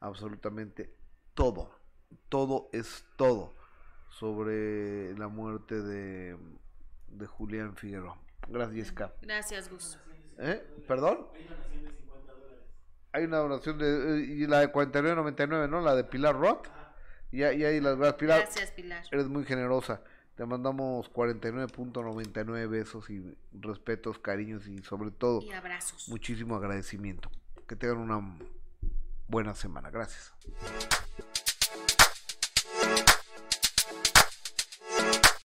[0.00, 0.92] absolutamente
[1.34, 1.70] todo.
[2.28, 3.54] Todo es todo
[4.10, 6.36] sobre la muerte de,
[7.08, 8.18] de Julián Figueroa.
[8.48, 9.14] Gracias, Jessica.
[9.22, 9.98] Gracias, Gus.
[10.38, 10.62] ¿Eh?
[10.86, 11.28] ¿Perdón?
[13.12, 14.18] Hay una donación de.
[14.18, 15.80] Eh, y la de 49.99, ¿no?
[15.80, 16.66] La de Pilar Roth.
[17.30, 18.40] Y, y ahí las Pilar.
[18.40, 19.04] Gracias, Pilar.
[19.10, 20.02] Eres muy generosa.
[20.36, 26.08] Te mandamos 49.99 besos y respetos, cariños y sobre todo y abrazos.
[26.08, 27.30] muchísimo agradecimiento.
[27.68, 28.36] Que tengan una
[29.28, 29.90] buena semana.
[29.90, 30.32] Gracias.